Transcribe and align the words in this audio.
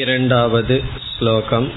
இரண்டாவது 0.00 0.76
श्लोकम् 1.08 1.68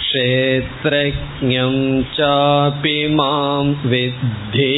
क्षेत्रज्ञं 0.00 1.76
चापि 2.16 2.98
मां 3.18 3.64
विद्धि 3.92 4.72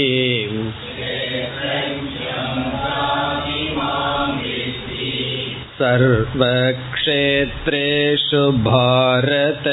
सर्वक्षेत्रेषु 7.01 8.45
भारत 8.69 9.67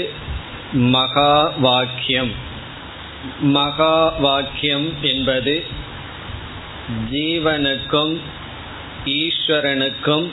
மகா 0.94 1.34
வாக்கியம் 1.58 2.32
மகா 3.52 3.96
வாக்கியம் 4.18 4.88
என்பது 5.02 5.54
ஜீவனுக்கும் 7.10 8.14
ஈஸ்வரனுக்கும் 9.04 10.26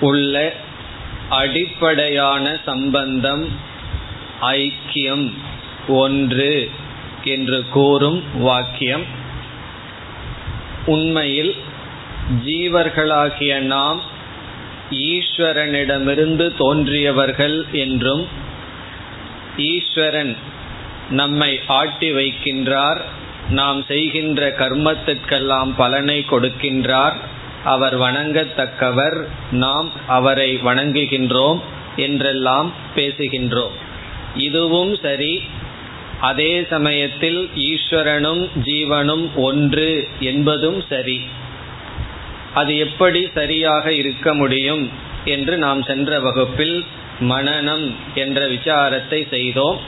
உள்ள 0.00 0.54
அடிப்படையான 1.28 2.60
சம்பந்தம் 2.64 3.48
ஐக்கியம் 4.40 5.30
ஒன்று 5.88 6.70
என்று 7.24 7.68
கூறும் 7.68 8.22
வாக்கியம். 8.38 9.04
உண்மையில் 10.86 11.54
ஜீவர்களாகிய 12.44 13.58
நாம் 13.58 14.00
ஈஸ்வரனிடமிருந்து 14.90 16.46
தோன்றியவர்கள் 16.58 17.70
என்றும் 17.70 18.28
ஈஸ்வரன் 19.56 20.36
நம்மை 21.10 21.60
ஆட்டி 21.66 22.12
வைக்கின்றார் 22.12 23.00
நாம் 23.50 23.84
செய்கின்ற 23.88 24.48
கர்மத்திற்கெல்லாம் 24.58 25.72
பலனை 25.76 26.24
கொடுக்கின்றார் 26.30 27.16
அவர் 27.64 27.98
வணங்கத்தக்கவர். 27.98 29.24
நாம் 29.50 29.90
அவரை 30.06 30.56
வணங்குகின்றோம் 30.56 31.60
என்றெல்லாம் 31.96 32.72
பேசுகின்றோம். 32.96 33.70
இதுவும் 34.34 34.96
சரி. 35.02 35.42
அதே 36.20 36.66
சமயத்தில் 36.70 37.50
ஈஸ்வரனும் 37.56 38.48
ஜீவனும் 38.64 39.34
ஒன்று 39.34 40.08
என்பதும் 40.20 40.84
சரி. 40.88 41.20
அது 42.54 42.78
எப்படி 42.78 43.30
சரியாக 43.34 43.92
இருக்க 43.92 44.34
முடியும் 44.34 44.90
என்று 45.24 45.58
நாம் 45.58 45.82
சென்ற 45.82 46.20
வகுப்பில் 46.20 46.84
மனநம் 47.20 47.94
என்ற 48.14 48.48
விசாரத்தை 48.48 49.28
செய்தோம். 49.28 49.80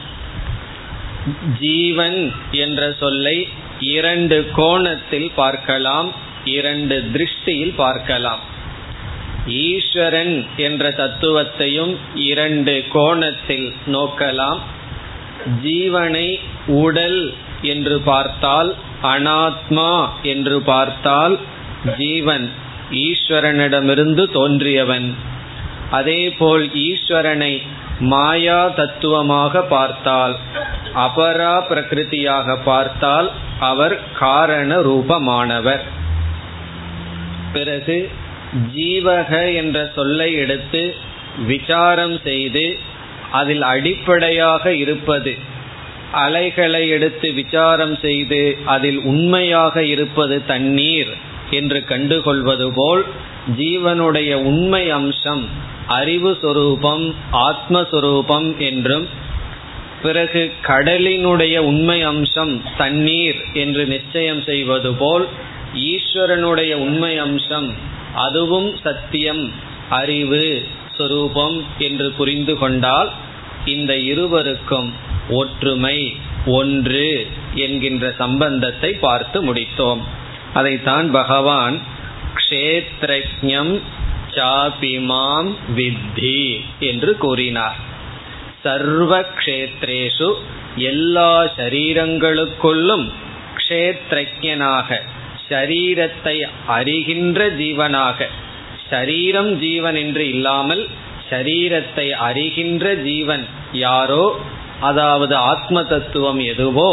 ஜீவன் 1.61 2.33
என்ற 2.51 2.95
சொல்லை 3.01 3.49
இரண்டு 3.81 4.49
கோணத்தில் 4.53 5.31
பார்க்கலாம். 5.35 6.31
இரண்டு 6.45 6.97
திருஷ்டியில் 7.13 7.75
பார்க்கலாம். 7.75 8.43
ஈஸ்வரன் 9.47 10.35
என்ற 10.57 10.91
தத்துவத்தையும் 11.01 11.93
இரண்டு 12.15 12.75
கோணத்தில் 12.93 13.69
நோக்கலாம். 13.87 14.61
ஜீவனை 15.65 16.29
உடல் 16.67 17.21
என்று 17.73 17.97
பார்த்தால் 18.01 18.71
அனாத்மா 19.03 19.93
என்று 20.23 20.57
பார்த்தால் 20.63 21.39
ஜீவன் 21.99 22.51
ஈஸ்வரனிடமிருந்து 23.07 24.25
தோன்றியவன். 24.39 25.09
அதேபோல் 25.91 26.65
ஈஸ்வரனை 26.89 27.55
மாயா 28.13 28.61
தத்துவமாக 28.69 29.63
பார்த்தால் 29.63 30.35
அபரா 31.07 31.55
பிரகிருதியாக 31.69 32.57
பார்த்தால் 32.65 33.29
அவர் 33.71 33.95
காரண 34.19 34.79
ரூபமானவர் 34.81 35.83
பிறகு 37.53 37.97
ஜீவக 38.75 39.31
என்ற 39.55 39.79
சொல்லை 39.95 40.31
எடுத்து 40.35 40.83
விசாரம் 41.47 42.17
செய்து 42.25 42.67
அதில் 43.33 43.65
அடிப்படையாக 43.69 44.73
இருப்பது 44.75 45.33
அலைகளை 46.17 46.83
எடுத்து 46.89 47.29
விசாரம் 47.33 47.95
செய்து 47.99 48.41
அதில் 48.65 49.01
உண்மையாக 49.05 49.85
இருப்பது 49.85 50.37
தண்ணீர் 50.47 51.13
என்று 51.51 51.79
கண்டுகொள்வது 51.85 52.67
போல் 52.75 53.03
ஜீவனுடைய 53.57 54.33
உண்மை 54.43 54.85
அம்சம் 54.91 55.45
அறிவு 55.91 56.33
சொரூபம் 56.43 57.07
ஆத்மஸ்வரூபம் 57.49 58.49
என்றும் 58.61 59.07
பிறகு 60.03 60.43
கடலினுடைய 60.63 61.57
உண்மை 61.63 61.99
அம்சம் 62.03 62.55
தண்ணீர் 62.77 63.41
என்று 63.55 63.83
நிச்சயம் 63.87 64.43
செய்வது 64.43 64.91
போல் 64.95 65.25
ஈஸ்வரனுடைய 65.75 66.73
உண்மை 66.75 67.19
அம்சம் 67.19 67.77
அதுவும் 68.15 68.77
சத்தியம் 68.83 69.53
அறிவு 69.91 70.63
சொரூபம் 70.97 71.65
என்று 71.79 72.13
புரிந்து 72.13 72.59
கொண்டால் 72.59 73.11
இந்த 73.65 73.97
இருவருக்கும் 73.97 74.93
ஒற்றுமை 75.29 76.15
ஒன்று 76.47 77.27
என்கின்ற 77.55 78.15
சம்பந்தத்தை 78.19 78.93
பார்த்து 78.93 79.55
முடித்தோம். 79.55 80.01
அதைத்தான் 80.55 81.11
பகவான் 81.11 81.81
க்ஷேத்ரஜம் 82.35 83.81
சாபிமாம் 84.31 85.51
வித்தி 85.77 86.61
என்று 86.79 87.17
கூறினார். 87.17 87.79
சர்வ 88.63 89.21
கஷேத்ரேஷு 89.21 90.33
எல்லா 90.77 91.45
சரீரங்களுக்குள்ளும் 91.45 93.09
க்ஷேத்ரஜனாக 93.57 95.01
ஷரீரத்தை 95.49 96.37
அறிகின்ற 96.69 97.49
ஜீவனாக. 97.57 98.29
ஷரீரம் 98.91 99.53
ஜீவன் 99.59 99.95
என்று 99.95 100.29
இல்லாமல் 100.29 100.89
ஷரீரத்தை 101.31 102.07
அறிகின்ற 102.29 102.95
ஜீவன் 103.03 103.45
யாரோ 103.73 104.25
அதாவது 104.81 105.35
ஆத்ம 105.35 105.83
தத்துவம் 105.83 106.41
எதுவோ 106.53 106.93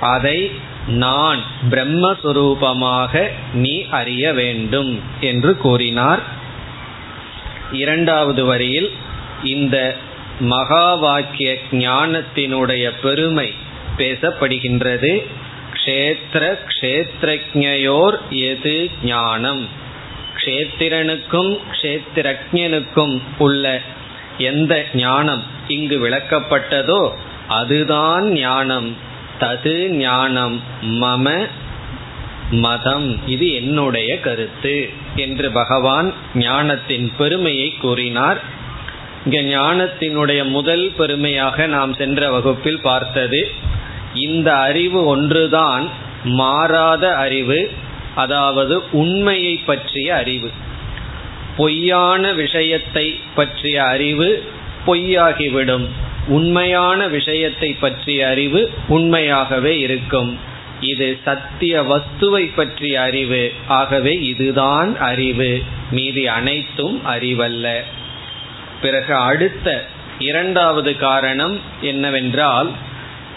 அதை 0.00 0.38
நான் 0.86 1.40
பிரம்மஸ்வரூபமாக 1.70 3.22
நீ 3.54 3.74
அறிய 3.90 4.32
வேண்டும் 4.32 4.92
என்று 5.20 5.56
கூறினார். 5.56 6.22
இரண்டாவது 7.72 8.44
வரியில் 8.44 8.90
இந்த 9.44 9.76
மகா 10.40 10.94
வாக்கிய 10.94 11.50
ஞானத்தினுடைய 11.70 12.84
பெருமை 13.02 13.48
பேசப்படுகின்றது. 13.96 15.12
க்ஷேத்திர 15.90 16.58
க்ஷேத்திரஜோர் 16.80 18.16
எது 18.28 18.90
ஞானம்? 19.04 19.68
க்ஷேத்திரனுக்கும் 20.36 21.58
கஷேத்திரஜனுக்கும் 21.70 23.20
உள்ள 23.38 23.80
எந்த 24.38 24.84
ஞானம் 24.94 25.42
இங்கு 25.68 26.08
விளக்கப்பட்டதோ 26.08 27.12
அதுதான் 27.48 28.32
ஞானம். 28.32 28.96
தது 29.40 29.86
ஞானம் 29.86 30.62
மம 30.82 31.48
மதம். 32.50 33.28
இது 33.28 33.52
என்னுடைய 33.52 34.20
கருத்து 34.20 34.90
என்று 35.16 35.50
பகவான் 35.50 36.14
ஞானத்தின் 36.34 37.12
பெருமையை 37.18 37.70
கூறினார். 37.70 38.40
இங்க 39.24 39.40
ஞானத்தினுடைய 39.40 40.48
முதல் 40.48 40.92
பெருமையாக 40.96 41.66
நாம் 41.66 41.94
சென்ற 41.94 42.30
வகுப்பில் 42.30 42.80
பார்த்தது 42.80 43.50
இந்த 44.14 44.56
அறிவு 44.56 45.04
ஒன்றுதான் 45.04 45.88
மாறாத 46.24 47.14
அறிவு 47.14 47.70
அதாவது 48.14 48.90
உண்மையை 48.90 49.60
பற்றிய 49.66 50.14
அறிவு. 50.14 50.50
பொய்யான 51.56 52.32
விஷயத்தை 52.32 53.20
பற்றிய 53.34 53.84
அறிவு 53.84 54.44
பொய்யாகிவிடும். 54.86 55.86
உண்மையான 56.26 57.08
விஷயத்தை 57.08 57.72
பற்றிய 57.72 58.28
அறிவு 58.28 58.70
உண்மையாகவே 58.88 59.78
இருக்கும். 59.78 60.38
இது 60.80 61.18
சத்திய 61.24 61.82
வஸ்துவை 61.82 62.50
பற்றிய 62.54 63.00
அறிவு. 63.00 63.52
ஆகவே 63.66 64.18
இதுதான் 64.20 64.98
அறிவு. 64.98 65.62
மீதி 65.90 66.28
அனைத்தும் 66.28 67.02
அறிவல்ல. 67.06 67.80
பிறகு 68.80 69.14
அடுத்த 69.14 69.86
இரண்டாவது 70.18 70.96
காரணம் 70.96 71.60
என்னவென்றால் 71.80 72.70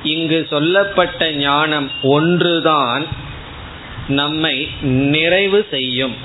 இங்கு 0.04 0.48
சொல்லப்பட்ட 0.50 1.32
ஞானம் 1.32 1.92
ஒன்றுதான் 2.02 3.06
நம்மை 4.08 4.70
நிறைவு 4.82 5.68
செய்யும் 5.70 6.16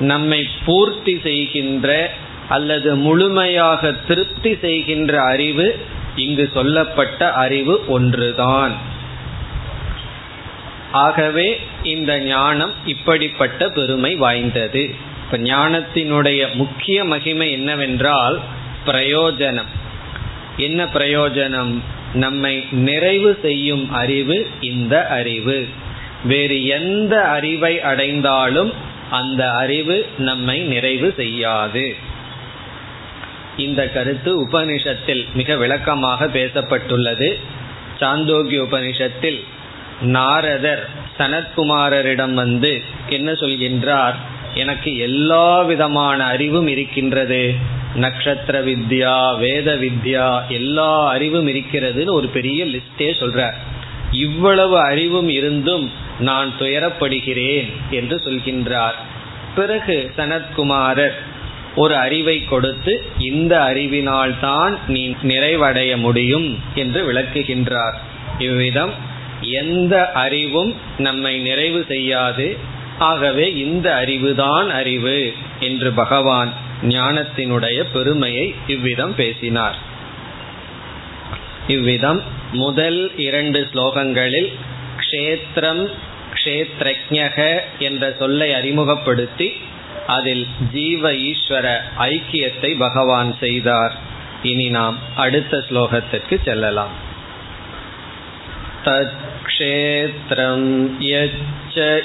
நம்மை 0.00 0.48
பூர்த்தி 0.64 1.20
செய்கின்ற 1.22 2.10
அல்லது 2.48 2.96
முழுமையாக 2.96 3.92
திருப்தி 3.92 4.58
செய்கின்ற 4.60 5.22
அறிவு 5.22 5.78
இங்கு 6.16 6.50
சொல்லப்பட்ட 6.54 7.32
அறிவு 7.32 7.84
ஒன்றுதான். 7.88 8.72
ஆகவே 10.92 11.60
இந்த 11.82 12.20
ஞானம் 12.20 12.70
இப்படிப்பட்ட 12.86 13.68
பெருமை 13.68 14.14
வாய்ந்தது. 14.14 14.94
இப்ப 15.24 15.38
ஞானத்தினுடைய 15.38 16.54
முக்கிய 16.54 17.04
மகிமை 17.04 17.52
என்னவென்றால் 17.52 18.40
பிரயோஜனம். 18.86 19.70
என்ன 20.56 20.84
பிரயோஜனம்? 20.84 21.78
நம்மை 22.14 22.66
நிறைவு 22.70 23.38
செய்யும் 23.42 23.90
அறிவு 23.90 24.48
இந்த 24.60 25.06
அறிவு. 25.06 25.66
வேறு 26.24 26.66
எந்த 26.66 27.22
அறிவை 27.22 27.80
அடைந்தாலும் 27.80 28.72
அந்த 29.10 29.52
அறிவு 29.52 30.06
நம்மை 30.18 30.60
நிறைவு 30.60 31.12
செய்யாது. 31.16 31.96
இந்த 33.56 33.88
கருத்து 33.88 34.46
உபனிஷத்தில் 34.46 35.26
மிக 35.34 35.56
விளக்கமாக 35.56 36.26
பேசப்பட்டுள்ளது. 36.26 37.38
சாந்தோக்கிய 38.00 38.62
உபனிஷத்தில் 38.62 39.44
நாரதர் 40.00 40.88
சனத்குமாரரிடம் 41.18 42.34
வந்து 42.34 42.82
என்ன 43.08 43.32
சொல்கின்றார்? 43.32 44.14
எனக்கு 44.54 44.98
எல்லா 44.98 45.62
விதமான 45.62 46.24
அறிவும் 46.24 46.66
இருக்கின்றது. 46.66 47.54
நட்சத்திர 47.94 48.62
வித்யா 48.62 49.38
வேத 49.38 49.74
வித்யா 49.74 50.46
எல்லா 50.48 51.08
அறிவும் 51.08 51.48
இருக்கிறதுன்னு 51.48 52.10
ஒரு 52.10 52.28
பெரிய 52.28 52.64
லிஸ்டே 52.64 52.98
சொல்றார் 52.98 53.54
இவ்வளவு 54.10 54.80
அறிவும் 54.80 55.28
இருந்தும் 55.28 55.90
நான் 56.18 56.52
துயரப்படுகிறேன் 56.60 57.72
என்று 57.90 58.16
சொல்கின்றார். 58.16 58.94
பிறகு 59.54 60.10
சனத்குமாரர் 60.16 61.14
ஒரு 61.76 61.96
அறிவை 61.96 62.44
கொடுத்து 62.44 63.04
இந்த 63.18 63.62
அறிவினால் 63.62 64.34
தான் 64.40 64.78
நீ 64.86 65.14
நிறைவடைய 65.22 65.96
முடியும் 65.96 66.58
என்று 66.74 67.12
விளக்குகின்றார். 67.12 67.92
இவ்விதம் 68.38 68.90
எந்த 69.40 70.12
அறிவும் 70.12 70.74
நம்மை 70.98 71.38
நிறைவு 71.38 71.84
செய்யாது. 71.88 72.56
ஆகவே 72.98 73.54
இந்த 73.54 74.04
அறிவுதான் 74.06 74.68
அறிவு 74.68 75.32
என்று 75.60 75.92
பகவான் 75.92 76.66
ஞானத்தினுடைய 76.82 77.84
பெருமையை 77.92 78.54
இவ்விதம் 78.66 79.14
பேசினார். 79.14 79.76
இவ்விதம் 81.68 82.22
முதல் 82.52 83.16
இரண்டு 83.16 83.68
ஸ்லோகங்களில் 83.74 84.52
க்ஷேத்திரம் 84.96 85.90
க்ஷேத்ரஜக 86.34 87.60
என்ற 87.78 88.14
சொல்லை 88.18 88.52
அறிமுகப்படுத்தி 88.52 89.56
அதில் 90.06 90.46
ஜீவ 90.72 91.12
ஈஸ்வர 91.12 91.80
ஐக்கியத்தை 91.98 92.78
பகவான் 92.78 93.36
செய்தார். 93.40 93.92
இனி 94.42 94.68
நாம் 94.68 94.98
அடுத்த 95.16 95.64
ஸ்லோகத்திற்கு 95.70 96.44
செல்லலாம். 96.44 96.90
தத்ஷேத்திரம் 98.84 100.98
யச்ச 100.98 102.02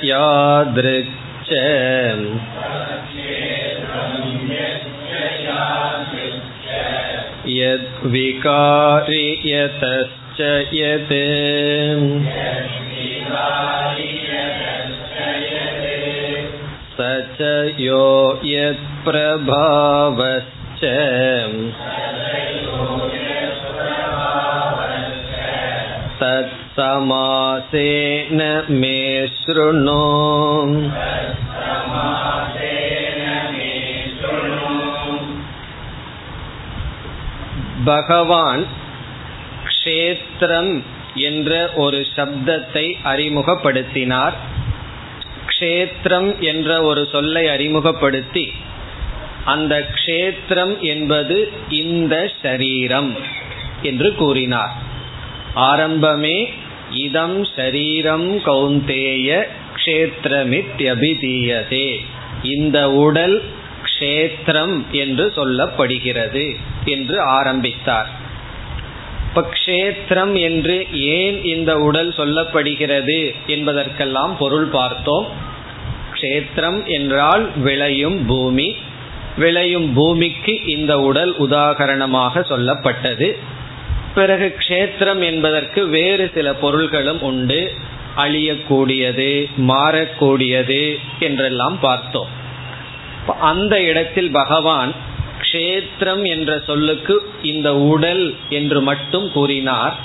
यद्विकारि 7.49 9.41
यतश्च 9.44 10.41
यत् 10.75 11.12
स 16.99 17.00
च 17.38 17.41
यो 17.81 18.05
यत्प्रभावश्च 18.44 20.59
तत्समासेन 26.23 27.61
मे 28.81 28.99
शृणु 29.38 30.03
பகவான் 37.85 38.62
க்ஷேத்திரம் 39.65 40.73
என்ற 41.20 41.53
ஒரு 41.75 42.06
சப்தத்தை 42.17 42.87
அறிமுகப்படுத்தினார் 43.05 44.37
க்ஷேத்திரம் 45.47 46.29
என்ற 46.43 46.70
ஒரு 46.82 47.03
சொல்லை 47.12 47.44
அறிமுகப்படுத்தி 47.49 48.47
அந்த 49.44 49.75
க்ஷேத்திரம் 49.94 50.75
என்பது 50.81 51.37
இந்த 51.69 52.15
ஷரீரம் 52.43 53.11
என்று 53.82 54.15
கூறினார் 54.15 54.75
ஆரம்பமே 55.56 56.50
இதம் 56.90 57.44
ஷரீரம் 57.44 58.42
கௌந்தேய 58.46 59.48
க்ஷேத்திரமித்யபிதீயதே. 59.76 62.00
இந்த 62.44 62.92
உடல் 62.92 63.42
க்ஷேத்திரம் 63.84 64.82
என்று 64.92 65.34
சொல்லப்படுகிறது 65.36 66.56
என்று 66.86 67.22
ஆரம்பித்தார். 67.22 68.10
இப்ப 69.28 69.42
க்ஷேத்திரம் 69.42 70.40
என்று 70.40 70.88
ஏன் 70.92 71.44
இந்த 71.44 71.80
உடல் 71.80 72.10
சொல்லப்படுகிறது 72.10 73.36
என்பதற்கெல்லாம் 73.48 74.36
பொருள் 74.40 74.66
பார்த்தோம். 74.66 75.28
க்ஷேத்திரம் 76.14 76.86
என்றால் 76.86 77.58
விளையும் 77.58 78.26
பூமி. 78.26 78.76
விளையும் 79.38 79.94
பூமிக்கு 79.94 80.66
இந்த 80.66 81.00
உடல் 81.00 81.40
உதாகரணமாக 81.40 82.46
சொல்லப்பட்டது. 82.50 83.38
பிறகு 84.15 84.48
க்ஷேத்திரம் 84.60 85.21
என்பதற்கு 85.24 85.81
வேறு 85.88 86.25
சில 86.33 86.48
பொருள்களும் 86.54 87.21
உண்டு. 87.21 87.62
அழியக்கூடியது 88.24 89.31
மாறக்கூடியது 89.69 90.81
என்றெல்லாம் 91.19 91.77
பார்த்தோம். 91.80 92.31
அந்த 93.51 93.75
இடத்தில் 93.83 94.31
பகவான் 94.31 94.92
க்ஷேத்திரம் 95.44 96.24
என்ற 96.25 96.51
சொல்லுக்கு 96.68 97.15
இந்த 97.42 97.69
உடல் 97.75 98.25
என்று 98.50 98.81
மட்டும் 98.81 99.27
கூறினார். 99.31 99.95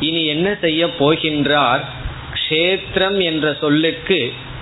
இனி 0.00 0.22
என்ன 0.26 0.48
செய்ய 0.60 0.82
போகின்றார்? 1.00 1.82
க்ஷேத்திரம் 2.38 3.18
என்ற 3.22 3.46
சொல்லுக்கு 3.60 4.20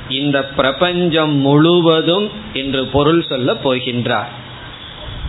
இந்த 0.08 0.38
பிரபஞ்சம் 0.58 1.34
முழுவதும் 1.46 2.28
என்று 2.52 2.82
பொருள் 2.86 3.22
சொல்ல 3.22 3.52
போகின்றார். 3.64 4.30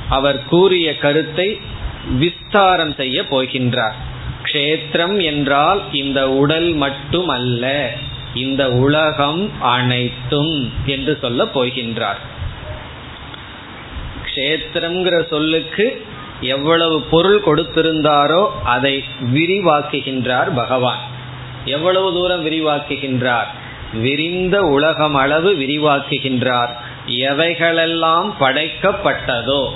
அவர் 0.10 0.40
கூறிய 0.46 0.88
கருத்தை 0.98 1.50
விஸ்தாரம் 2.10 2.96
செய்ய 2.96 3.22
போகின்றார். 3.22 3.94
க்ஷேத்திரம் 4.44 5.24
என்றால் 5.24 5.82
இந்த 5.92 6.30
உடல் 6.30 6.74
மட்டும் 6.74 7.28
அல்ல 7.28 7.92
இந்த 8.34 8.70
உலகம் 8.70 9.62
அனைத்தும் 9.62 10.72
என்று 10.86 11.18
சொல்ல 11.22 11.44
போகின்றார். 11.44 12.20
க்ஷேத்திரம்ங்கிற 14.26 15.28
சொல்லுக்கு 15.28 16.06
எவ்வளவு 16.42 17.02
பொருள் 17.02 17.42
கொடுத்திருந்தாரோ 17.46 18.50
அதை 18.64 19.04
விரிவாக்குகின்றார் 19.34 20.56
பகவான். 20.56 21.00
எவ்வளவு 21.66 22.14
தூரம் 22.14 22.46
விரிவாக்குகின்றார்? 22.46 23.46
விரிந்த 23.94 24.62
உலகம் 24.62 25.16
அளவு 25.16 25.54
விரிவாக்குகின்றார். 25.54 26.70
எவைகளெல்லாம் 27.08 28.34
படைக்கப்பட்டதோ 28.40 29.70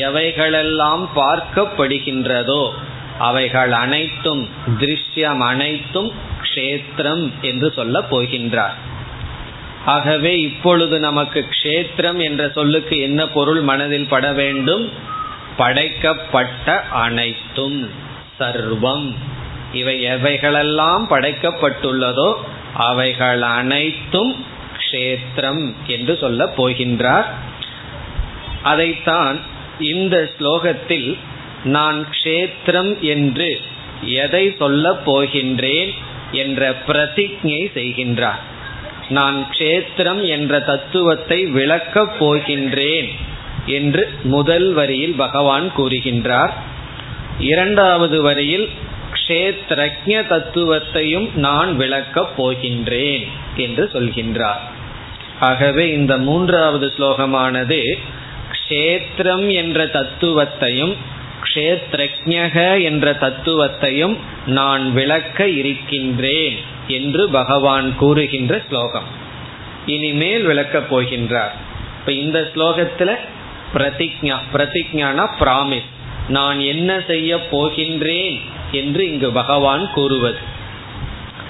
எவைகளெல்லாம் 0.00 1.04
பார்க்கப்படுகின்றதோ 1.16 2.70
அவைகள் 3.18 3.72
அனைத்தும் 3.72 4.48
திருஷ்யம் 4.80 5.38
அனைத்தும் 5.38 6.12
க்ஷேத்திரம் 6.42 7.30
என்று 7.40 7.72
சொல்ல 7.72 8.00
போகின்றார். 8.10 8.76
ஆகவே 9.84 10.40
இப்பொழுது 10.40 10.98
நமக்கு 10.98 11.46
க்ஷேத்திரம் 11.62 12.16
என்ற 12.16 12.50
சொல்லுக்கு 12.54 13.00
என்ன 13.00 13.28
பொருள் 13.28 13.60
மனதில் 13.60 14.08
பட 14.08 14.32
வேண்டும்? 14.32 14.92
படைக்கப்பட்ட 15.56 16.80
அனைத்தும் 16.80 17.90
சர்வம். 18.38 19.14
இவை 19.72 20.04
எவைகளெல்லாம் 20.06 21.04
படைக்கப்பட்டுள்ளதோ 21.10 22.34
அவைகள் 22.74 23.42
அனைத்தும் 23.42 24.32
க்ஷேத்திரம் 24.76 25.72
என்று 25.86 26.16
சொல்ல 26.16 26.52
போகின்றார். 26.56 27.24
அதைத்தான் 28.62 29.54
இந்த 29.78 30.30
ஸ்லோகத்தில் 30.38 31.16
நான் 31.64 32.06
க்ஷேத்திரம் 32.10 32.98
என்று 32.98 33.60
எதை 34.02 34.54
சொல்ல 34.58 35.00
போகின்றேன் 35.06 35.94
என்ற 36.32 36.74
பிரதிஜை 36.88 37.66
செய்கின்றார். 37.74 38.42
நான் 39.08 39.46
க்ஷேத்திரம் 39.50 40.26
என்ற 40.26 40.60
தத்துவத்தை 40.60 41.46
விளக்கப் 41.46 42.24
போகின்றேன் 42.24 43.08
என்று 43.66 44.08
முதல் 44.22 44.72
வரியில் 44.72 45.14
பகவான் 45.14 45.72
கூறுகின்றார். 45.76 46.50
இரண்டாவது 47.38 48.22
வரியில் 48.22 48.68
க்ஷேத்ரஜ 49.12 50.06
தத்துவத்தையும் 50.06 51.34
நான் 51.34 51.76
விளக்கப் 51.76 52.42
போகின்றேன் 52.42 53.26
என்று 53.56 53.90
சொல்கின்றார். 53.92 54.60
ஆகவே 55.40 55.92
இந்த 55.92 56.18
மூன்றாவது 56.18 56.92
ஸ்லோகமானது 56.98 57.98
க்ஷேத்திரம் 58.68 59.52
என்ற 59.52 59.86
தத்துவத்தையும் 59.86 60.94
கஷேத்ரஜக 61.42 62.82
என்ற 62.82 63.12
தத்துவத்தையும் 63.12 64.16
நான் 64.46 64.92
விளக்க 64.92 65.48
இருக்கின்றேன் 65.48 66.56
என்று 66.86 67.28
பகவான் 67.28 67.96
கூறுகின்ற 67.96 68.62
ஸ்லோகம். 68.68 69.04
இனிமேல் 69.86 70.44
விளக்கப் 70.44 70.94
போகின்றார். 70.94 71.54
இப்ப 72.00 72.12
இந்த 72.12 72.50
ஸ்லோகத்துல 72.54 73.14
பிரதிஜா 73.74 74.36
பிரதிஜானா 74.52 75.28
பிராமிஸ். 75.40 75.90
நான் 76.28 76.60
என்ன 76.60 77.00
செய்ய 77.06 77.36
போகின்றேன் 77.36 78.40
என்று 78.72 79.08
இங்கு 79.08 79.32
பகவான் 79.32 79.90
கூறுவது. 79.92 80.38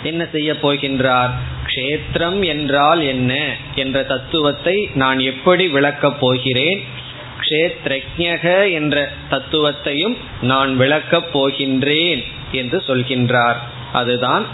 என்ன 0.03 0.27
செய்ய 0.33 0.53
போகின்றார்? 0.53 1.31
க்ஷேத்திரம் 1.67 2.47
என்றால் 2.47 3.01
என்ன 3.01 3.57
என்ற 3.75 4.03
தத்துவத்தை 4.03 4.91
நான் 4.95 5.19
எப்படி 5.19 5.69
விளக்கப் 5.69 6.21
போகிறேன்? 6.21 6.85
க்ஷேத்ரஜக 7.41 8.73
என்ற 8.73 9.09
தத்துவத்தையும் 9.31 10.17
நான் 10.43 10.77
விளக்கப் 10.77 11.39
போகின்றேன் 11.39 12.23
என்று 12.53 12.83
சொல்கின்றார். 12.87 13.57
அதுதான் 13.93 14.47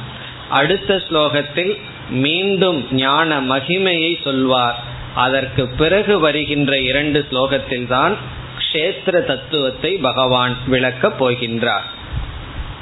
அடுத்த 0.48 0.94
ஸ்லோகத்தில் 0.94 1.78
மீண்டும் 2.10 2.86
ஞான 2.92 3.40
மகிமையை 3.40 4.22
சொல்வார். 4.22 4.78
அதற்கு 5.14 5.66
பிறகு 5.66 6.18
வருகின்ற 6.18 6.78
இரண்டு 6.80 7.26
ஸ்லோகத்தில் 7.30 7.86
தான் 7.86 8.16
க்ஷேத்திர 8.58 9.24
தத்துவத்தை 9.24 9.92
பகவான் 9.96 10.56
விளக்கப் 10.66 11.24
போகின்றார். 11.24 11.86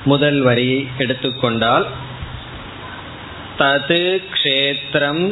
முதல் 0.05 0.41
வரியை 0.41 0.87
எடுத்துக்கொண்டால் 0.99 1.87
தது 3.59 4.23
க்ஷேத்திரம் 4.35 5.25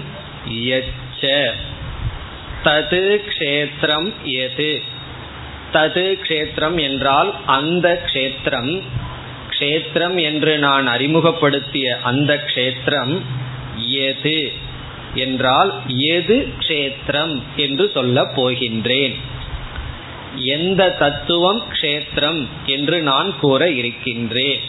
யச்ச 0.71 1.53
தது 2.65 3.21
க்ஷேத்திரம் 3.29 4.13
எது? 4.23 4.83
தது 5.73 6.19
க்ஷேத்திரம் 6.23 6.81
என்றால் 6.81 7.35
அந்த 7.47 8.03
க்ஷேத்திரம். 8.07 8.83
க்ஷேத்திரம் 9.51 10.21
என்று 10.21 10.59
நான் 10.59 10.87
அறிமுகப்படுத்திய 10.87 11.99
அந்த 12.03 12.45
க்ஷேத்திரம் 12.47 13.21
எது? 13.89 14.53
என்றால் 15.15 15.83
எது 15.87 16.53
க்ஷேத்திரம் 16.59 17.43
என்று 17.57 17.91
சொல்ல 17.95 18.23
போகின்றேன். 18.37 19.15
எந்த 20.37 20.91
தத்துவம் 20.91 21.63
க்ஷேத்திரம் 21.73 22.47
என்று 22.67 23.03
நான் 23.03 23.39
கூற 23.39 23.71
இருக்கின்றேன். 23.71 24.61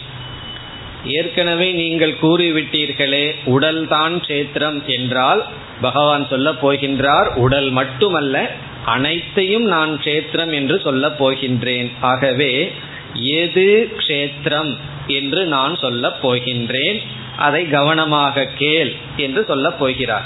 ஏற்கனவே 1.04 1.72
நீங்கள் 1.72 2.14
கூறிவிட்டீர்களே 2.20 3.32
உடல்தான் 3.44 4.14
க்ஷேத்திரம் 4.26 4.86
என்றால் 4.86 5.46
பகவான் 5.80 6.26
சொல்ல 6.28 6.50
போகின்றார் 6.50 7.34
உடல் 7.34 7.70
மட்டுமல்ல 7.70 8.50
அனைத்தையும் 8.84 9.62
நான் 9.62 10.00
க்ஷேத்திரம் 10.04 10.52
என்று 10.54 10.80
சொல்ல 10.80 11.08
போகின்றேன். 11.08 11.88
ஆகவே 12.00 12.72
எது 13.14 13.90
க்ஷேத்திரம் 13.96 14.76
என்று 15.06 15.46
நான் 15.46 15.76
சொல்ல 15.76 16.08
போகின்றேன் 16.22 16.98
அதை 17.36 17.68
கவனமாக 17.68 18.44
கேள் 18.44 18.92
என்று 19.16 19.44
சொல்ல 19.44 19.70
போகிறார். 19.70 20.24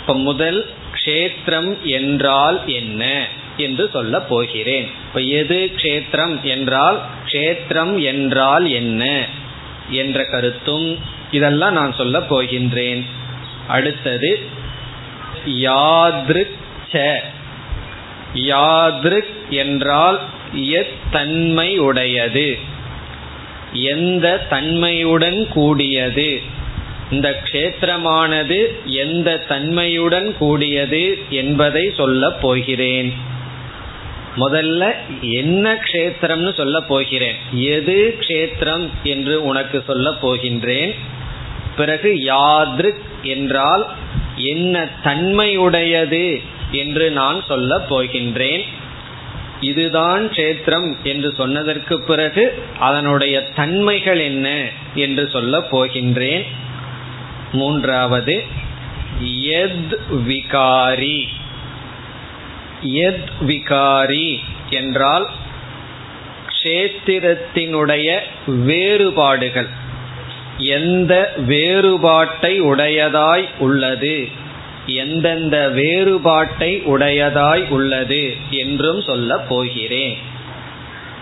இப்ப 0.00 0.14
முதல் 0.14 0.70
க்ஷேத்திரம் 0.94 1.80
என்றால் 1.82 2.66
என்ன 2.66 3.26
என்று 3.56 3.90
சொல்ல 3.92 4.20
போகிறேன். 4.20 4.88
இப்ப 5.08 5.20
எது 5.20 5.70
க்ஷேத்திரம் 5.76 6.40
என்றால் 6.42 7.00
க்ஷேத்திரம் 7.26 8.02
என்றால் 8.02 8.66
என்ன? 8.66 9.26
என்ற 9.90 10.24
கருத்தும் 10.24 10.98
இதெல்லாம் 11.30 11.72
நான் 11.72 11.94
சொல்ல 11.94 12.18
போகின்றேன். 12.18 13.04
அடுத்தது 13.66 14.40
யாத்ருக் 15.46 16.56
யாத்ருக் 18.34 19.48
என்றால் 19.50 20.20
எத்தன்மை 20.54 21.78
உடையது. 21.78 22.58
எந்த 23.72 24.46
தன்மையுடன் 24.48 25.48
கூடியது? 25.48 26.42
இந்த 27.10 27.42
க்ஷேத்திரமானது 27.44 28.84
எந்த 28.84 29.36
தன்மையுடன் 29.36 30.36
கூடியது 30.36 31.18
என்பதை 31.30 31.92
சொல்லப் 31.96 32.40
போகிறேன். 32.40 33.14
முதல்ல 34.38 34.92
என்ன 35.20 35.74
க்ஷேத்திரம்னு 35.74 36.54
சொல்ல 36.54 36.80
போகிறேன். 36.80 37.34
எது 37.54 38.16
க்ஷேத்திரம் 38.20 38.88
என்று 39.02 39.44
உனக்கு 39.44 39.82
சொல்ல 39.86 40.10
போகின்றேன். 40.10 40.94
பிறகு 41.76 42.12
யாத்ருக் 42.24 43.02
என்றால் 43.22 43.86
என்ன 44.36 44.88
தன்மையுடையது 45.04 46.42
என்று 46.70 47.10
நான் 47.10 47.44
சொல்ல 47.48 47.86
போகின்றேன். 47.90 48.62
இதுதான் 49.60 50.28
கஷேத்திரம் 50.28 50.96
என்று 51.02 51.34
சொன்னதற்கு 51.36 52.00
பிறகு 52.00 52.62
அதனுடைய 52.78 53.48
தன்மைகள் 53.54 54.20
என்ன 54.20 54.68
என்று 54.94 55.28
சொல்ல 55.28 55.58
போகின்றேன். 55.58 56.44
மூன்றாவது 57.52 58.44
எத் 59.42 59.98
விகாரி. 60.28 61.28
எத் 62.82 63.28
விகாரி 63.46 64.38
என்றால் 64.70 65.28
கஷேத்திரத்தினுடைய 66.46 68.18
வேறுபாடுகள். 68.46 69.68
எந்த 70.58 71.32
வேறுபாட்டை 71.36 72.62
உடையதாய் 72.62 73.44
உள்ளது? 73.58 74.28
எந்தெந்த 74.86 75.68
வேறுபாட்டை 75.68 76.82
உடையதாய் 76.86 77.68
உள்ளது 77.68 78.36
என்றும் 78.50 79.02
சொல்ல 79.02 79.38
போகிறேன். 79.38 80.18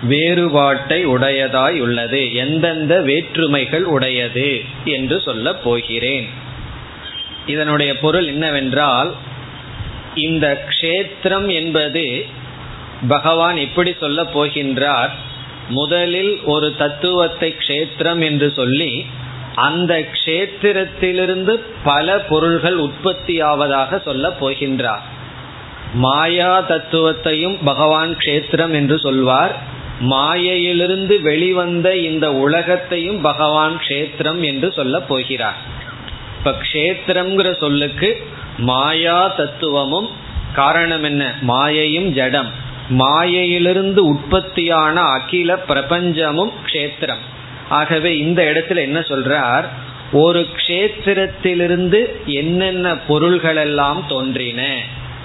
வேறுபாட்டை 0.03 1.07
உடையதாய் 1.07 1.81
உள்ளது. 1.81 2.35
எந்தெந்த 2.35 3.01
வேற்றுமைகள் 3.01 3.85
உடையது 3.85 4.65
என்று 4.85 5.21
சொல்ல 5.21 5.55
போகிறேன். 5.55 6.29
இதனுடைய 7.47 7.99
பொருள் 7.99 8.27
என்னவென்றால் 8.27 9.15
இந்த 10.17 10.65
க்ஷேத்திரம் 10.69 11.53
என்பது 11.53 12.27
பகவான் 13.09 13.57
எப்படி 13.57 13.95
சொல்ல 14.01 14.23
போகின்றார். 14.23 15.09
முதலில் 15.69 16.41
ஒரு 16.45 16.75
தத்துவத்தை 16.77 17.55
க்ஷேத்திரம் 17.59 18.21
என்று 18.21 18.53
சொல்லி 18.57 19.07
அந்த 19.55 20.05
க்ஷேத்திரத்திலிருந்து 20.15 21.61
பல 21.85 22.19
பொருள்கள் 22.19 22.79
உற்பத்தியாவதாக 22.79 24.03
சொல்ல 24.03 24.37
போகின்றார். 24.41 25.05
மாயா 25.93 26.69
தத்துவத்தையும் 26.69 27.57
பகவான் 27.65 28.17
க்ஷேத்திரம் 28.19 28.73
என்று 28.73 28.99
சொல்வார். 28.99 29.55
மாயையிலிருந்து 30.01 31.21
வெளிவந்த 31.21 31.97
இந்த 31.97 32.35
உலகத்தையும் 32.35 33.21
பகவான் 33.21 33.81
க்ஷேத்திரம் 33.87 34.41
என்று 34.41 34.73
சொல்ல 34.73 35.01
போகிறார். 35.01 35.57
இப்ப 36.47 36.65
கஷேத்திரம்ங்கிற 36.73 37.57
சொல்லுக்கு 37.57 38.27
மாயா 38.59 39.29
தத்துவமும் 39.29 40.09
காரணம் 40.55 41.03
என்ன? 41.03 41.35
மாயையும் 41.49 42.09
ஜடம். 42.09 42.51
மாயையிலிருந்து 42.89 44.07
உற்பத்தியான 44.07 45.01
அகில 45.01 45.57
பிரபஞ்சமும் 45.69 46.53
க்ஷேத்திரம். 46.67 47.25
ஆகவே 47.69 48.19
இந்த 48.19 48.43
இடத்துல 48.43 48.77
என்ன 48.77 49.01
சொல்றார்? 49.01 49.65
ஒரு 50.13 50.47
க்ஷேத்திரத்திலிருந்து 50.57 52.25
என்னென்ன 52.27 52.97
பொருள்கள் 52.97 53.57
எல்லாம் 53.57 54.05
தோன்றின? 54.09 54.81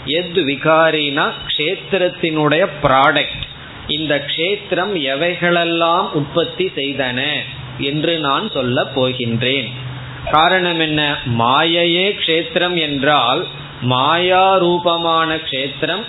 எது 0.05 0.45
விகாரினா 0.45 1.31
க்ஷேத்திரத்தினுடைய 1.57 2.67
ப்ராடக்ட் 2.83 3.43
இந்த 3.87 4.23
க்ஷேத்திரம் 4.27 4.95
எவைகளெல்லாம் 5.13 6.11
உற்பத்தி 6.11 6.71
செய்தன? 6.75 7.31
என்று 7.77 8.19
நான் 8.19 8.49
சொல்ல 8.49 8.87
போகின்றேன். 8.95 9.71
காரணம் 10.29 10.79
என்ன? 10.79 11.17
மாயையே 11.25 12.15
க்ஷேத்திரம் 12.25 12.75
என்றால் 12.75 13.47
மாயா 13.81 14.57
ரூபமான 14.57 15.35
க்ஷேத்திரம் 15.35 16.03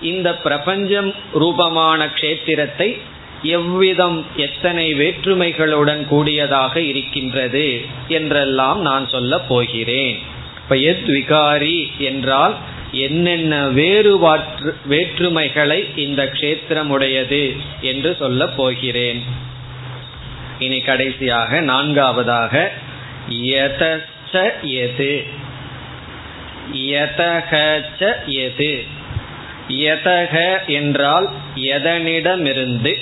இந்த 0.00 0.36
பிரபஞ்சம் 0.36 1.14
ரூபமான 1.32 2.06
க்ஷேத்திரத்தை 2.06 3.00
எவ்விதம் 3.42 4.24
எத்தனை 4.36 4.94
வேற்றுமைகளுடன் 4.94 6.06
கூடியதாக 6.06 6.80
இருக்கின்றது 6.80 7.84
என்றெல்லாம் 8.08 8.80
நான் 8.80 9.08
சொல்ல 9.08 9.38
போகிறேன். 9.38 10.18
இப்ப 10.62 10.76
எத் 10.76 11.08
விகாரி 11.08 11.98
என்றால் 11.98 12.56
என்னென்ன 12.92 13.68
வேறுபாற்று 13.68 14.74
வேற்றுமைகளை 14.90 15.98
இந்த 15.98 16.24
க்ஷேத்திரமுடையது 16.24 17.56
என்று 17.80 18.16
சொல்ல 18.18 18.48
போகிறேன். 18.48 19.24
இனி 20.58 20.80
கடைசியாக 20.80 21.60
நான்காவதாக 21.60 22.72
எது 23.28 24.02
எது 28.24 28.84
எதக 29.68 30.66
என்றால் 30.66 31.32
எதனிடமிருந்து 31.54 32.94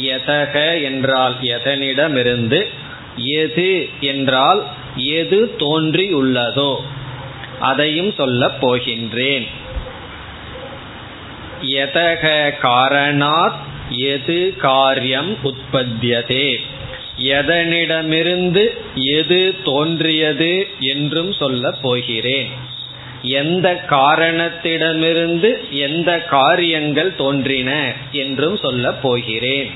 எதக 0.00 0.82
என்றால் 0.82 1.36
எதனிடமிருந்து 1.40 2.68
எது 3.16 3.88
என்றால் 4.00 4.66
எது 4.96 5.54
தோன்றியுள்ளதோ. 5.58 6.76
அதையும் 7.60 8.12
சொல்லப் 8.12 8.66
போகின்றேன். 8.66 9.46
எதக 11.62 12.52
காரணாத் 12.62 13.54
எது 13.88 14.54
காரியம் 14.56 15.36
உற்பத்தியதே. 15.44 16.60
எதனிடமிருந்து 17.18 18.76
எது 18.94 19.54
தோன்றியது 19.64 20.68
என்றும் 20.80 21.32
சொல்ல 21.32 21.70
போகிறேன். 21.70 22.48
எந்த 23.22 23.84
காரணத்திடமிருந்து 23.90 25.70
எந்த 25.70 26.20
காரியங்கள் 26.20 27.14
தோன்றின 27.14 27.92
என்றும் 28.12 28.56
சொல்ல 28.56 28.92
போகிறேன். 28.92 29.70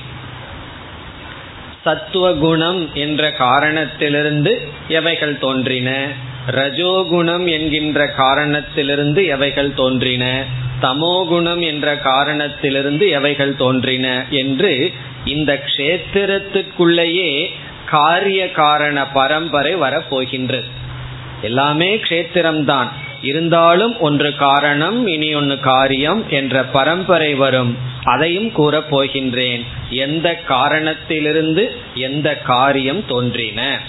சத்துவகுணம் 1.83 2.89
என்ற 2.93 3.31
காரணத்திலிருந்து 3.31 4.61
எவைகள் 4.87 5.37
தோன்றின? 5.37 6.07
ரஜோகுணம் 6.47 7.51
என்கின்ற 7.51 8.07
காரணத்திலிருந்து 8.07 9.25
எவைகள் 9.25 9.73
தோன்றின? 9.73 10.45
தமோகுணம் 10.81 11.59
என்ற 11.59 11.97
காரணத்திலிருந்து 11.97 13.09
எவைகள் 13.09 13.55
தோன்றின? 13.55 14.25
என்று 14.29 14.91
இந்த 15.25 15.63
க்ஷேத்திரத்துக்குள்ளேயே 15.65 17.49
காரிய 17.85 18.51
காரண 18.51 19.07
பரம்பரை 19.07 19.75
வரப்போகின்றது. 19.75 20.63
எல்லாமே 21.41 21.95
க்ஷேத்திரம்தான். 21.95 22.87
இருந்தாலும் 23.21 23.99
ஒன்று 23.99 24.35
காரணம் 24.35 25.07
இனி 25.07 25.33
ஒன்று 25.33 25.59
காரியம் 25.59 26.25
என்ற 26.29 26.63
பரம்பரை 26.63 27.33
வரும். 27.33 27.77
அதையும் 28.03 28.51
கூறப் 28.51 28.97
போகின்றேன். 28.97 29.61
எந்த 29.89 30.35
காரணத்திலிருந்து 30.35 31.75
எந்த 31.95 32.37
காரியம் 32.37 33.05
தோன்றின? 33.05 33.79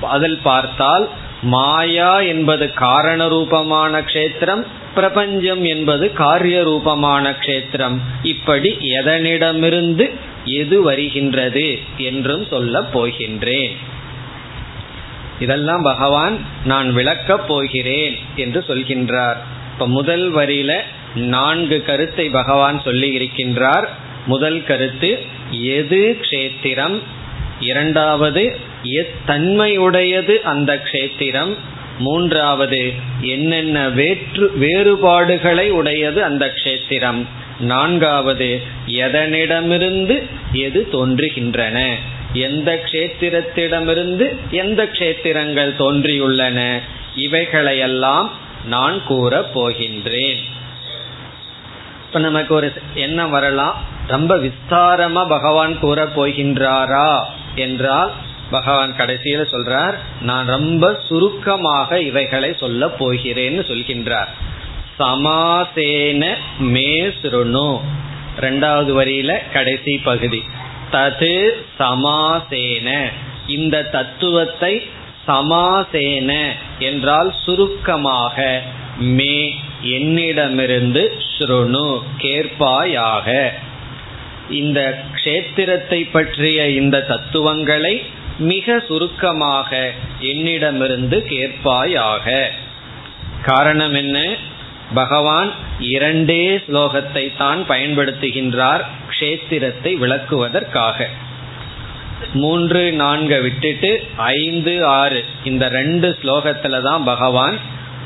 அதில் 0.00 0.38
பார்த்தால் 0.42 1.08
மாயா 1.44 2.20
என்பது 2.20 2.72
காரண 2.72 3.28
ரூபமான 3.28 4.00
க்ஷேத்திரம் 4.00 4.66
பிரபஞ்சம் 4.94 5.64
என்பது 5.64 6.12
காரிய 6.12 6.62
ரூபமான 6.62 7.30
க்ஷேத்திரம். 7.30 7.98
இப்படி 8.22 8.76
எதனிடமிருந்து 8.80 10.10
எது 10.44 10.82
வருகின்றது 10.82 11.78
என்றும் 11.96 12.46
சொல்ல 12.46 12.80
போகின்றேன். 12.80 13.74
இதெல்லாம் 15.40 15.82
பகவான் 15.82 16.38
நான் 16.64 16.92
விளக்கப் 16.92 17.48
போகிறேன் 17.48 18.18
என்று 18.36 18.64
சொல்கின்றார். 18.68 19.36
இப்ப 19.72 19.88
முதல் 19.88 20.34
வரியில 20.34 20.80
நான்கு 21.14 21.82
கருத்தை 21.82 22.28
பகவான் 22.28 22.80
சொல்லி 22.84 23.18
இருக்கின்றார். 23.18 23.84
முதல் 24.26 24.64
கருத்து 24.64 25.22
எது 25.50 26.18
க்ஷேத்திரம்? 26.20 26.98
இரண்டாவது 27.60 28.63
தன்மையுடையது 29.26 30.40
அந்த 30.40 30.82
க்ஷேத்திரம். 30.92 31.56
மூன்றாவது 31.98 32.92
என்னென்ன 33.20 33.88
வேற்று 33.88 34.52
வேறுபாடுகளை 34.54 35.70
உடையது 35.70 36.24
அந்த 36.24 36.52
க்ஷேத்திரம். 36.54 37.26
நான்காவது 37.60 38.62
எதனிடமிருந்து 38.86 40.22
எது 40.52 40.88
தோன்றுகின்றன? 40.92 41.94
எந்த 42.32 42.82
க்ஷேத்திரத்திடமிருந்து 42.90 44.36
எந்த 44.50 44.84
க்ஷேத்திரங்கள் 44.84 45.76
தோன்றியுள்ளன? 45.76 46.80
இவைகளையெல்லாம் 47.16 48.30
நான் 48.66 49.04
கூற 49.04 49.50
போகின்றேன். 49.54 50.38
இப்ப 52.06 52.18
நமக்கு 52.18 52.54
ஒரு 52.54 52.72
என்ன 52.94 53.26
வரலாம்? 53.26 53.84
ரொம்ப 54.06 54.36
விஸ்தாரமா 54.36 55.28
பகவான் 55.28 55.78
கூற 55.78 56.04
போகின்றாரா? 56.04 57.22
என்றால் 57.54 58.12
பகவான் 58.50 58.94
கடைசியில 58.98 59.42
சொல்றார் 59.52 59.94
நான் 60.20 60.46
ரொம்ப 60.46 61.00
சுருக்கமாக 61.08 62.00
இவைகளை 62.00 62.54
சொல்ல 62.58 62.86
போகிறேன்னு 62.86 63.62
சொல்கின்றார். 63.70 64.28
சமாசேன 64.98 66.36
மே 66.58 67.00
சுருணு. 67.06 67.80
ரெண்டாவது 68.40 68.92
வரியில 69.00 69.52
கடைசி 69.52 69.98
பகுதி. 69.98 70.42
தது 70.92 71.64
சமாசேன. 71.78 73.08
இந்த 73.46 73.82
தத்துவத்தை 73.82 74.82
சமாசேன 75.26 76.50
என்றால் 76.78 77.34
சுருக்கமாக 77.44 78.62
மே 78.98 79.54
என்னிடமிருந்து 79.82 81.12
ஸ்ருணு 81.38 82.02
கேட்பாயாக. 82.18 83.50
இந்த 84.50 85.04
க்ஷேத்திரத்தை 85.14 86.10
பற்றிய 86.12 86.68
இந்த 86.68 87.00
தத்துவங்களை 87.00 88.02
மிக 88.38 88.78
சுருக்கமாக 88.88 89.92
என்னிடமிருந்து 90.20 91.26
கேட்பாயாக. 91.28 92.46
காரணம் 93.42 93.94
என்ன? 93.94 94.36
பகவான் 94.94 95.52
இரண்டே 95.78 96.56
ஸ்லோகத்தை 96.56 97.36
தான் 97.38 97.64
பயன்படுத்துகின்றார் 97.68 98.84
க்ஷேத்திரத்தை 99.10 99.94
விளக்குவதற்காக. 99.98 101.06
மூன்று 102.32 102.92
நான்கு 102.92 103.42
விட்டுட்டு 103.42 104.02
ஐந்து 104.16 104.84
ஆறு 104.84 105.24
இந்த 105.44 105.68
ரெண்டு 105.68 106.16
ஸ்லோகத்துல 106.22 106.82
தான் 106.82 107.04
பகவான் 107.04 107.58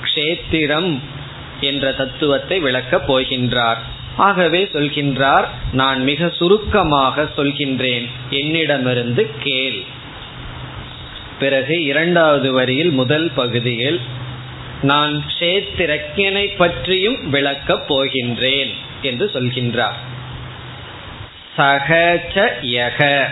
க்ஷேத்திரம் 0.03 0.99
என்ற 1.61 1.93
தத்துவத்தை 1.93 2.61
விளக்கப் 2.61 3.13
போகின்றார். 3.13 3.79
ஆகவே 4.17 4.65
சொல்கின்றார் 4.73 5.45
நான் 5.73 6.03
மிக 6.03 6.29
சுருக்கமாக 6.29 7.29
சொல்கின்றேன் 7.37 8.09
என்னிடமிருந்து 8.31 9.31
கேள். 9.39 9.85
பிறகு 11.39 11.85
இரண்டாவது 11.85 12.53
வரியில் 12.53 12.91
முதல் 12.91 13.31
பகுதியில் 13.35 14.01
நான் 14.83 15.25
க்ஷேத்திரக்கியனை 15.39 16.57
பற்றியும் 16.57 17.31
விளக்கப் 17.31 17.93
போகின்றேன் 17.93 18.73
என்று 19.03 19.31
சொல்கின்றார். 19.35 19.99
சகச்ச 21.57 22.51
யக. 22.63 23.25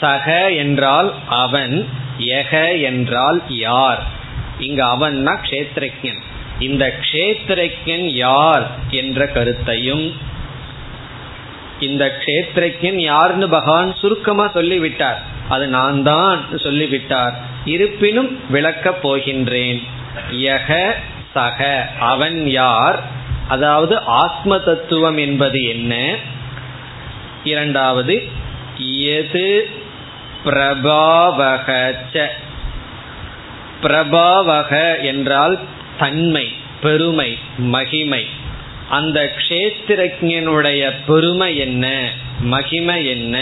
சக 0.00 0.52
என்றால் 0.52 1.14
அவன் 1.26 1.88
யக 2.18 2.82
என்றால் 2.82 3.42
யார்? 3.48 4.02
இங்கு 4.58 4.84
அவன்னா 4.84 5.38
க்ஷேத்திரஜன் 5.50 6.18
இந்த 6.58 6.94
க்ஷேத்திரஜன் 7.00 8.04
யார் 8.04 8.70
என்ற 8.90 9.26
கருத்தையும் 9.26 10.16
இந்த 11.80 12.22
க்ஷேத்திரஜன் 12.24 12.98
யார்னு 13.10 13.46
பகவான் 13.46 13.96
சுருக்கமா 13.96 14.48
சொல்லிவிட்டார். 14.48 15.31
அது 15.52 15.66
நான் 15.66 16.02
தான் 16.02 16.38
சொல்லிவிட்டார். 16.56 17.34
இருப்பினும் 17.64 18.30
விளக்கப் 18.50 19.02
போகின்றேன். 19.02 19.80
யக 20.30 20.92
சக 21.34 21.88
அவன் 22.00 22.36
யார்? 22.50 22.98
அதாவது 23.48 23.94
ஆத்ம 24.00 24.58
தத்துவம் 24.58 25.16
என்பது 25.16 25.60
என்ன? 25.68 26.16
இரண்டாவது 27.44 28.28
எது 29.08 29.46
பிரபாவக 30.44 31.68
பிரபாவக 33.82 35.02
என்றால் 35.02 35.56
தன்மை 35.98 36.46
பெருமை 36.82 37.38
மகிமை. 37.56 38.24
அந்த 38.90 39.18
க்ஷேத்திரஜனுடைய 39.38 40.92
பெருமை 41.06 41.56
என்ன? 41.56 41.86
மகிமை 42.40 43.06
என்ன? 43.06 43.36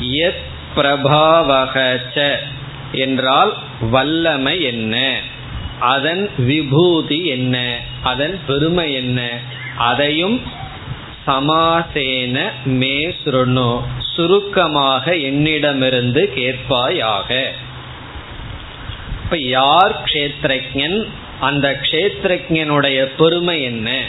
எத் 0.00 0.54
பிரபாவக 0.76 2.00
என்றால் 2.92 3.54
வல்லமை 3.90 4.62
என்ன? 4.62 5.20
அதன் 5.80 6.30
விபூதி 6.38 7.26
என்ன? 7.26 7.80
அதன் 8.02 8.40
பெருமை 8.46 8.92
என்ன? 8.92 9.40
அதையும் 9.76 10.42
சமாசேன 11.26 12.50
மே 12.64 13.14
சுருணு. 13.24 13.82
சுருக்கமாக 14.14 15.16
என்னிடமிருந்து 15.16 16.32
கேட்பாயாக. 16.34 17.44
இப்ப 19.24 19.38
யார் 19.38 20.10
க்ஷேத்திரஜன் 20.12 21.06
அந்த 21.40 21.80
கஷேத்திரஜனுடைய 21.82 23.08
பெருமை 23.18 23.62
என்ன? 23.62 24.02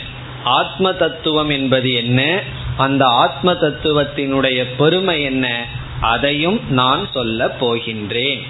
ஆத்ம 0.43 0.93
தத்துவம் 0.93 1.49
என்பது 1.49 1.93
என்ன? 1.93 2.41
அந்த 2.77 3.05
ஆத்ம 3.05 3.53
தத்துவத்தினுடைய 3.53 4.65
பெருமை 4.77 5.23
என்ன? 5.23 5.65
அதையும் 6.01 6.61
நான் 6.69 7.09
சொல்ல 7.13 7.55
போகின்றேன் 7.59 8.41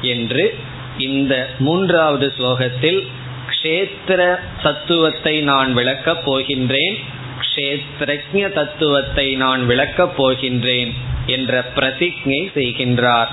என்று 0.00 0.58
இந்த 0.98 1.48
மூன்றாவது 1.58 2.32
ஸ்லோகத்தில் 2.38 3.06
க்ஷேத்திர 3.50 4.38
தத்துவத்தை 4.62 5.40
நான் 5.40 5.74
விளக்கப் 5.74 6.30
போகின்றேன் 6.30 6.96
க்ஷேத்ரஜ 7.40 8.52
தத்துவத்தை 8.52 9.34
நான் 9.34 9.66
விளக்கப் 9.66 10.22
போகின்றேன் 10.22 10.92
என்ற 11.26 11.64
பிரதிஜை 11.76 12.48
செய்கின்றார். 12.54 13.26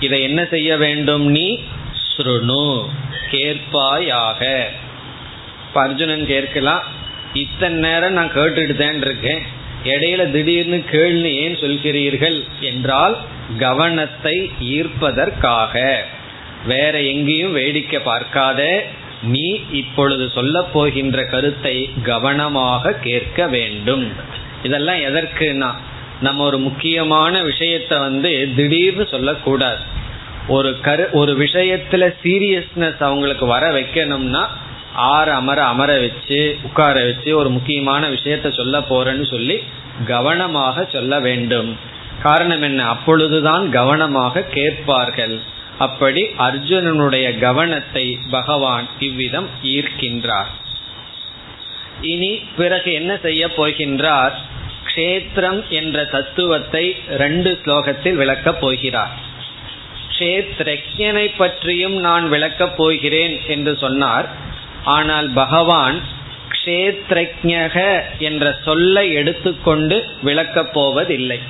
இதை 0.00 0.22
என்ன 0.22 0.46
செய்ய 0.50 0.76
வேண்டும் 0.76 1.26
நீ? 1.26 1.60
ஸ்ருணு 2.16 2.86
கேட்பாயாக. 3.30 4.64
அர்ஜுனன் 5.74 6.26
கேட்கலாம் 6.26 6.82
இத்தனை 7.32 7.78
நேரம் 7.78 8.12
நான் 8.12 8.32
கேட்டுட்டு 8.34 8.74
தான் 8.74 8.96
இருக்கேன் 8.96 9.53
இடையில 9.84 10.30
திடீர்னு 10.30 10.84
கேள்வி 10.90 11.32
ஏன் 11.36 11.56
சொல்கிறீர்கள் 11.56 12.38
என்றால் 12.60 13.16
கவனத்தை 13.58 14.50
ஈர்ப்பதற்காக. 14.60 15.96
வேற 16.66 17.00
எங்கேயும் 17.00 17.52
வேடிக்கை 17.52 18.00
பார்க்காத. 18.00 18.60
நீ 19.22 19.60
இப்பொழுது 19.72 20.30
சொல்ல 20.30 20.62
போகின்ற 20.62 21.24
கருத்தை 21.24 21.90
கவனமாக 22.02 22.92
கேட்க 22.92 23.46
வேண்டும். 23.46 24.12
இதெல்லாம் 24.62 24.96
எதற்குனா 24.96 25.70
நம்ம 26.20 26.44
ஒரு 26.44 26.58
முக்கியமான 26.58 27.42
விஷயத்த 27.42 27.98
வந்து 27.98 28.48
திடீர்னு 28.56 29.06
சொல்லக்கூடாது. 29.10 29.82
ஒரு 30.48 30.80
கரு 30.80 31.08
ஒரு 31.12 31.32
விஷயத்துல 31.38 32.04
சீரியஸ்னஸ் 32.22 33.00
அவங்களுக்கு 33.00 33.46
வர 33.46 33.70
வைக்கணும்னா 33.70 34.42
ஆற 34.94 35.34
அமர 35.34 35.64
அமர 35.64 35.98
வச்சு 35.98 36.58
உட்கார 36.62 37.04
வச்சு 37.04 37.36
ஒரு 37.36 37.50
முக்கியமான 37.50 38.08
விஷயத்த 38.08 38.54
சொல்ல 38.54 38.78
போறேன்னு 38.78 39.30
சொல்லி 39.30 39.62
கவனமாக 40.06 40.88
சொல்ல 40.92 41.20
வேண்டும். 41.20 41.78
காரணம் 42.22 42.62
என்ன? 42.62 42.88
அப்பொழுதுதான் 42.88 43.70
கவனமாக 43.70 44.40
கேட்பார்கள். 44.40 45.40
அப்படி 45.78 46.26
அர்ஜுனனுடைய 46.38 47.38
கவனத்தை 47.38 48.18
பகவான் 48.30 48.88
இவ்விதம் 48.98 49.48
ஈர்க்கின்றார். 49.62 50.50
இனி 52.00 52.40
பிறகு 52.56 52.92
என்ன 52.92 53.16
செய்ய 53.22 53.46
போகின்றார்? 53.46 54.32
கஷேத்திரம் 54.84 55.68
என்ற 55.68 56.04
தத்துவத்தை 56.04 56.96
ரெண்டு 57.08 57.58
ஸ்லோகத்தில் 57.64 58.14
விளக்கப் 58.14 58.60
போகிறார். 58.60 59.10
க்ஷேத்ரஜனை 60.18 61.30
பற்றியும் 61.36 61.96
நான் 61.96 62.28
விளக்கப் 62.28 62.76
போகிறேன் 62.76 63.40
என்று 63.46 63.76
சொன்னார். 63.76 64.28
ஆனால் 64.84 65.28
பகவான் 65.28 66.00
க்ஷேத்ரஜக 66.48 68.00
என்ற 68.18 68.56
சொல்லை 68.64 69.12
எடுத்துக்கொண்டு 69.12 70.04
விளக்கப் 70.22 70.72
போவதில்லை. 70.72 71.40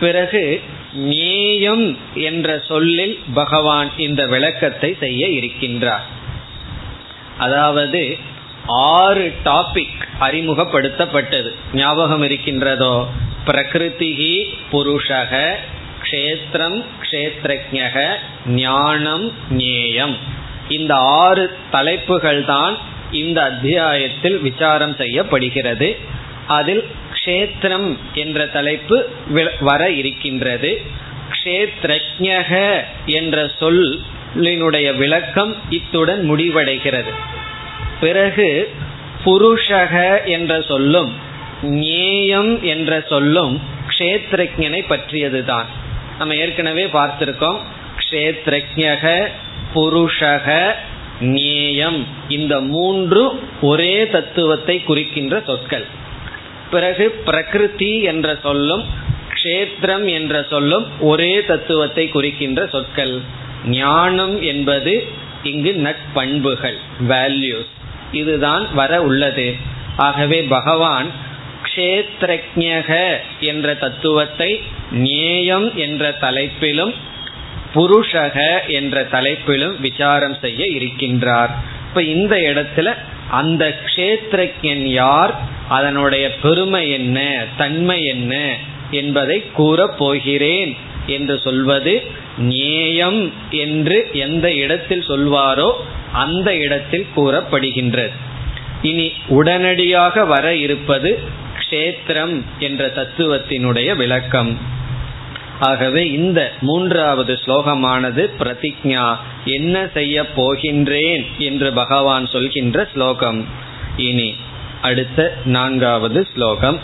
பிறகு 0.00 0.62
நேயம் 0.92 1.98
என்ற 2.14 2.62
சொல்லில் 2.68 3.18
பகவான் 3.34 3.90
இந்த 3.96 4.26
விளக்கத்தை 4.26 4.96
செய்ய 5.00 5.26
இருக்கின்றார். 5.26 6.06
அதாவது 7.38 8.18
ஆறு 8.66 9.34
டாபிக் 9.44 10.08
அறிமுகப்படுத்தப்பட்டது. 10.20 11.54
ஞாபகம் 11.74 12.22
இருக்கின்றதோ? 12.22 13.08
பிரகிருதிகி 13.46 14.54
புருஷக 14.72 15.54
க்ஷேத்திரம் 16.02 16.84
க்ஷேத்ரஜக 17.10 18.08
ஞானம் 18.46 19.32
ஞேயம். 19.50 20.16
இந்த 20.70 20.94
ஆறு 20.94 21.56
தலைப்புகள் 21.70 22.44
தான் 22.44 22.78
இந்த 23.12 23.42
அத்தியாயத்தில் 23.42 24.38
விசாரம் 24.38 24.96
செய்யப்படுகிறது. 24.96 25.88
அதில் 26.46 26.84
க்ஷேத்திரம் 27.12 27.98
என்ற 28.14 28.46
தலைப்பு 28.46 29.08
வர 29.60 29.90
இருக்கின்றது. 29.90 30.80
கஷேத்ரஜக 31.30 32.52
என்ற 33.06 33.50
சொல்லினுடைய 33.60 34.96
விளக்கம் 34.96 35.56
இத்துடன் 35.70 36.30
முடிவடைகிறது. 36.30 37.12
பிறகு 38.00 38.74
புருஷக 39.24 40.24
என்ற 40.24 40.60
சொல்லும் 40.60 41.10
ஞேயம் 41.62 42.60
என்ற 42.60 43.00
சொல்லும் 43.08 43.60
கஷேத்ரஜனை 43.88 44.84
பற்றியதுதான். 44.88 45.66
நம்ம 46.18 46.34
ஏற்கனவே 46.34 46.84
பார்த்திருக்கோம். 46.84 47.58
கஷேத்ரஜக 48.00 49.28
புருஷக 49.74 50.72
நேயம். 51.20 52.06
இந்த 52.28 52.60
மூன்று 52.60 53.30
ஒரே 53.60 54.06
தத்துவத்தை 54.06 54.82
குறிக்கின்ற 54.82 55.42
சொற்கள். 55.46 55.84
பிறகு 56.70 57.10
பிரகிருதி 57.24 58.02
என்ற 58.02 58.36
சொல்லும் 58.42 58.84
க்ஷேத்திரம் 59.34 60.06
என்ற 60.06 60.46
சொல்லும் 60.50 61.00
ஒரே 61.00 61.44
தத்துவத்தை 61.44 62.08
குறிக்கின்ற 62.08 62.66
சொற்கள். 62.66 63.20
ஞானம் 63.66 64.42
என்பது 64.42 65.06
இங்கு 65.42 65.72
நட்பண்புகள் 65.84 66.76
வேல்யூஸ் 67.08 67.70
இதுதான் 68.12 68.74
வர 68.74 69.02
உள்ளது. 69.02 69.56
ஆகவே 69.96 70.42
பகவான் 70.42 71.06
க்ஷேத்ரஜக 71.74 73.16
என்ற 73.40 73.74
தத்துவத்தை 73.74 74.62
நேயம் 74.90 75.76
என்ற 75.76 76.16
தலைப்பிலும் 76.20 76.94
புருஷக 77.74 78.66
என்ற 78.66 79.06
தலைப்பிலும் 79.12 79.80
விசாரம் 79.80 80.36
செய்ய 80.40 80.64
இருக்கின்றார். 80.64 81.48
இப்ப 81.88 82.02
இந்த 82.02 82.36
இடத்துல 82.36 82.94
அந்த 83.30 83.80
கஷேத்திரன் 83.84 84.84
யார் 84.84 85.38
அதனுடைய 85.68 86.34
பெருமை 86.34 86.90
என்ன 86.90 87.44
தன்மை 87.56 88.04
என்ன 88.04 88.56
என்பதை 88.90 89.50
கூறப் 89.52 89.98
போகிறேன் 89.98 90.76
என்று 91.06 91.38
சொல்வது 91.38 92.02
நேயம் 92.38 93.32
என்று 93.50 94.08
எந்த 94.12 94.54
இடத்தில் 94.54 95.04
சொல்வாரோ 95.08 95.72
அந்த 96.12 96.56
இடத்தில் 96.56 97.06
கூறப்படுகின்றது. 97.16 98.10
இனி 98.82 99.12
உடனடியாக 99.28 100.24
வர 100.24 100.54
இருப்பது 100.54 101.18
க்ஷேத்திரம் 101.58 102.42
என்ற 102.58 102.86
தத்துவத்தினுடைய 102.86 103.96
விளக்கம். 103.96 104.78
ஆகவே 105.59 106.03
இந்த 106.09 106.39
மூன்றாவது 106.61 107.33
ஸ்லோகமானது 107.45 108.23
பிரதிஜா 108.39 109.05
என்ன 109.49 109.75
செய்ய 109.93 110.25
போகின்றேன் 110.35 111.23
என்று 111.39 111.69
பகவான் 111.73 112.27
சொல்கின்ற 112.27 112.87
ஸ்லோகம் 112.93 113.39
இனி 114.01 114.29
அடுத்த 114.81 115.19
நான்காவது 115.47 116.21
ஸ்லோகம் 116.33 116.79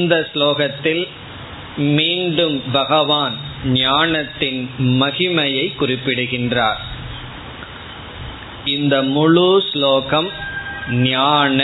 இந்த 0.00 0.16
ஸ்லோகத்தில் 0.32 1.02
மீண்டும் 1.76 2.56
பகவான் 2.72 3.36
ஞானத்தின் 3.64 4.60
மகிமையை 5.00 5.66
குறிப்பிடுகின்றார். 5.74 6.80
இந்த 8.64 8.94
முழு 9.16 9.48
ஸ்லோகம் 9.72 10.30
ஞான 10.90 11.58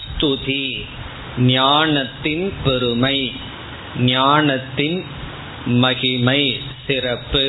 ஸ்துதி 0.00 0.66
ஞானத்தின் 1.38 2.44
பெருமை 2.64 3.18
ஞானத்தின் 3.98 4.98
மகிமை 5.66 6.42
சிறப்பு. 6.86 7.46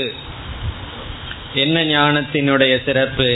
என்ன 1.53 1.77
ஞானத்தினுடைய 1.86 2.73
சிறப்பு? 2.86 3.32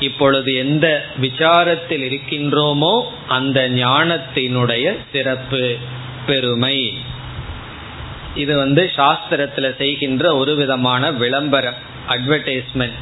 இப்பொழுது 0.00 0.50
எந்த 0.54 0.86
விசாரத்தில் 1.20 2.04
இருக்கின்றோமோ 2.08 2.94
அந்த 3.28 3.58
ஞானத்தினுடைய 3.70 4.86
சிறப்பு. 5.12 5.64
பெருமை. 6.26 6.94
இது 8.34 8.56
வந்து 8.56 8.90
சாஸ்திரத்துல 8.96 9.76
செய்கின்ற 9.76 10.36
ஒரு 10.36 10.54
விதமான 10.54 11.10
விளம்பரம் 11.10 11.74
அட்வர்டைஸ்மெண்ட் 12.08 13.00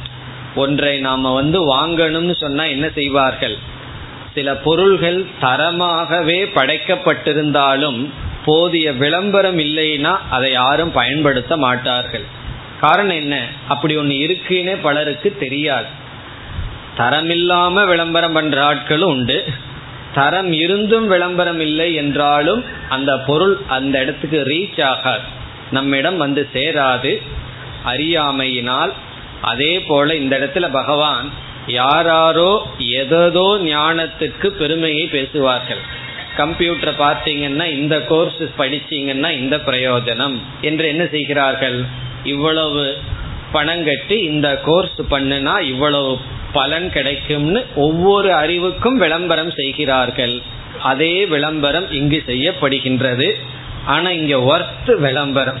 ஒன்றை 0.55 0.99
நாம 0.99 1.33
வந்து 1.33 1.77
வாங்கணும்னு 1.77 2.35
சொன்னா 2.35 2.63
என்ன 2.63 2.89
செய்வார்கள்? 2.89 3.57
சில 4.33 4.55
பொருள்கள் 4.55 5.25
தரமாகவே 5.41 6.49
படைக்கப்பட்டிருந்தாலும் 6.55 8.09
போதிய 8.45 8.93
விளம்பரம் 8.93 9.59
இல்லைன்னா 9.59 10.17
அதை 10.29 10.51
யாரும் 10.51 10.91
பயன்படுத்த 10.91 11.57
மாட்டார்கள். 11.57 12.23
காரணம் 12.81 13.15
என்ன? 13.15 13.47
அப்படி 13.67 13.95
ஒன்று 13.95 14.13
இருக்குன்னே 14.13 14.77
பலருக்கு 14.81 15.35
தெரியாது. 15.39 15.85
தரமில்லாம 16.97 17.87
விளம்பரம் 17.87 18.33
பண்ற 18.33 18.73
ஆட்களும் 18.73 19.11
உண்டு. 19.15 19.45
தரம் 20.13 20.51
இருந்தும் 20.51 21.07
விளம்பரம் 21.07 21.59
இல்லை 21.59 21.93
என்றாலும் 21.93 22.65
அந்த 22.89 23.17
பொருள் 23.17 23.57
அந்த 23.67 23.99
இடத்துக்கு 23.99 24.39
ரீச் 24.47 24.83
ஆகாது. 24.83 25.23
நம்மிடம் 25.71 26.17
வந்து 26.17 26.47
சேராது. 26.53 27.21
அறியாமையினால் 27.85 28.93
அதே 29.41 29.79
போல 29.79 30.15
இந்த 30.15 30.39
இடத்துல 30.39 30.71
பகவான் 30.71 31.29
யாராரோ 31.67 32.67
எதோ 32.77 33.59
ஞானத்துக்கு 33.63 34.47
பெருமையை 34.47 35.07
பேசுவார்கள். 35.07 35.77
கம்ப்யூட்டரை 36.37 36.93
பார்த்தீங்கன்னா 36.97 37.65
இந்த 37.65 38.01
கோர்ஸ் 38.01 38.43
படிச்சீங்கன்னா 38.57 39.31
இந்த 39.31 39.57
பிரயோஜனம். 39.57 40.37
என்று 40.61 40.87
என்ன 40.87 41.05
செய்கிறார்கள்? 41.05 41.83
இவ்வளவு 42.23 42.97
பணம் 43.51 43.85
கட்டி 43.85 44.17
இந்த 44.17 44.59
கோர்ஸ் 44.65 45.01
பண்ணுனா 45.11 45.61
இவ்வளவு 45.61 46.17
பலன் 46.53 46.91
கிடைக்கும்னு 46.91 47.65
ஒவ்வொரு 47.75 48.33
அறிவுக்கும் 48.33 48.97
விளம்பரம் 48.97 49.51
செய்கிறார்கள். 49.51 50.41
அதே 50.81 51.25
விளம்பரம் 51.25 51.91
இங்கு 51.91 52.23
செய்யப்படுகின்றது. 52.27 53.31
ஆனா 53.85 54.09
இங்க 54.09 54.35
ஒர்த் 54.37 54.99
விளம்பரம். 54.99 55.59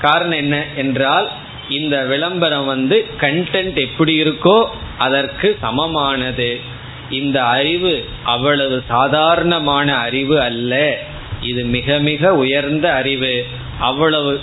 காரணம் 0.00 0.38
என்ன 0.38 0.64
என்றால் 0.76 1.28
இந்த 1.68 2.04
விளம்பரம் 2.04 2.64
வந்து 2.64 3.06
கண்டென்ட் 3.20 3.74
எப்படி 3.74 4.22
இருக்கோ 4.22 4.64
அதற்கு 4.98 5.58
சமமானது. 5.60 6.60
இந்த 7.10 7.44
அறிவு 7.44 8.04
அவ்வளவு 8.22 8.82
சாதாரணமான 8.88 9.94
அறிவு 9.94 10.40
அல்ல. 10.40 10.98
இது 11.40 11.64
மிக 11.64 11.98
மிக 11.98 12.34
உயர்ந்த 12.34 12.92
அறிவு. 12.92 13.46
அவ்வளவு 13.80 14.40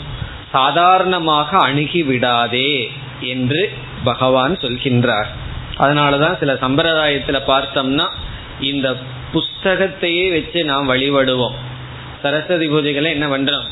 சாதாரணமாக 0.54 1.58
அணுகி 1.58 2.04
விடாதே 2.04 2.92
என்று 3.22 3.72
பகவான் 4.04 4.58
சொல்கின்றார். 4.58 5.28
அதனாலதான் 5.78 6.38
சில 6.38 6.54
சம்பிரதாயத்துல 6.54 7.40
பார்த்தோம்னா 7.48 8.08
இந்த 8.60 8.96
புஸ்தகத்தையே 9.34 10.30
வச்சு 10.32 10.64
நாம் 10.64 10.94
வழிபடுவோம். 10.94 11.56
சரஸ்வதி 12.22 12.70
பூஜைகளை 12.70 13.10
என்ன 13.10 13.28
பண்றோம்? 13.28 13.66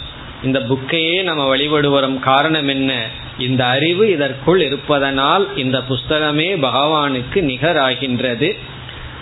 இந்த 0.43 0.59
புக்கையே 0.59 1.23
நம்ம 1.23 1.55
வழிபடுவோம். 1.55 2.19
காரணம் 2.19 2.67
என்ன? 2.67 3.07
இந்த 3.37 3.65
அறிவு 3.65 4.11
இதற்குள் 4.11 4.61
இருப்பதனால் 4.61 5.57
இந்த 5.57 5.81
புஸ்தகமே 5.89 6.47
பகவானுக்கு 6.59 7.41
நிகராகின்றது. 7.41 8.57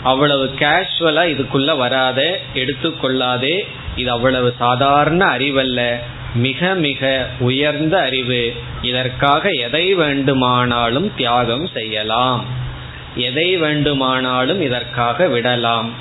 அவ்வளவு 0.04 0.46
கேஷுவலா 0.60 1.26
இதுக்குள்ள 1.30 1.78
வராத 1.78 2.40
எடுத்துக்கொள்ளாதே 2.54 3.68
இது 3.96 4.12
அவ்வளவு 4.12 4.54
சாதாரண 4.58 5.26
அறிவல்ல. 5.26 5.96
மிக 6.36 6.74
மிக 6.74 7.28
உயர்ந்த 7.40 8.00
அறிவு. 8.00 8.54
இதற்காக 8.82 9.50
எதை 9.50 9.94
வேண்டுமானாலும் 9.94 11.16
தியாகம் 11.16 11.68
செய்யலாம். 11.68 12.46
எதை 13.16 13.58
வேண்டுமானாலும் 13.58 14.62
இதற்காக 14.62 15.28
விடலாம் 15.28 15.94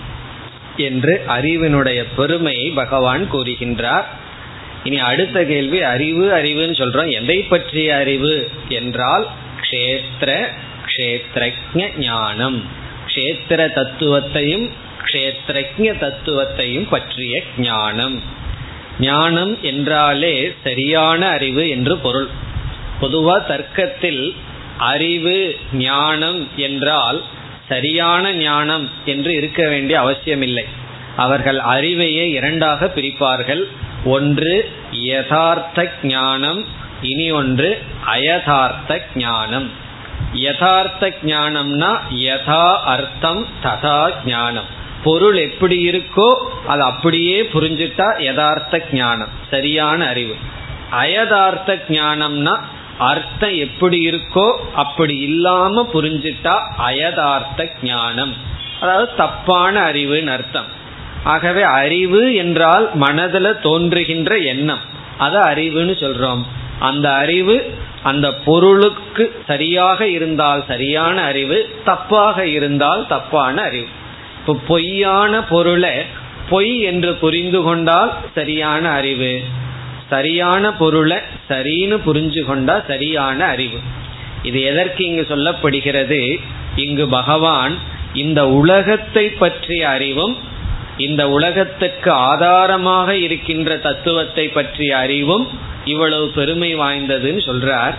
என்று 0.76 1.24
அறிவினுடைய 1.28 2.04
பெருமையை 2.16 2.70
பகவான் 2.70 3.28
கூறுகின்றார். 3.32 4.04
இனி 4.84 4.98
அடுத்த 4.98 5.44
கேள்வி 5.44 5.82
அறிவு 5.82 6.30
அறிவுன்னு 6.32 6.80
சொல்றோம். 6.80 7.10
எதை 7.10 7.42
பற்றிய 7.42 7.96
அறிவு? 7.96 8.50
என்றால் 8.68 9.26
க்ஷேத்திர 9.60 10.46
க்ஷேத்திரஜ 10.86 11.98
ஞானம். 11.98 12.77
க்ஷேத்திர 13.18 13.62
தத்துவத்தையும் 13.76 14.70
கஷேத்திரஜ 15.04 15.92
தத்துவத்தையும் 16.02 16.86
பற்றிய 16.90 17.42
ஞானம். 17.58 18.22
ஞானம் 19.00 19.62
என்றாலே 19.62 20.54
சரியான 20.64 21.28
அறிவு 21.28 21.68
என்று 21.68 21.98
பொருள். 21.98 22.28
பொதுவா 23.00 23.36
தர்க்கத்தில் 23.46 24.34
அறிவு 24.78 25.56
ஞானம் 25.72 26.48
என்றால் 26.56 27.22
சரியான 27.68 28.32
ஞானம் 28.32 28.90
என்று 29.04 29.34
இருக்க 29.34 29.68
வேண்டிய 29.68 30.00
அவசியமில்லை. 30.00 30.64
அவர்கள் 31.16 31.58
அறிவையே 31.58 32.24
இரண்டாக 32.30 32.92
பிரிப்பார்கள். 32.96 33.64
ஒன்று 34.04 34.70
யதார்த்த 34.90 35.92
ஞானம் 36.02 36.66
இனி 37.02 37.30
ஒன்று 37.30 37.82
அயதார்த்த 38.06 39.06
ஞானம். 39.14 39.70
யதார்த்த 40.32 41.12
ஞானம்னா 41.22 41.90
யதா 42.10 42.64
அர்த்தம் 42.84 43.46
ததா 43.62 44.10
ஞானம் 44.24 44.68
பொருள் 45.04 45.36
எப்படி 45.36 45.90
இருக்கோ 45.90 46.34
அது 46.66 46.82
அப்படியே 46.82 47.42
புரிஞ்சுட்டா 47.42 48.20
யதார்த்த 48.22 48.82
ஞானம் 48.92 49.28
சரியான 49.50 50.06
அறிவு. 50.06 50.34
அயதார்த்த 50.90 51.78
ஞானம்னா 51.88 52.54
அர்த்தம் 52.98 53.54
எப்படி 53.54 53.98
இருக்கோ 54.10 54.46
அப்படி 54.74 55.16
இல்லாம 55.18 55.88
புரிஞ்சுட்டா 55.92 56.54
அயதார்த்த 56.78 57.68
ஞானம் 57.82 58.34
அதாவது 58.80 59.08
தப்பான 59.16 59.92
அறிவுன்னு 59.92 60.26
அர்த்தம். 60.26 60.68
ஆகவே 61.24 61.62
அறிவு 61.62 62.34
என்றால் 62.34 62.90
மனதில் 62.94 63.60
தோன்றுகின்ற 63.62 64.36
எண்ணம். 64.38 64.80
அதை 65.18 65.40
அறிவுன்னு 65.40 65.94
சொல்றோம். 66.04 66.42
அந்த 66.80 67.12
அறிவு 67.14 67.74
அந்த 68.02 68.34
பொருளுக்கு 68.34 69.42
சரியாக 69.46 70.08
இருந்தால் 70.08 70.64
சரியான 70.66 71.22
அறிவு 71.22 71.68
தப்பாக 71.86 72.38
இருந்தால் 72.38 73.06
தப்பான 73.06 73.62
அறிவு. 73.62 73.86
இப்போ 74.38 74.58
பொய்யான 74.66 75.44
பொருளை 75.44 76.04
பொய் 76.50 76.80
என்று 76.80 77.14
புரிந்து 77.14 77.62
கொண்டால் 77.62 78.12
சரியான 78.34 78.88
அறிவு. 78.90 79.42
சரியான 80.08 80.72
பொருளை 80.72 81.16
சரின்னு 81.48 81.96
புரிஞ்சு 82.06 82.44
கொண்டா 82.44 82.80
சரியான 82.86 83.44
அறிவு. 83.44 83.78
இது 84.42 84.62
எதற்கு 84.62 85.04
இங்கு 85.04 85.26
சொல்லப்படுகிறது? 85.28 86.40
இங்கு 86.76 87.08
பகவான் 87.08 87.78
இந்த 88.14 88.48
உலகத்தை 88.48 89.28
பற்றிய 89.28 89.88
அறிவும் 89.88 90.36
இந்த 90.98 91.30
உலகத்துக்கு 91.30 92.10
ஆதாரமாக 92.10 93.16
இருக்கின்ற 93.16 93.76
தத்துவத்தை 93.78 94.48
பற்றிய 94.48 94.96
அறிவும் 94.96 95.48
இவ்வளவு 95.84 96.28
பெருமை 96.28 96.76
வாய்ந்ததுன்னு 96.76 97.40
சொல்றார். 97.46 97.94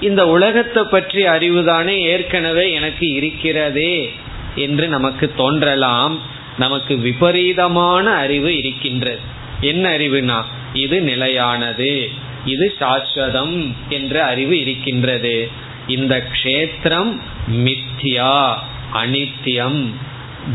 இந்த 0.00 0.28
உலகத்தை 0.28 0.82
பற்றிய 0.82 1.30
அறிவுதானே 1.30 1.96
ஏற்கனவே 1.98 2.72
எனக்கு 2.72 3.12
இருக்கிறதே 3.12 4.12
என்று 4.54 4.88
நமக்கு 4.88 5.32
தோன்றலாம். 5.36 6.20
நமக்கு 6.58 6.96
விபரீதமான 6.96 8.10
அறிவு 8.10 8.56
இருக்கின்றது. 8.56 9.18
என்ன 9.60 9.88
அறிவுனா? 9.88 10.42
இது 10.72 11.00
நிலையானது. 11.00 12.10
இது 12.44 12.74
சாஸ்வதம் 12.80 13.72
என்ற 13.88 14.24
அறிவு 14.24 14.60
இருக்கின்றது. 14.60 15.48
இந்த 15.86 16.26
க்ஷேத்திரம் 16.32 17.20
மித்யா 17.52 18.54
அனித்தியம். 18.94 19.90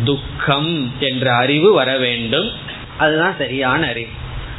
துக்கம் 0.04 0.94
என்ற 1.00 1.36
அறிவு 1.36 1.74
வர 1.74 1.98
வேண்டும். 1.98 2.50
அதுதான் 2.98 3.36
சரியான 3.38 3.88
அறிவு. 3.88 4.10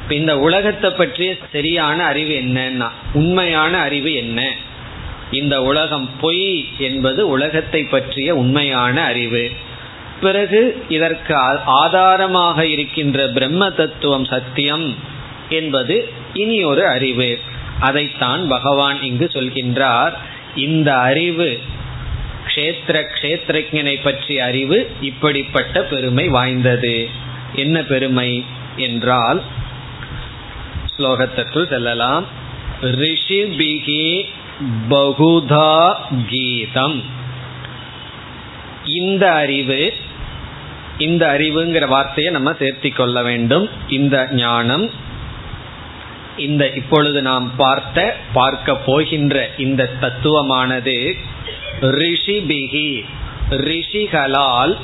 இப்ப 0.03 0.15
இந்த 0.15 0.39
உலகத்தை 0.39 0.91
பற்றிய 0.91 1.37
சரியான 1.53 2.05
அறிவு 2.05 2.35
என்னன்னா 2.35 2.89
உண்மையான 3.13 3.79
அறிவு 3.79 4.15
என்ன? 4.15 4.53
இந்த 5.31 5.63
உலகம் 5.63 6.11
பொய் 6.21 6.69
என்பது 6.79 7.29
உலகத்தை 7.29 7.85
பற்றிய 7.85 8.35
உண்மையான 8.35 9.03
அறிவு. 9.03 9.51
பிறகு 10.21 10.85
இதற்கு 10.89 11.35
ஆதாரமாக 11.65 12.67
இருக்கின்ற 12.67 13.29
பிரம்ம 13.29 13.71
தத்துவம் 13.71 14.25
சத்தியம் 14.25 14.95
என்பது 15.49 16.09
இனி 16.33 16.65
ஒரு 16.65 16.87
அறிவு. 16.87 17.39
அதைத்தான் 17.81 18.49
பகவான் 18.49 19.03
இங்கு 19.03 19.31
சொல்கின்றார். 19.33 20.13
இந்த 20.57 20.99
அறிவு 20.99 21.61
கஷேத்திர 22.61 22.97
கஷேத்திரஜனை 23.15 24.03
பற்றிய 24.03 24.45
அறிவு 24.45 24.91
இப்படிப்பட்ட 25.01 25.83
பெருமை 25.83 26.29
வாய்ந்தது. 26.29 27.09
என்ன 27.55 27.83
பெருமை 27.83 28.45
என்றால் 28.77 29.43
ஸ்லோகத்திற்குள் 30.97 31.69
செல்லலாம். 31.69 32.27
ரிஷிபிகி 32.81 34.23
பகுதா 34.89 35.95
கீதம். 36.29 37.03
இந்த 38.85 39.33
அறிவு 39.33 39.95
இந்த 40.99 41.39
அறிவுங்கிற 41.39 41.87
வார்த்தையை 41.89 42.33
நம்ம 42.33 42.51
சேர்த்தி 42.51 42.95
கொள்ள 42.95 43.23
வேண்டும். 43.23 43.69
இந்த 43.89 44.29
ஞானம் 44.33 44.91
இந்த 46.37 46.71
இப்பொழுது 46.75 47.23
நாம் 47.23 47.57
பார்த்த 47.57 48.17
பார்க்க 48.33 48.77
போகின்ற 48.77 49.51
இந்த 49.59 49.91
தத்துவமானது 50.01 51.17
ரிஷிபிகி 51.81 53.05
ரிஷிகளால் 53.51 54.77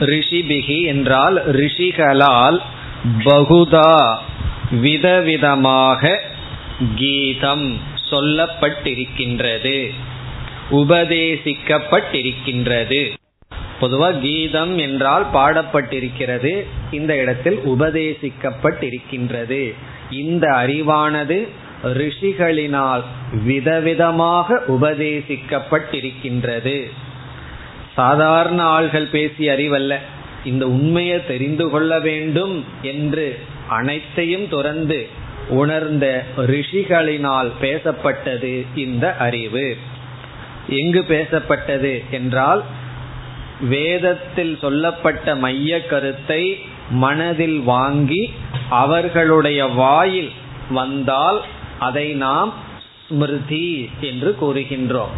ரிஷிபிகி 0.00 0.84
என்றால் 0.84 1.50
ரிஷிகளால் 1.50 2.60
பகுதா 3.18 4.16
விதவிதமாக 4.70 6.18
கீதம் 6.94 7.78
சொல்லப்பட்டிருக்கின்றது. 8.10 9.90
உபதேசிக்கப்பட்டிருக்கின்றது. 10.70 13.12
பொதுவாக 13.80 14.18
கீதம் 14.18 14.78
என்றால் 14.78 15.26
பாடப்பட்டிருக்கிறது. 15.34 16.66
இந்த 16.90 17.16
இடத்தில் 17.16 17.56
உபதேசிக்கப்பட்டிருக்கின்றது. 17.56 19.74
இந்த 20.10 20.48
அறிவானது 20.48 21.48
ரிஷிகளினால் 21.84 23.02
விதவிதமாக 23.46 24.60
உபதேசிக்கப்பட்டிருக்கின்றது. 24.68 26.90
சாதாரண 27.94 28.80
ஆள்கள் 28.80 29.10
பேசிய 29.10 29.52
அறிவல்ல. 29.52 29.98
இந்த 30.44 30.66
உண்மையை 30.66 31.26
தெரிந்து 31.26 31.70
கொள்ள 31.70 32.00
வேண்டும் 32.00 32.64
என்று 32.82 33.38
அனைத்தையும் 33.68 34.48
துறந்து 34.48 35.08
உணர்ந்த 35.48 36.24
ரிஷிகளினால் 36.36 37.50
பேசப்பட்டது 37.60 38.64
இந்த 38.74 39.16
அறிவு. 39.16 39.76
எங்கு 40.68 41.04
பேசப்பட்டது 41.08 42.04
என்றால் 42.10 42.62
வேதத்தில் 43.60 44.58
சொல்லப்பட்ட 44.60 45.34
மைய 45.34 45.86
கருத்தை 45.86 46.60
மனதில் 46.90 47.60
வாங்கி 47.60 48.34
அவர்களுடைய 48.70 49.64
வாயில் 49.64 50.30
வந்தால் 50.70 51.42
அதை 51.78 52.12
நாம் 52.12 52.54
ஸ்மிருதி 53.08 53.88
என்று 54.00 54.36
கூறுகின்றோம். 54.40 55.10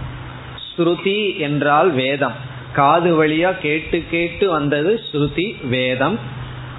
ஸ்ருதி 0.76 1.36
என்றால் 1.36 1.90
வேதம். 1.90 2.32
காது 2.72 3.24
வழியா 3.24 3.58
கேட்டு 3.58 4.02
கேட்டு 4.10 4.50
வந்தது 4.50 5.00
ஸ்ருதி 5.12 5.68
வேதம். 5.68 6.18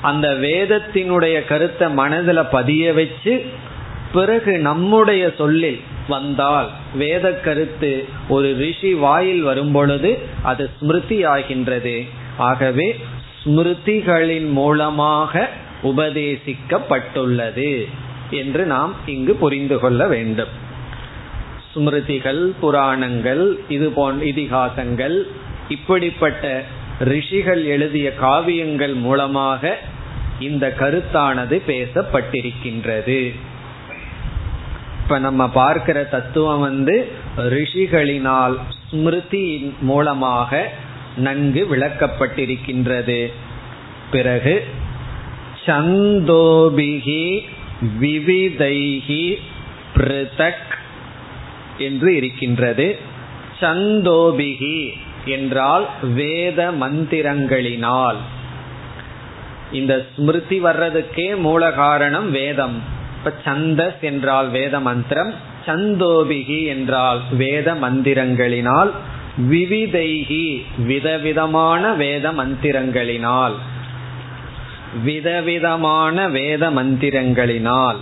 அந்த 0.02 0.30
வேதத்தினுடைய 0.30 1.46
கருத்தை 1.46 1.90
மனதில் 1.90 2.52
பதிய 2.52 2.94
வச்சு 2.94 3.46
பிறகு 4.13 4.58
நம்முடைய 4.58 5.34
சொல்லில் 5.38 5.80
வந்தால் 6.08 6.70
வேத 6.96 7.34
கருத்து 7.34 8.06
ஒரு 8.30 8.58
ரிஷி 8.58 8.94
வாயில் 8.94 9.42
வரும்பொழுது 9.42 10.20
அது 10.44 10.70
ஸ்மிருதி 10.80 11.24
ஆகின்றது 11.24 12.04
ஆகவே 12.38 13.00
ஸ்மிருதிகளின் 13.46 14.50
மூலமாக 14.50 15.50
உபதேசிக்கப்பட்டுள்ளது. 15.84 17.88
என்று 18.30 18.66
நாம் 18.66 18.94
இங்கு 19.06 19.36
புரிந்து 19.36 19.80
கொள்ள 19.80 20.08
வேண்டும். 20.08 20.48
ஸ்மிருதிகள் 21.74 22.54
புராணங்கள் 22.60 23.60
இது 23.70 23.90
போன்ற 23.90 24.26
இதிகாசங்கள் 24.26 25.22
இப்படிப்பட்ட 25.68 26.63
ரிஷிகள் 27.00 27.66
எழுதிய 27.66 28.13
காவியங்கள் 28.22 28.94
மூலமாக 28.94 29.78
இந்த 30.40 30.74
கருத்தானது 30.80 31.62
பேசப்பட்டிருக்கின்றது. 31.68 33.36
இப்ப 35.04 35.20
நம்ம 35.20 35.50
பார்க்கிற 35.50 36.04
தத்துவம் 36.04 36.60
வந்து 36.60 37.08
ரிஷிகளினால் 37.38 38.58
ஸ்மிருதியின் 38.92 39.72
மூலமாக 39.80 40.72
நன்கு 41.18 41.68
விளக்கப்பட்டிருக்கின்றது. 41.72 43.32
பிறகு 44.12 44.66
சந்தோபிகி 45.66 47.40
விவிதைகி 47.82 49.36
பிரதக் 49.96 50.74
என்று 51.78 52.16
இருக்கின்றது. 52.16 53.00
சந்தோபிகி 53.60 54.94
என்றால் 55.26 55.88
வேத 56.02 56.72
மந்திரங்களினால். 56.72 58.16
இந்த 59.72 60.06
ஸ்மிருதி 60.16 60.63
வர்றதுக்கே 60.63 61.38
மூல 61.38 61.72
காரணம் 61.72 62.32
வேதம். 62.32 62.82
இப்ப 63.18 63.34
சந்தஸ் 63.46 64.00
என்றால் 64.02 64.50
வேத 64.50 64.80
மந்திரம் 64.80 65.34
சந்தோபிகி 65.66 66.66
என்றால் 66.66 67.22
வேத 67.32 67.74
மந்திரங்களினால் 67.74 68.92
விவிதைகி 69.50 70.62
விதவிதமான 70.78 71.94
வேத 71.94 72.32
மந்திரங்களினால். 72.32 73.54
விதவிதமான 75.03 76.29
வேத 76.29 76.69
மந்திரங்களினால். 76.69 77.95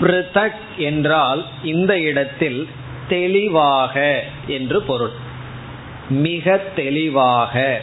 பிருதக் 0.00 0.54
என்றால் 0.76 1.44
இந்த 1.62 2.00
இடத்தில் 2.00 2.68
தெளிவாக 3.08 4.24
என்று 4.46 4.82
பொருள். 4.82 5.10
மிக 6.10 6.60
தெளிவாக. 6.76 7.80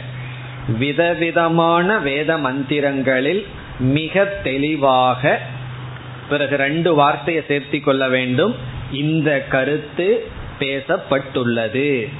விதவிதமான 0.78 1.98
வேத 1.98 2.38
மந்திரங்களில் 2.38 3.46
மிக 3.78 4.24
தெளிவாக. 4.24 5.40
பிறகு 6.28 6.56
ரெண்டு 6.56 6.94
வார்த்தையை 6.94 7.44
சேர்த்தி 7.48 7.80
கொள்ள 7.80 8.08
வேண்டும். 8.08 8.54
இந்த 8.92 9.46
கருத்து 9.48 10.26
பேசப்பட்டுள்ளது. 10.58 12.12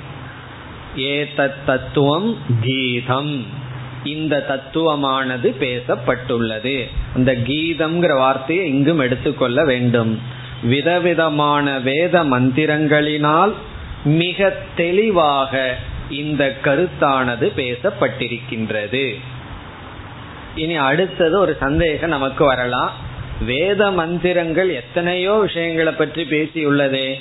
ஏதத் 0.96 1.64
தத்துவம் 1.66 2.36
கீதம் 2.60 3.60
இந்த 4.04 4.44
தத்துவமானது 4.48 5.54
பேசப்பட்டுள்ளது. 5.60 6.88
அந்த 7.14 7.32
கீதம்ங்கிற 7.32 8.16
வார்த்தையை 8.16 8.68
இங்கும் 8.68 8.98
எடுத்துக்கொள்ள 8.98 9.64
வேண்டும். 9.64 10.20
விதவிதமான 10.62 11.78
வேத 11.78 12.24
மந்திரங்களினால் 12.24 13.52
மிக 14.04 14.56
தெளிவாக 14.76 15.76
இந்த 16.10 16.56
கருத்தானது 16.64 17.52
பேசப்பட்டிருக்கின்றது. 17.56 19.18
இனி 20.54 20.76
அடுத்தது 20.76 21.38
ஒரு 21.38 21.56
சந்தேகம் 21.60 22.08
நமக்கு 22.08 22.44
வரலாம். 22.44 22.92
வேத 23.46 23.90
மந்திரங்கள் 23.90 24.70
எத்தனையோ 24.70 25.32
விஷயங்களை 25.32 25.92
பற்றி 25.92 26.22
பேசியுள்ளதே. 26.22 27.20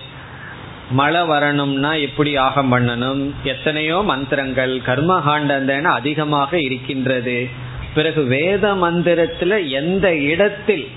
மழை 0.91 1.25
வரணும்னா 1.25 1.93
எப்படி 1.93 2.35
ஆகம் 2.35 2.73
பண்ணணும்? 2.73 3.31
எத்தனையோ 3.43 4.01
மந்திரங்கள் 4.05 4.79
கர்மகாண்டந்தன 4.85 5.81
அதிகமாக 5.81 6.59
இருக்கின்றது. 6.59 7.47
பிறகு 7.93 8.23
வேத 8.23 8.73
மந்திரத்துல 8.73 9.69
எந்த 9.69 10.15
இடத்தில் 10.15 10.87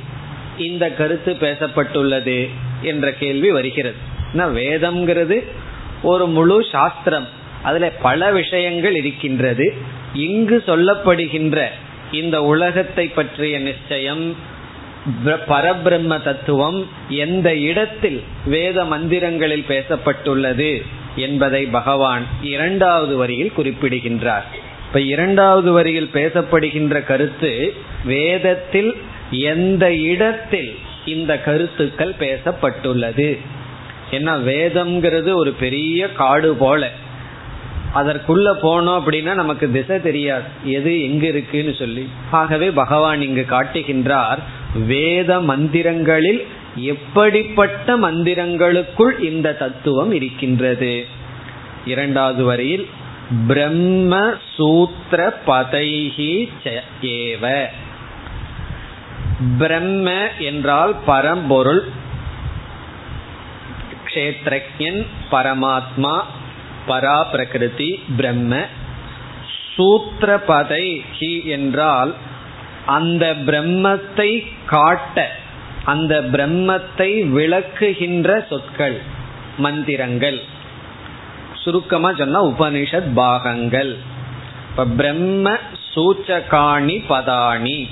இந்த 0.59 0.90
கருத்து 0.90 1.33
பேசப்பட்டுள்ளது 1.33 2.48
என்ற 2.83 3.12
கேள்வி 3.12 3.50
வருகிறது. 3.50 3.96
வேதம்ங்கிறது 4.35 5.44
ஒரு 6.02 6.26
முழு 6.26 6.66
சாஸ்திரம். 6.72 7.26
அதுல 7.62 7.90
பல 7.90 8.33
விஷயங்கள் 8.33 8.96
இருக்கின்றது. 8.96 9.74
இங்கு 10.14 10.62
சொல்லப்படுகின்ற 10.66 11.66
இந்த 12.12 12.42
உலகத்தை 12.42 13.09
பற்றிய 13.09 13.59
நிச்சயம் 13.59 14.37
பரபிரம்ம 15.26 16.22
தத்துவம் 16.22 16.86
எந்த 17.08 17.56
இடத்தில் 17.56 18.22
வேத 18.46 18.84
மந்திரங்களில் 18.84 19.64
பேசப்பட்டுள்ளது 19.68 20.82
என்பதை 21.16 21.66
பகவான் 21.66 22.22
இரண்டாவது 22.42 23.16
வரியில் 23.16 23.52
குறிப்பிடுகின்றார். 23.52 24.44
இப்ப 24.86 25.00
இரண்டாவது 25.00 25.72
வரியில் 25.72 26.10
பேசப்படுகின்ற 26.12 27.04
கருத்து 27.04 27.74
வேதத்தில் 28.04 28.96
எந்த 29.30 29.94
இடத்தில் 29.94 30.78
இந்த 31.04 31.38
கருத்துக்கள் 31.38 32.14
பேசப்பட்டுள்ளது. 32.18 33.38
ஏன்னா 34.10 34.34
வேதம்ங்கிறது 34.50 35.34
ஒரு 35.34 35.52
பெரிய 35.52 36.12
காடு 36.12 36.54
போல. 36.54 36.90
அதற்குள்ள 37.94 38.52
போனோம் 38.62 39.02
அப்படின்னா 39.06 39.34
நமக்கு 39.34 39.70
திசை 39.70 40.00
தெரியாது. 40.00 40.42
எது 40.64 41.02
எங்க 41.02 41.26
இருக்குன்னு 41.26 41.74
சொல்லி. 41.78 42.08
ஆகவே 42.30 42.70
பகவான் 42.70 43.22
இங்கு 43.22 43.46
காட்டுகின்றார் 43.50 44.38
வேத 44.74 45.40
மந்திரங்களில் 45.40 46.46
எப்படிப்பட்ட 46.74 47.98
மந்திரங்களுக்குள் 47.98 49.20
இந்த 49.20 49.54
தத்துவம் 49.54 50.12
இருக்கின்றது? 50.12 51.06
இரண்டாவது 51.87 52.44
வரியில் 52.44 52.88
பிரம்ம 53.46 54.34
சூத்திர 54.54 55.38
பதைகி 55.46 56.48
ஏவ. 57.00 57.66
பிரம்ம 59.58 60.28
என்றால் 60.38 60.96
பரம்பொருள் 61.06 61.88
கஷேத்ரஜன் 64.04 65.06
பரமாத்மா 65.30 66.22
பரா 66.88 67.30
பிரகிருதி 67.30 68.02
பிரம்ம. 68.16 68.66
சூத்திரபதை 69.76 71.00
ஹி 71.18 71.44
என்றால் 71.44 72.14
அந்த 72.86 73.34
பிரம்மத்தை 73.46 74.46
காட்ட 74.66 75.30
அந்த 75.84 76.22
பிரம்மத்தை 76.32 77.10
விளக்குகின்ற 77.28 78.46
சொற்கள் 78.48 79.00
மந்திரங்கள். 79.56 80.40
சுருக்கமா 81.54 82.12
சொன்னா 82.12 82.44
உபனிஷத் 82.44 83.12
பாகங்கள். 83.14 83.96
இப்ப 84.70 84.84
பிரம்ம 84.84 85.58
சூச்சகாணி 85.94 86.96
பதானி 87.08 87.88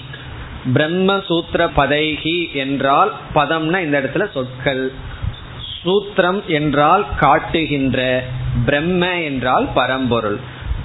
பிரம்ம 0.72 1.20
சூத்திர 1.20 1.66
பதைகி 1.66 2.52
என்றால் 2.52 3.12
பதம்னா 3.34 3.78
இந்த 3.78 4.00
இடத்துல 4.00 4.30
சொற்கள். 4.32 4.92
சூத்திரம் 5.84 6.46
என்றால் 6.46 7.06
காட்டுகின்ற 7.16 8.24
பிரம்ம 8.64 9.20
என்றால் 9.22 9.68
பரம்பொருள். 9.74 10.38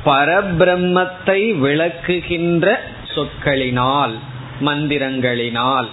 பரபிரம்மத்தை 0.05 1.39
விளக்குகின்ற 1.59 2.79
சொற்களினால் 3.17 4.15
மந்திரங்களினால். 4.61 5.87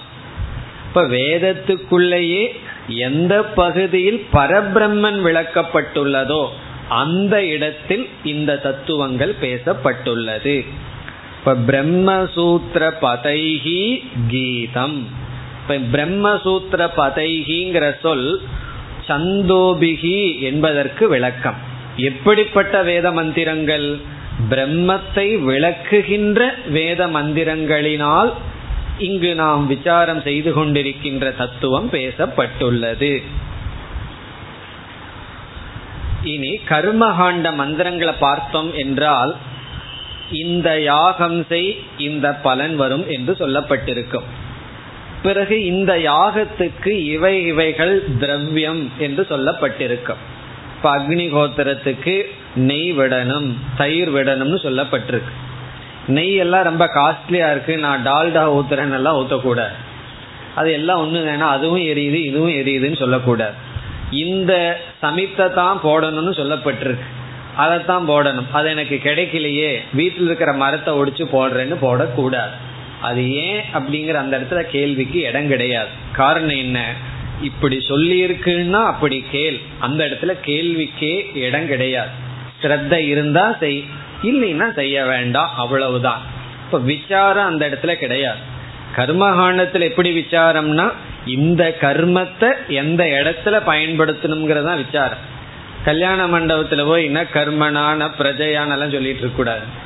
இப்ப 0.89 1.03
வேதத்துக்குள்ளேயே 1.03 2.49
எந்த 2.89 3.43
பகுதியில் 3.43 4.27
பரபிரம்மன் 4.33 5.21
விளக்கப்பட்டுள்ளதோ 5.25 6.49
அந்த 6.89 7.45
இடத்தில் 7.45 8.09
இந்த 8.25 8.57
தத்துவங்கள் 8.57 9.35
பேசப்பட்டுள்ளது. 9.41 10.67
இப்ப 11.39 11.55
பிரம்மசூத்திர 11.55 12.93
பதைகி 13.03 14.05
கீதம். 14.29 15.07
இப்ப 15.63 15.77
பிரம்மசூத்திர 15.93 16.89
பதைகிங்கிற 16.97 17.97
சொல் 18.01 18.41
சந்தோபிகி 19.09 20.41
என்பதற்கு 20.41 21.09
விளக்கம். 21.09 21.55
எப்படிப்பட்ட 21.97 22.83
வேத 22.83 23.11
மந்திரங்கள்? 23.11 24.01
பிரம்மத்தை 24.51 25.29
விளக்குகின்ற 25.45 26.71
வேத 26.71 27.07
மந்திரங்களினால் 27.07 28.33
இங்கு 28.99 29.35
நாம் 29.35 29.67
விசாரம் 29.67 30.23
செய்து 30.23 30.51
கொண்டிருக்கின்ற 30.51 31.37
தத்துவம் 31.37 31.91
பேசப்பட்டுள்ளது. 31.91 33.23
இனி 36.23 36.61
கர்மகாண்ட 36.69 37.55
மந்திரங்களை 37.55 38.15
பார்த்தோம் 38.19 38.75
என்றால் 38.75 39.37
இந்த 40.31 40.81
யாகம் 40.81 41.47
செய் 41.49 41.79
இந்த 41.99 42.35
பலன் 42.35 42.77
வரும் 42.77 43.09
என்று 43.09 43.33
சொல்லப்பட்டிருக்கும். 43.39 44.29
பிறகு 45.23 45.65
இந்த 45.65 45.93
யாகத்துக்கு 45.97 46.87
இவை 46.87 47.47
இவைகள் 47.47 48.05
திரவியம் 48.19 48.91
என்று 48.99 49.27
சொல்லப்பட்டிருக்கும். 49.31 50.23
இப்ப 50.85 50.99
அக்னிகோத்திரத்துக்கு 50.99 52.23
நெய் 52.55 52.99
விடணும் 52.99 53.53
தயிர் 53.77 54.13
விடணும்னு 54.13 54.59
சொல்லப்பட்டிருக்கு. 54.63 55.31
நெய் 56.07 56.35
எல்லாம் 56.35 56.63
ரொம்ப 56.63 56.91
காஸ்ட்லியா 56.95 57.51
இருக்கு. 57.51 57.79
நான் 57.79 58.07
டால்டா 58.07 58.61
ஊத்துறேன்னு 58.61 58.93
எல்லாம் 58.93 59.17
ஊத்தக்கூடாது. 59.17 59.73
அது 60.55 60.73
எல்லாம் 60.73 61.03
ஒண்ணு 61.05 61.19
வேணா 61.19 61.39
அதுவும் 61.39 61.81
எரியுது 61.81 62.15
இதுவும் 62.15 62.51
எரியுதுன்னு 62.51 62.99
சொல்லக்கூடாது. 62.99 63.53
இந்த 64.11 64.81
சமித்தை 65.03 65.53
தான் 65.53 65.81
போடணும்னு 65.85 66.35
சொல்லப்பட்டிருக்கு. 66.35 67.07
அதைத்தான் 67.57 68.09
போடணும். 68.09 68.51
அது 68.53 68.71
எனக்கு 68.71 69.01
கிடைக்கலையே. 69.05 69.79
வீட்டில் 69.93 70.25
இருக்கிற 70.25 70.53
மரத்தை 70.53 70.95
ஒடிச்சு 70.95 71.27
போடுறேன்னு 71.33 71.77
போடக்கூடாது. 71.81 72.55
அது 73.01 73.33
ஏன் 73.35 73.61
அப்படிங்கிற 73.75 74.15
அந்த 74.15 74.39
இடத்துல 74.39 74.63
கேள்விக்கு 74.63 75.21
இடம் 75.21 75.49
கிடையாது. 75.49 75.89
காரணம் 76.13 76.57
என்ன? 76.57 76.95
இப்படி 77.43 77.81
சொல்லி 77.89 78.25
இருக்குன்னா 78.25 78.85
அப்படி 78.85 79.25
கேள். 79.31 79.61
அந்த 79.79 80.05
இடத்துல 80.05 80.39
கேள்விக்கே 80.45 81.37
இடம் 81.37 81.67
கிடையாது. 81.67 82.09
ஸ்ரத்த 82.63 82.93
இருந்தா 82.93 83.57
செய். 83.61 83.85
இல்லைன்னா 84.23 84.73
செய்ய 84.73 85.05
வேண்டாம். 85.05 85.55
அவ்வளவுதான். 85.57 86.21
இப்ப 86.65 86.79
விசாரம் 86.79 87.47
அந்த 87.47 87.69
இடத்துல 87.69 87.95
கிடையாது. 87.95 88.39
கர்மகாண்டத்துல 88.97 89.81
எப்படி 89.81 90.19
விசாரம்னா 90.19 90.93
இந்த 91.27 91.77
கர்மத்தை 91.81 92.53
எந்த 92.69 93.05
இடத்துல 93.05 93.63
பயன்படுத்தணுங்கிறதா 93.67 94.77
விசாரம். 94.77 95.33
கல்யாண 95.85 96.27
மண்டபத்துல 96.27 96.87
போய் 96.87 97.05
என்ன 97.05 97.23
கர்மனான 97.23 98.11
பிரஜையானெல்லாம் 98.19 98.93
சொல்லிட்டு 98.93 99.19
இருக்க 99.19 99.29
கூடாது. 99.29 99.83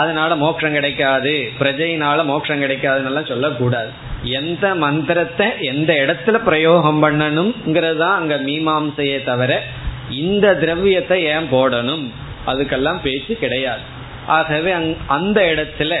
அதனால 0.00 0.30
மோட்சம் 0.42 0.76
கிடைக்காது. 0.76 1.34
பிரஜையினால 1.60 2.24
மோட்சம் 2.30 2.62
கிடைக்காதுன்னு 2.62 3.28
சொல்லக்கூடாது. 3.32 3.90
எந்த 4.40 4.66
மந்திரத்தை 4.84 5.46
எந்த 5.72 5.92
இடத்துல 6.04 6.36
பிரயோகம் 6.48 7.00
பண்ணணுங்கிறது 7.04 7.98
தான் 8.02 8.18
அங்க 8.20 8.36
மீமாம்சையே 8.48 9.18
தவிர 9.30 9.52
இந்த 10.22 10.46
திரவியத்தை 10.62 11.18
ஏன் 11.34 11.48
போடணும்? 11.54 12.04
அதுக்கெல்லாம் 12.50 13.00
பேச்சு 13.06 13.34
கிடையாது. 13.42 13.84
ஆகவே 14.36 14.72
அந்த 15.16 15.38
இடத்துல 15.52 15.94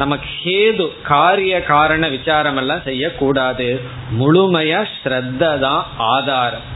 நமக்கு 0.00 0.28
ஹேது 0.40 0.86
காரிய 1.10 1.54
காரண 1.72 2.04
விசாரம் 2.14 2.58
எல்லாம் 2.62 2.86
செய்யக்கூடாது. 2.88 3.68
முழுமையா 4.20 4.80
ஸ்ரத்த 4.94 5.44
தான் 5.66 5.84
ஆதாரம். 6.14 6.66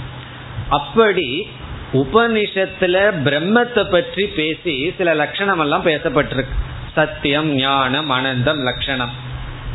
அப்படி 0.78 1.28
உபனிஷத்துல 1.93 2.97
பிரம்மத்தை 3.24 3.91
பற்றி 3.91 4.26
பேசி 4.26 4.93
சில 4.99 5.14
லட்சணம் 5.14 5.59
எல்லாம் 5.59 5.86
பேசப்பட்டிருக்கு. 5.86 6.55
சத்தியம் 6.95 7.55
ஞானம் 7.55 8.11
அனந்தம் 8.11 8.61
லட்சணம். 8.62 9.11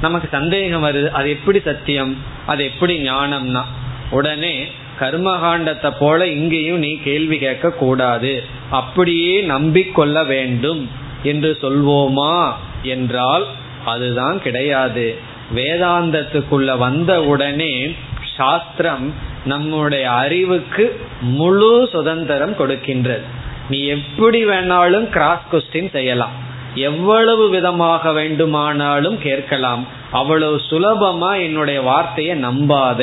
நமக்கு 0.02 0.28
சந்தேகம் 0.32 0.84
வருது 0.84 1.10
அது 1.10 1.30
எப்படி 1.30 1.60
சத்தியம்? 1.60 2.18
அது 2.46 2.64
எப்படி 2.64 3.10
ஞானம்னா? 3.10 3.64
உடனே 4.10 4.66
கர்மகாண்டத்தை 5.00 5.92
போல 6.00 6.28
இங்கேயும் 6.28 6.78
நீ 6.78 7.00
கேள்வி 7.04 7.38
கேட்க 7.38 7.70
கூடாது 7.70 8.44
அப்படியே 8.70 9.42
நம்பிக்கொள்ள 9.42 10.24
வேண்டும் 10.24 10.90
என்று 11.24 11.58
சொல்வோமா 11.62 12.54
என்றால் 12.82 13.46
அதுதான் 13.86 14.42
கிடையாது. 14.42 15.16
வேதாந்தத்துக்குள்ள 15.56 16.78
வந்த 16.78 17.24
உடனே 17.24 17.94
சாஸ்திரம் 18.38 19.14
நம்முடைய 19.46 20.12
அறிவுக்கு 20.12 20.86
முழு 21.22 21.90
சுதந்திரம் 21.92 22.56
கொடுக்கின்றது. 22.60 23.26
நீ 23.70 23.80
எப்படி 23.86 24.46
வேணாலும் 24.46 25.08
கிராஸ் 25.10 25.46
கொஸ்டின் 25.52 25.90
செய்யலாம். 25.90 26.36
எவ்வளவு 26.76 27.50
விதமாக 27.50 28.12
வேண்டுமானாலும் 28.12 29.18
கேட்கலாம். 29.20 29.88
அவ்வளவு 30.12 30.62
சுலபமா 30.70 31.32
என்னுடைய 31.44 31.82
வார்த்தையை 31.82 32.36
நம்பாத. 32.44 33.02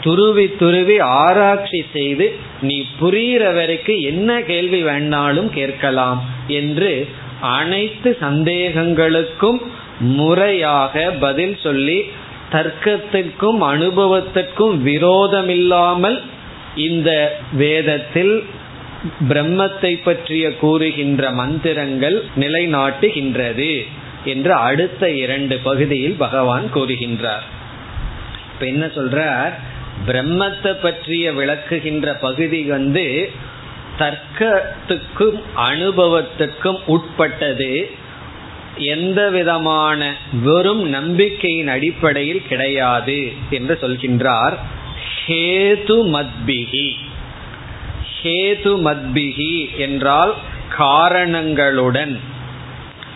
துருவி 0.00 0.46
துருவி 0.58 0.96
ஆராய்ச்சி 1.00 1.84
செய்து 1.92 2.26
நீ 2.60 2.86
புரிகிற 3.00 3.54
வரைக்கும் 3.54 4.00
என்ன 4.00 4.42
கேள்வி 4.42 4.84
வேணாலும் 4.84 5.48
கேட்கலாம் 5.48 6.24
என்று 6.46 7.08
அனைத்து 7.40 8.16
சந்தேகங்களுக்கும் 8.20 9.58
முறையாக 9.98 11.12
பதில் 11.20 11.56
சொல்லி 11.62 11.98
தர்க்கத்திற்கும் 12.52 13.58
அனுபவத்திற்கும் 13.60 14.76
விரோதமில்லாமல் 14.82 16.22
இந்த 16.74 17.38
வேதத்தில் 17.52 18.44
பிரம்மத்தை 19.28 19.98
பற்றிய 20.04 20.56
கூறுகின்ற 20.56 21.30
மந்திரங்கள் 21.30 22.24
நிலைநாட்டுகின்றது 22.36 23.86
என்று 24.24 24.52
அடுத்த 24.52 25.10
இரண்டு 25.10 25.58
பகுதியில் 25.58 26.14
பகவான் 26.18 26.66
கூறுகின்றார். 26.74 27.46
இப்ப 28.52 28.66
என்ன 28.66 28.86
சொல்றார்? 28.86 29.52
பிரம்மத்தை 30.06 30.72
பற்றிய 30.82 31.32
விளக்குகின்ற 31.32 32.14
பகுதி 32.20 32.62
வந்து 32.62 33.30
தர்க்கத்துக்கும் 33.98 35.40
அனுபவத்துக்கும் 35.56 36.78
உட்பட்டது 36.86 37.90
எந்த 38.78 39.30
விதமான 39.30 40.16
வெறும் 40.42 40.88
நம்பிக்கையின் 40.88 41.68
அடிப்படையில் 41.68 42.42
கிடையாது 42.48 43.32
என்று 43.50 43.78
சொல்கின்றார். 43.80 44.54
ஹேது 45.26 45.96
மத்பிகி 46.14 46.96
ஹேது 48.22 48.72
மத்பிகி 48.84 49.76
என்றால் 49.76 50.34
காரணங்களுடன் 50.68 52.20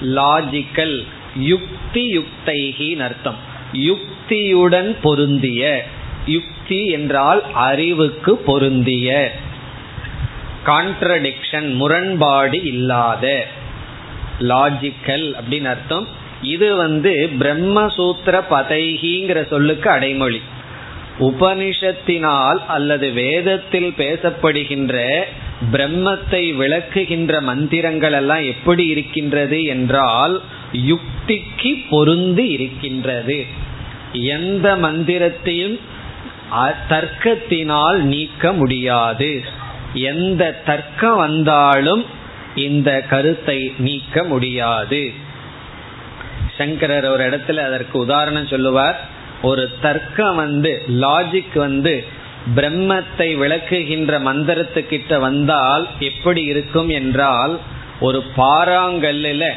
லாஜிக்கல் 0.01 1.05
யுக்தி 1.37 2.19
யுக்தைகி 2.19 3.01
அர்த்தம். 3.01 3.37
யுக்தியுடன் 3.73 4.97
பொருந்திய 5.03 5.87
யுக்தி 6.27 6.87
என்றால் 6.87 7.43
அறிவுக்கு 7.53 8.37
பொருந்திய 8.37 9.33
கான்ட்ரடிக்ஷன் 10.67 11.75
முரண்பாடு 11.75 12.63
இல்லாத 12.63 13.47
லாஜிக்கல் 14.41 15.27
அப்படின்னு 15.41 15.65
அர்த்தம். 15.65 16.07
இது 16.43 16.77
வந்து 16.77 17.31
பிரம்மசூத்திர 17.39 18.37
பதைகிங்கிற 18.51 19.47
சொல்லுக்கு 19.47 19.91
அடைமொழி. 19.91 20.41
உபனிஷத்தினால் 21.19 22.61
அல்லது 22.67 23.11
வேதத்தில் 23.13 23.93
பேசப்படுகின்ற 23.99 25.23
பிரம்மத்தை 25.73 26.43
விளக்குகின்ற 26.61 27.41
மந்திரங்கள் 27.41 28.13
எல்லாம் 28.13 28.45
எப்படி 28.45 28.87
இருக்கின்றது 28.87 29.65
என்றால் 29.65 30.41
யுக்திக்கு 30.73 31.73
பொருந்து 31.91 32.45
இருக்கின்றது. 32.57 33.47
எந்த 34.13 34.77
மந்திரத்தையும் 34.77 35.77
தர்க்கத்தினால் 36.89 37.99
நீக்க 38.13 38.53
முடியாது. 38.53 39.43
எந்த 39.93 40.63
தர்க்கம் 40.65 41.17
வந்தாலும் 41.17 42.05
இந்த 42.55 43.01
கருத்தை 43.01 43.75
நீக்க 43.79 44.25
முடியாது. 44.25 45.13
சங்கரர் 46.57 47.07
ஒரு 47.07 47.31
இடத்துல 47.31 47.57
அதற்கு 47.57 47.99
உதாரணம் 47.99 48.47
சொல்லுவார். 48.47 49.01
ஒரு 49.43 49.71
தர்க்கம் 49.81 50.37
வந்து 50.37 50.83
லாஜிக் 50.89 51.55
வந்து 51.55 52.05
பிரம்மத்தை 52.57 53.37
விளக்குகின்ற 53.37 54.19
மந்திரத்துக்கிட்ட 54.19 55.19
வந்தால் 55.19 55.87
எப்படி 55.99 56.43
இருக்கும் 56.43 56.89
என்றால் 56.89 57.59
ஒரு 58.01 58.25
பாறாங்கல்லில் 58.37 59.53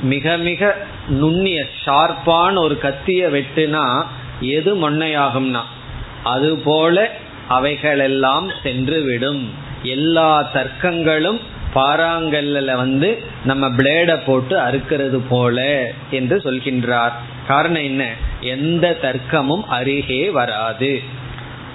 மிக 0.00 0.36
மிக 0.36 0.76
நுண்ணிய 1.08 1.66
ஷார்ப்பான 1.84 2.58
ஒரு 2.58 2.78
கத்திய 2.82 3.22
வெட்டுனா 3.30 4.04
எது 4.40 4.90
மொன்னையாகும்னா 4.90 5.60
அதுபோல 6.22 7.10
அவைகளெல்லாம் 7.48 8.50
சென்று 8.62 9.02
விடும் 9.02 9.50
எல்லா 9.82 10.50
தர்க்கங்களும் 10.52 11.40
பாறாங்கல்ல 11.74 12.76
வந்து 12.76 13.22
நம்ம 13.44 13.68
பிளேட 13.68 14.20
போட்டு 14.26 14.58
அறுக்கிறது 14.58 15.20
போல 15.28 15.90
என்று 16.10 16.36
சொல்கின்றார். 16.36 17.12
காரணம் 17.46 17.82
என்ன? 17.82 18.14
எந்த 18.40 18.96
தர்க்கமும் 19.02 19.62
அருகே 19.68 20.30
வராது. 20.30 21.02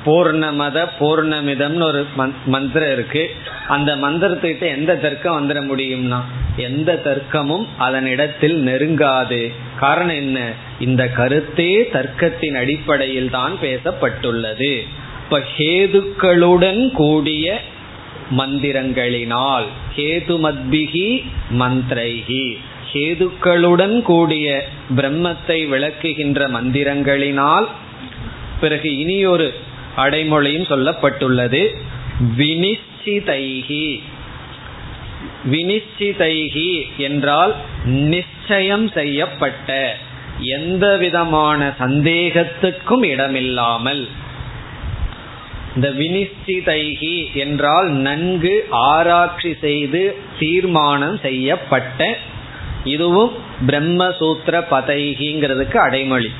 பூர்ணமத 0.05 0.87
பூர்ணமிதம்னு 0.99 1.83
ஒரு 1.83 2.05
மந்திரம் 2.45 2.91
இருக்கு. 2.91 3.31
அந்த 3.67 3.95
மந்திரத்துக்கிட்ட 3.95 4.61
எந்த 4.61 4.95
தர்க்கம் 4.95 5.37
வந்துட 5.39 5.53
முடியும்னா 5.53 6.21
எந்த 6.55 7.01
தர்க்கமும் 7.03 7.67
அதன் 7.77 8.05
இடத்தில் 8.05 8.65
நெருங்காது. 8.65 9.53
காரணம் 9.79 10.15
என்ன? 10.15 10.51
இந்த 10.79 11.07
கருத்தே 11.07 11.89
தர்க்கத்தின் 11.93 12.57
அடிப்படையில் 12.57 13.29
தான் 13.29 13.57
பேசப்பட்டுள்ளது. 13.61 14.87
இப்ப 15.23 15.41
ஹேதுக்களுடன் 15.57 16.91
கூடிய 16.91 17.61
மந்திரங்களினால் 18.31 19.65
ஹேது 19.95 20.35
மத்பிகி 20.45 21.23
மந்திரைகி 21.51 22.57
ஹேதுக்களுடன் 22.93 24.01
கூடிய 24.01 24.67
பிரம்மத்தை 24.95 25.57
விளக்குகின்ற 25.67 26.47
மந்திரங்களினால் 26.47 27.67
பிறகு 28.59 28.97
இனியொரு 28.97 29.53
அடைமொழியும் 29.95 30.69
சொல்லப்பட்டுள்ளது 30.69 31.75
வினிச்சிதைகி 32.37 33.99
வினிச்சிதைகி 35.51 36.87
என்றால் 36.97 37.55
நிச்சயம் 37.83 38.89
செய்யப்பட்ட 38.89 39.97
எந்த 40.39 40.97
விதமான 40.97 41.75
சந்தேகத்துக்கும் 41.79 43.03
இடமில்லாமல். 43.03 44.07
இந்த 45.77 45.89
வினிச்சிதைகி 45.89 47.33
என்றால் 47.33 47.89
நன்கு 47.89 48.53
ஆராய்ச்சி 48.69 49.55
செய்து 49.61 50.01
தீர்மானம் 50.39 51.17
செய்யப்பட்ட 51.21 52.17
இதுவும் 52.83 53.33
பிரம்மசூத்திர 53.67 54.55
பதைகிங்கிறதுக்கு 54.71 55.77
அடைமொழி. 55.77 56.31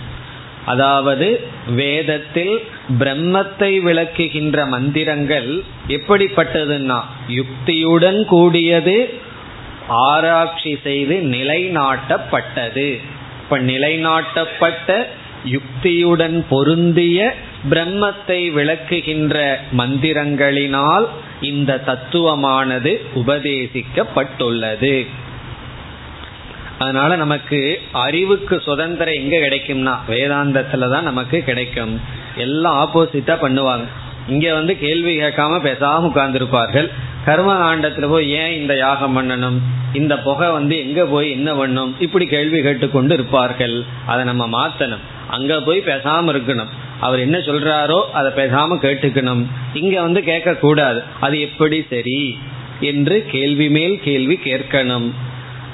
அதாவது 0.66 1.28
வேதத்தில் 1.76 2.56
பிரம்மத்தை 3.00 3.72
விளக்குகின்ற 3.84 4.66
மந்திரங்கள் 4.66 5.64
எப்படிப்பட்டதுன்னா 5.88 7.00
யுக்தியுடன் 7.28 8.26
கூடியது 8.26 8.98
ஆராய்ச்சி 10.10 10.80
செய்து 10.84 11.16
நிலைநாட்டப்பட்டது. 11.36 12.90
இப்ப 13.42 13.60
நிலைநாட்டப்பட்ட 13.60 15.08
யுக்தியுடன் 15.46 16.46
பொருந்திய 16.50 17.36
பிரம்மத்தை 17.70 18.52
விளக்குகின்ற 18.52 19.60
மந்திரங்களினால் 19.78 21.06
இந்த 21.42 21.82
தத்துவமானது 21.86 23.02
உபதேசிக்கப்பட்டுள்ளது. 23.16 25.08
அதனால 26.80 27.16
நமக்கு 27.16 27.82
அறிவுக்கு 27.92 28.62
சுதந்திரம் 28.62 29.14
எங்க 29.14 29.38
கிடைக்கும்னா 29.38 29.98
வேதாந்தத்துல 30.10 30.90
தான் 30.92 31.04
நமக்கு 31.04 31.44
கிடைக்கும். 31.44 32.02
எல்லாம் 32.36 32.78
ஆப்போசிட்டா 32.86 33.36
பண்ணுவாங்க. 33.42 33.84
இங்க 34.28 34.54
வந்து 34.54 34.80
கேள்வி 34.80 35.18
கேட்காம 35.18 35.58
பேசாம 35.64 36.12
உட்கார்ந்துருப்பார்கள். 36.14 36.92
கர்ம 37.26 37.54
காண்டத்துல 37.54 38.10
போய் 38.10 38.30
ஏன் 38.30 38.62
இந்த 38.62 38.76
யாகம் 38.76 39.18
பண்ணணும்? 39.18 39.58
இந்த 39.94 40.20
புகை 40.20 40.50
வந்து 40.50 40.78
எங்க 40.78 41.06
போய் 41.06 41.32
என்ன 41.32 41.54
பண்ணும்? 41.54 41.96
இப்படி 42.00 42.26
கேள்வி 42.26 42.62
கேட்டுக்கொண்டு 42.62 43.14
இருப்பார்கள். 43.14 43.84
அதை 44.06 44.26
நம்ம 44.26 44.48
மாத்தணும். 44.48 45.00
அங்க 45.30 45.62
போய் 45.62 45.84
பேசாம 45.86 46.32
இருக்கணும். 46.32 46.68
அவர் 47.00 47.20
என்ன 47.20 47.38
சொல்றாரோ 47.38 48.02
அதை 48.14 48.46
பேசாம 48.46 48.78
கேட்டுக்கணும். 48.82 49.46
இங்க 49.74 50.02
வந்து 50.02 50.24
கேட்க 50.24 50.56
கூடாது 50.56 51.04
அது 51.20 51.42
எப்படி 51.42 51.86
சரி? 51.90 52.38
என்று 52.80 53.26
கேள்வி 53.32 53.70
மேல் 53.70 54.00
கேள்வி 54.04 54.40
கேட்கணும். 54.44 55.12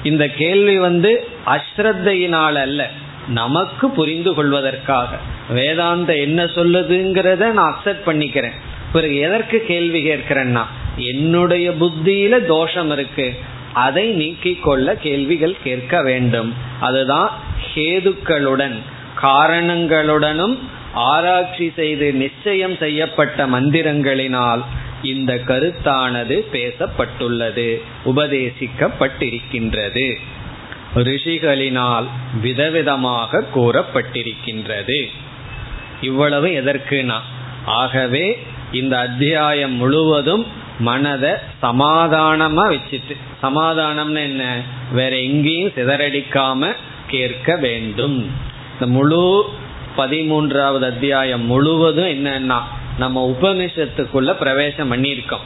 இந்த 0.02 0.28
கேள்வி 0.28 0.78
வந்து 0.78 1.28
அஸ்ரத்தையினால் 1.46 2.52
அல்ல. 2.52 2.90
நமக்கு 3.28 3.90
புரிந்து 3.90 4.34
கொள்வதற்காக. 4.34 5.08
வேதாந்த 5.50 6.16
என்ன 6.16 6.44
சொல்லுதுங்கிறத 6.44 7.52
நான் 7.52 7.74
அக்செப்ட் 7.74 8.06
பண்ணிக்கிறேன். 8.06 8.52
பிறகு 8.92 9.16
எதற்கு 9.16 9.60
கேள்வி 9.60 10.08
கேட்கிறேன்னா 10.08 10.64
என்னுடைய 10.96 11.70
புத்தியில 11.70 12.46
தோஷம் 12.46 12.90
இருக்கு. 12.90 13.34
அதை 13.72 14.10
நீக்கிக் 14.10 14.62
கொள்ள 14.62 14.94
கேள்விகள் 14.94 15.56
கேட்க 15.64 16.02
வேண்டும். 16.02 16.54
அதுதான் 16.80 17.30
ஹேதுக்களுடன் 17.74 18.74
காரணங்களுடனும் 19.22 20.58
ஆராய்ச்சி 20.94 21.72
செய்து 21.76 22.12
நிச்சயம் 22.12 22.76
செய்யப்பட்ட 22.76 23.46
மந்திரங்களினால் 23.46 24.62
இந்த 25.02 25.40
கருத்தானது 25.46 26.44
பேசப்பட்டுள்ளது 26.52 27.80
உபதேசிக்கப்பட்டிருக்கின்றது. 28.04 30.14
ரிஷிகளினால் 30.94 32.06
விதவிதமாக 32.42 33.44
கூறப்பட்டிருக்கின்றது. 33.54 35.04
இவ்வளவு 36.00 36.46
எதற்குனா? 36.46 37.18
ஆகவே 37.64 38.46
இந்த 38.72 38.98
அத்தியாயம் 38.98 39.72
முழுவதும் 39.72 40.46
மனதை 40.78 41.30
சமாதானமா 41.62 42.76
வச்சுட்டு 42.76 43.16
சமாதானம்னு 43.42 44.22
என்ன? 44.22 44.62
வேற 44.92 45.18
எங்கேயும் 45.18 45.72
சிதறடிக்காம 45.76 46.74
கேட்க 47.06 47.56
வேண்டும். 47.56 48.30
இந்த 48.72 48.86
முழு 48.86 49.44
பதிமூன்றாவது 49.96 50.84
அத்தியாயம் 50.84 51.44
முழுவதும் 51.44 52.06
என்னன்னா 52.06 52.60
நம்ம 52.98 53.36
உபனிஷத்துக்குள்ள 53.40 54.32
பிரவேசம் 54.32 54.92
பண்ணியிருக்கோம். 54.92 55.44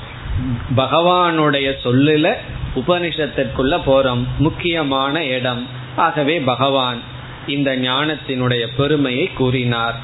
பகவானுடைய 0.77 1.73
சொல்லுல 1.85 2.35
உபனிஷத்திற்குள்ள 2.79 3.81
போறோம். 3.87 4.25
முக்கியமான 4.39 5.25
இடம். 5.25 5.67
ஆகவே 5.97 6.41
பகவான் 6.41 7.01
இந்த 7.47 7.77
ஞானத்தினுடைய 7.77 8.67
பெருமையை 8.77 9.33
கூறினார். 9.33 9.97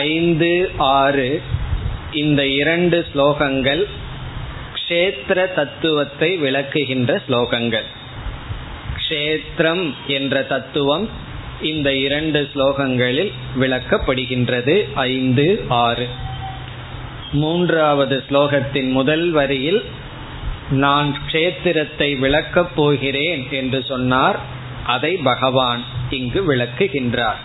ஐந்து 0.04 0.52
ஆறு 0.96 1.30
இந்த 2.14 2.42
இரண்டு 2.56 2.98
ஸ்லோகங்கள் 3.12 3.84
க்ஷேத்திர 4.74 5.40
தத்துவத்தை 5.56 6.30
விளக்குகின்ற 6.38 7.12
ஸ்லோகங்கள் 7.28 7.88
க்ஷேத்திரம் 9.00 9.84
என்ற 10.10 10.36
தத்துவம் 10.46 11.06
இந்த 11.62 11.90
இரண்டு 11.98 12.40
ஸ்லோகங்களில் 12.54 13.32
விளக்கப்படுகின்றது 13.60 14.76
ஐந்து 15.12 15.46
ஆறு 15.82 16.06
மூன்றாவது 17.35 18.23
ஸ்லோகத்தின் 18.31 18.91
முதல் 18.91 19.31
வரியில் 19.31 19.83
நான் 20.71 21.09
க்ஷேத்திரத்தை 21.31 22.19
விளக்கப் 22.19 22.77
போகிறேன் 22.77 23.47
என்று 23.51 23.85
சொன்னார். 23.89 24.39
அதை 24.87 25.17
பகவான் 25.17 25.83
இங்கு 26.11 26.41
விளக்குகின்றார். 26.53 27.41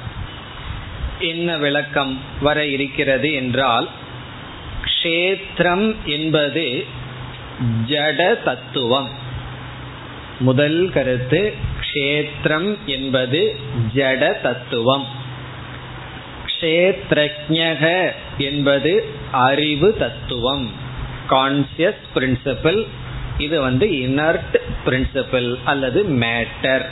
என்ன 1.20 1.58
விளக்கம் 1.58 2.20
வர 2.42 2.66
இருக்கிறது 2.66 3.34
என்றால் 3.34 3.90
க்ஷேத்திரம் 4.84 5.96
என்பது 6.06 6.86
ஜட 7.88 8.44
தத்துவம். 8.44 9.10
முதல் 10.40 10.92
கருத்து 10.94 11.54
க்ஷேத்திரம் 11.80 12.78
என்பது 12.86 13.60
ஜட 13.96 14.42
தத்துவம். 14.42 15.06
கஷேத்ரஜக 16.60 18.12
என்பது 18.38 19.06
அறிவு 19.32 19.96
தத்துவம். 20.00 20.72
கான்சியஸ் 21.30 22.04
பிரின்சிபிள் 22.16 22.88
இது 23.38 23.62
வந்து 23.62 24.00
இனர்ட் 24.02 24.60
பிரின்சிபிள் 24.86 25.58
அல்லது 25.64 26.04
மேட்டர் 26.04 26.86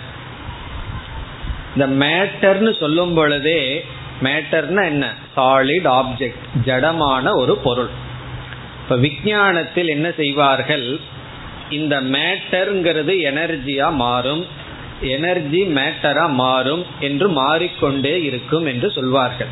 இந்த 1.76 2.06
மேட்டர்னு 2.06 2.80
சொல்லும் 2.80 3.14
பொழுதே 3.14 3.86
மேட்டர்னா 4.24 4.86
என்ன? 4.86 5.14
சாலிட் 5.36 5.88
ஆப்ஜெக்ட் 5.92 6.46
ஜடமான 6.66 7.36
ஒரு 7.36 7.58
பொருள். 7.58 7.90
இப்ப 8.84 8.98
விஞ்ஞானத்தில் 8.98 9.88
என்ன 9.88 10.12
செய்வார்கள்? 10.12 11.00
இந்த 11.70 12.02
மேட்டர்ங்கிறது 12.02 13.14
எனர்ஜியா 13.32 13.92
மாறும். 13.92 14.46
எனர்ஜி 15.02 15.64
மேட்டரா 15.64 16.30
மாறும் 16.30 16.86
என்று 17.00 17.30
மாறிக்கொண்டே 17.30 18.24
இருக்கும் 18.24 18.66
என்று 18.66 18.92
சொல்வார்கள். 18.92 19.48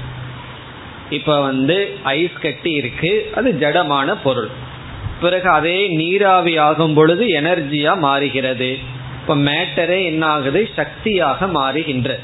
இப்ப 1.09 1.41
வந்து 1.41 1.97
ஐஸ் 2.03 2.41
கட்டி 2.41 2.71
இருக்கு 2.71 3.31
அது 3.35 3.51
ஜடமான 3.59 4.17
பொருள். 4.23 4.49
பிறகு 5.21 5.49
அதே 5.49 5.87
நீராவி 5.87 6.57
ஆகும் 6.57 6.93
பொழுது 6.93 7.25
எனர்ஜியா 7.25 7.97
மாறுகிறது. 7.97 8.77
இப்ப 9.21 9.35
மேட்டரே 9.35 10.03
என்ன 10.05 10.25
ஆகுது? 10.25 10.69
சக்தியாக 10.75 11.45
மாறுகின்ற. 11.45 12.19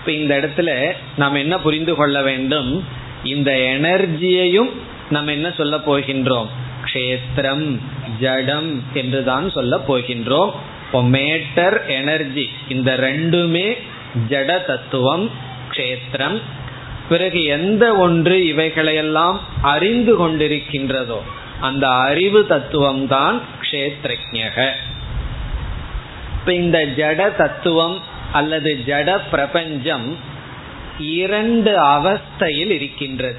இப்ப 0.00 0.12
இந்த 0.12 0.36
இடத்துல 0.38 0.92
நாம் 1.16 1.34
என்ன 1.34 1.58
புரிந்து 1.58 1.94
கொள்ள 1.94 2.22
வேண்டும்? 2.22 2.84
இந்த 3.24 3.52
எனர்ஜியையும் 3.52 4.70
நம்ம 5.10 5.32
என்ன 5.32 5.50
சொல்ல 5.50 5.76
போகின்றோம்? 5.76 6.46
க்ஷேத்திரம் 6.84 7.78
ஜடம் 8.20 8.82
என்றுதான் 8.94 9.50
சொல்ல 9.50 9.80
போகின்றோம். 9.88 10.50
இப்போ 10.86 11.02
மேட்டர் 11.02 11.86
எனர்ஜி 11.86 12.48
இந்த 12.68 12.96
ரெண்டுமே 12.96 13.78
ஜட 14.28 14.64
தத்துவம் 14.66 15.30
க்ஷேத்திரம். 15.70 16.40
பிறகு 17.08 17.44
எந்த 17.44 17.94
ஒன்று 17.94 18.46
இவைகளையெல்லாம் 18.46 19.40
அறிந்து 19.62 20.12
கொண்டிருக்கின்றதோ 20.20 21.18
அந்த 21.60 21.88
அறிவு 21.88 22.46
தத்துவம் 22.46 23.06
தான் 23.06 23.40
கஷேத்ரஜக 23.62 24.68
இப்ப 26.38 26.54
இந்த 26.54 26.78
ஜட 26.96 27.36
தத்துவம் 27.36 27.96
அல்லது 28.32 28.70
ஜட 28.86 29.18
பிரபஞ்சம் 29.30 30.16
இரண்டு 30.98 31.72
அவஸ்தையில் 31.80 32.70
இருக்கின்றது. 32.70 33.38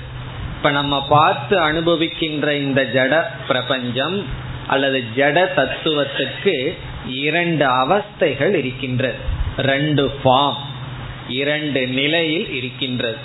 இப்ப 0.56 0.72
நம்ம 0.72 1.06
பார்த்து 1.10 1.56
அனுபவிக்கின்ற 1.70 2.52
இந்த 2.52 2.82
ஜட 2.94 3.24
பிரபஞ்சம் 3.48 4.26
அல்லது 4.68 5.04
ஜட 5.16 5.38
தத்துவத்துக்கு 5.56 6.78
இரண்டு 7.08 7.66
அவஸ்தைகள் 7.66 8.54
இருக்கின்றது. 8.54 9.16
ரெண்டு 9.58 10.12
ஃபார்ம் 10.24 10.56
இரண்டு 11.28 11.88
நிலையில் 11.88 12.54
இருக்கின்றது. 12.54 13.18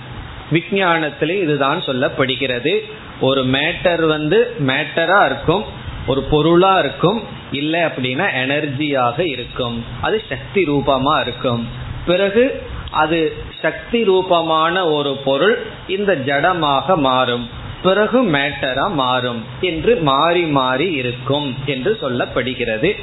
விஞ்ஞானத்திலே 0.51 1.41
இதுதான் 1.41 1.80
சொல்லப்படுகிறது. 1.80 2.78
ஒரு 3.20 3.45
மேட்டர் 3.45 4.07
வந்து 4.07 4.55
மேட்டரா 4.66 5.24
இருக்கும் 5.24 5.64
ஒரு 6.07 6.22
பொருளா 6.22 6.78
இருக்கும் 6.78 7.22
இல்லை 7.51 7.80
அப்படின்னா 7.80 8.26
எனர்ஜியாக 8.45 9.20
இருக்கும். 9.20 9.85
அது 10.01 10.22
சக்தி 10.28 10.64
ரூபமா 10.64 11.20
இருக்கும். 11.20 11.68
பிறகு 12.07 12.62
அது 12.91 13.33
சக்தி 13.62 14.05
ரூபமான 14.05 14.89
ஒரு 14.89 15.16
பொருள் 15.16 15.66
இந்த 15.87 16.16
ஜடமாக 16.16 16.97
மாறும். 16.97 17.49
பிறகு 17.83 18.24
மேட்டரா 18.24 18.93
மாறும் 18.93 19.45
என்று 19.61 19.97
மாறி 19.97 20.43
மாறி 20.43 20.93
இருக்கும் 20.93 21.57
என்று 21.66 21.99
சொல்லப்படுகிறது. 22.03 22.99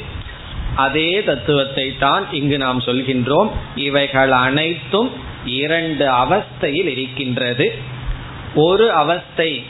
அதே 0.75 1.23
தத்துவத்தை 1.23 1.97
தான் 1.97 2.25
இங்கு 2.31 2.57
நாம் 2.57 2.79
சொல்கின்றோம். 2.79 3.49
இவைகள் 3.75 4.31
அனைத்தும் 4.31 5.09
இரண்டு 5.45 6.09
அவஸ்தையில் 6.09 6.87
இருக்கின்றது. 6.87 7.75
ஒரு 8.55 8.91
அவஸ்தை 8.91 9.63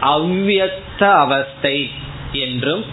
அவ்வியக்த 0.00 1.12
அவஸ்தை 1.12 1.90
என்றும் 2.32 2.84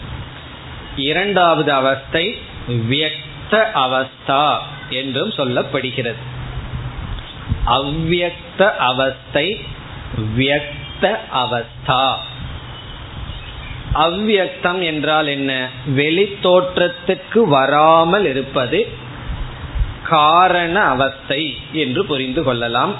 இரண்டாவது 0.95 1.73
அவஸ்தை 1.73 2.37
வியக்த 2.67 3.53
அவஸ்தா 3.75 4.57
என்றும் 4.89 5.29
சொல்லப்படுகிறது. 5.29 6.17
அவ்வியக்த 7.65 8.75
அவஸ்தை 8.75 9.65
வியக்த 10.35 11.19
அவஸ்தா. 11.33 12.15
அவ்வியக்தம் 13.93 14.83
என்றால் 14.83 15.27
என்ன? 15.27 15.69
வெளி 15.85 16.37
தோற்றத்துக்கு 16.43 17.43
வராமல் 17.43 18.25
இருப்பது 18.25 18.87
காரண 20.03 20.81
அவஸ்தை 20.81 21.57
என்று 21.71 22.05
புரிந்து 22.05 22.43
கொள்ளலாம். 22.43 22.95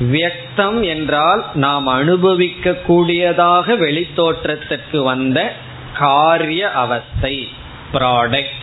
வியக்தம் 0.00 0.84
என்றால் 0.84 1.46
நாம் 1.54 1.86
அனுபவிக்க 1.86 2.74
கூடியதாக 2.74 3.74
வெளித்தோற்றத்திற்கு 3.74 5.02
வந்த 5.02 5.52
காரிய 5.94 6.70
அவஸ்தை 6.70 7.48
ப்ராடக்ட் 7.92 8.60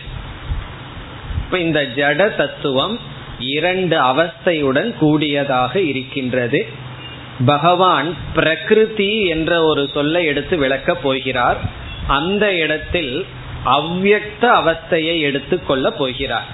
இப்ப 1.44 1.58
இந்த 1.58 1.82
ஜட 1.82 2.36
தத்துவம் 2.36 2.98
இரண்டு 3.38 4.00
அவஸ்தையுடன் 4.00 4.94
கூடியதாக 4.98 5.80
இருக்கின்றது. 5.80 6.66
பகவான் 7.46 8.14
பிரகிருதி 8.34 9.24
என்ற 9.24 9.62
ஒரு 9.62 9.88
சொல்லை 9.94 10.24
எடுத்து 10.24 10.56
விளக்கப் 10.56 11.02
போகிறார். 11.02 11.58
அந்த 12.06 12.54
இடத்தில் 12.54 13.26
அவ்வியக்த 13.64 14.40
அவஸ்தையை 14.40 15.20
எடுத்துக்கொள்ள 15.20 15.90
போகிறார். 15.90 16.46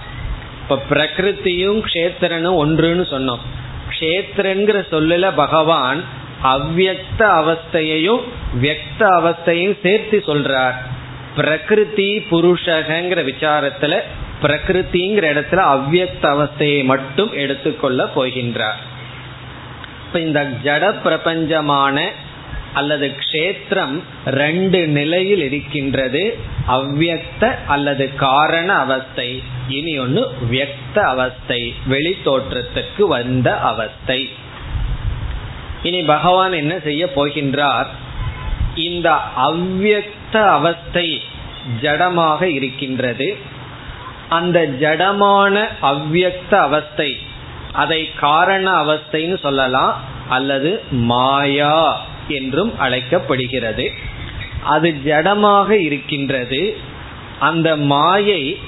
இப்ப 0.62 0.82
பிரகிருத்தியும் 0.90 1.82
கஷேத்திரனும் 1.82 2.58
ஒன்றுன்னு 2.64 3.04
சொன்னோம். 3.10 3.38
கஷேத்திரங்கிற 3.90 4.78
சொல்லல 4.90 5.32
பகவான் 5.34 6.02
அவ்வியக்த 6.42 7.18
அவஸ்தையையும் 7.18 8.20
வியக்த 8.62 8.98
அவஸ்தையும் 8.98 9.76
சேர்த்து 9.82 10.22
சொல்றார். 10.26 10.74
பிரகிருதி 11.36 12.26
புருஷகங்கிற 12.30 13.24
விசாரத்துல 13.24 14.00
பிரகிருதிங்கிற 14.42 15.24
இடத்துல 15.32 15.56
அவ்வியக்த 15.56 16.22
அவஸ்தையை 16.22 16.84
மட்டும் 16.84 17.32
எடுத்துக்கொள்ள 17.32 18.10
போகின்றார். 18.16 18.94
இப்ப 20.06 20.20
இந்த 20.20 20.50
ஜட 20.64 20.94
பிரபஞ்சமான 21.04 22.10
அல்லது 22.72 23.14
க்ஷேத்திரம் 23.18 24.02
ரெண்டு 24.26 24.86
நிலையில் 24.86 25.42
இருக்கின்றது. 25.42 26.38
அவ்வியக்த 26.68 27.54
அல்லது 27.66 28.14
காரண 28.14 28.72
அவஸ்தை. 28.72 29.42
இனி 29.68 29.98
ஒன்று 29.98 30.32
வியக்த 30.50 30.98
அவஸ்தை. 30.98 31.74
வெளி 31.86 32.16
தோற்றத்துக்கு 32.24 33.06
வந்த 33.06 33.58
அவஸ்தை. 33.60 34.28
இனி 35.82 36.02
பகவான் 36.02 36.52
என்ன 36.52 36.78
செய்ய 36.78 37.10
போகின்றார்? 37.16 37.86
இந்த 38.74 39.10
அவ்வியக்த 39.36 40.46
அவஸ்தை 40.48 41.22
ஜடமாக 41.82 42.42
இருக்கின்றது. 42.42 43.36
அந்த 44.28 44.66
ஜடமான 44.80 45.68
அவ்வியக்த 45.82 46.54
அவஸ்தை 46.60 47.18
அதை 47.76 48.10
காரண 48.20 48.82
அவஸ்தைன்னு 48.82 49.38
சொல்லலாம். 49.38 50.04
அல்லது 50.28 50.82
மாயா 50.90 52.00
என்றும் 52.28 52.78
அழைக்கப்படுகிறது. 52.78 53.92
அது 54.64 54.94
ஜடமாக 55.04 55.70
இருக்கின்றது. 55.70 56.76
அந்த 57.38 57.76
மாயை 57.76 58.58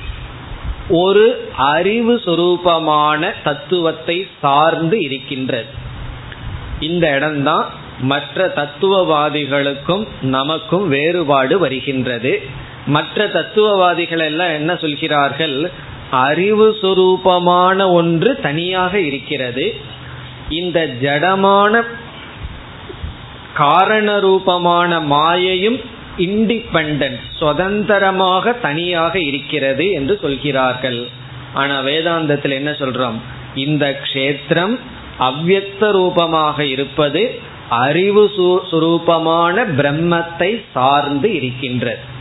ஒரு 0.88 1.50
அறிவு 1.56 2.20
சுரூபமான 2.24 3.32
தத்துவத்தை 3.44 4.26
சார்ந்து 4.40 5.00
இருக்கின்றது. 5.00 5.66
இந்த 6.80 7.14
இடம்தான் 7.14 7.72
மற்ற 8.00 8.52
தத்துவவாதிகளுக்கும் 8.56 10.06
நமக்கும் 10.20 10.88
வேறுபாடு 10.88 11.58
வருகின்றது. 11.58 12.42
மற்ற 12.86 13.28
தத்துவவாதிகள் 13.28 14.20
எல்லாம் 14.20 14.48
என்ன 14.48 14.76
சொல்கிறார்கள்? 14.76 15.70
அறிவு 16.10 16.76
சுரூபமான 16.82 17.92
ஒன்று 17.92 18.40
தனியாக 18.40 19.00
இருக்கிறது. 19.00 19.74
இந்த 20.48 20.86
ஜடமான 21.02 21.82
காரண 23.54 24.18
ரூபமான 24.18 25.00
மாயையும் 25.00 25.80
இண்டிபெண்ட் 26.18 27.14
சுதந்திரமாக 27.30 28.52
தனியாக 28.52 29.18
இருக்கிறது 29.18 29.90
என்று 29.90 30.18
சொல்கிறார்கள். 30.22 31.08
ஆனா 31.54 31.80
வேதாந்தத்தில் 31.80 32.50
என்ன 32.50 32.70
சொல்றோம்? 32.70 33.18
இந்த 33.54 34.00
க்ஷேத்திரம் 34.02 34.78
அவ்வக்த 35.18 35.90
ரூபமாக 35.90 36.64
இருப்பது 36.64 37.40
அறிவு 37.68 38.30
சுரூபமான 38.70 39.64
பிரம்மத்தை 39.76 40.64
சார்ந்து 40.72 41.34
இருக்கின்றது. 41.34 42.16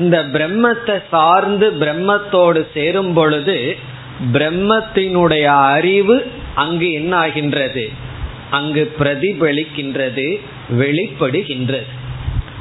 இந்த 0.00 0.22
பிரம்மத்தை 0.22 1.02
சார்ந்து 1.10 1.70
பிரம்மத்தோடு 1.70 2.66
சேரும் 2.74 3.12
பொழுது 3.12 3.76
பிரம்மத்தினுடைய 4.32 5.44
அறிவு 5.44 6.30
அங்கு 6.54 6.92
என்ன 6.92 7.16
ஆகின்றது 7.16 7.90
அங்கு 8.50 8.92
பிரதிபலிக்கின்றது 8.98 10.40
வெளிப்படுகின்றது. 10.78 11.86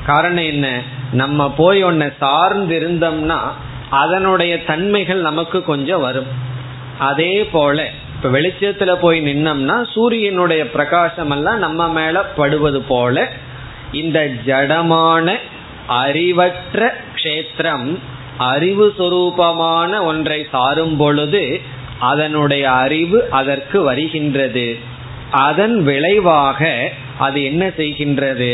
காரணம் 0.05 0.43
என்ன? 0.43 0.81
நம்ம 1.11 1.53
போய் 1.53 1.83
ஒன்ன 1.83 2.13
சார்ந்து 2.17 2.75
இருந்தோம்னா 2.79 3.39
அதனுடைய 3.89 4.63
தன்மைகள் 4.63 5.21
நமக்கு 5.21 5.63
கொஞ்சம் 5.63 6.01
வரும். 6.01 6.27
அதே 6.97 7.43
போல 7.51 7.89
இப்ப 8.15 8.39
வெளிச்சத்துல 8.39 8.95
போய் 8.95 9.21
நின்னோம்னா 9.21 9.91
சூரியனுடைய 9.91 10.71
பிரகாசம் 10.71 11.29
எல்லாம் 11.29 11.57
நம்ம 11.57 11.89
மேல 11.89 12.23
படுவது 12.23 12.81
போல 12.81 13.29
இந்த 13.91 14.31
ஜடமான 14.45 15.35
அறிவற்ற 15.87 16.95
சாஸ்திரம் 17.60 17.99
அறிவு 18.38 18.86
சுரூபமான 18.97 20.01
ஒன்றை 20.01 20.45
சாரும் 20.51 20.97
பொழுது 20.97 21.60
அதனுடைய 21.99 22.72
அறிவு 22.72 23.20
அதற்கு 23.30 23.82
வருகின்றது. 23.82 24.68
அதன் 25.32 25.76
விளைவாக 25.84 26.70
அது 27.18 27.43
என்ன 27.43 27.68
செய்கின்றது? 27.68 28.51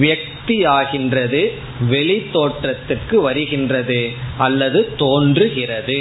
வியக்தி 0.00 0.58
ஆகின்றது 0.66 1.42
வெளி 1.88 2.18
தோற்றத்துக்கு 2.32 3.16
வருகின்றது 3.26 4.00
அல்லது 4.38 4.80
தோன்றுகிறது. 4.96 6.00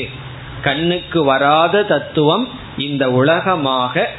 கண்ணுக்கு 0.61 1.23
வராத 1.23 1.83
தத்துவம் 1.83 2.47
இந்த 2.77 3.11
உலகமாக 3.11 4.09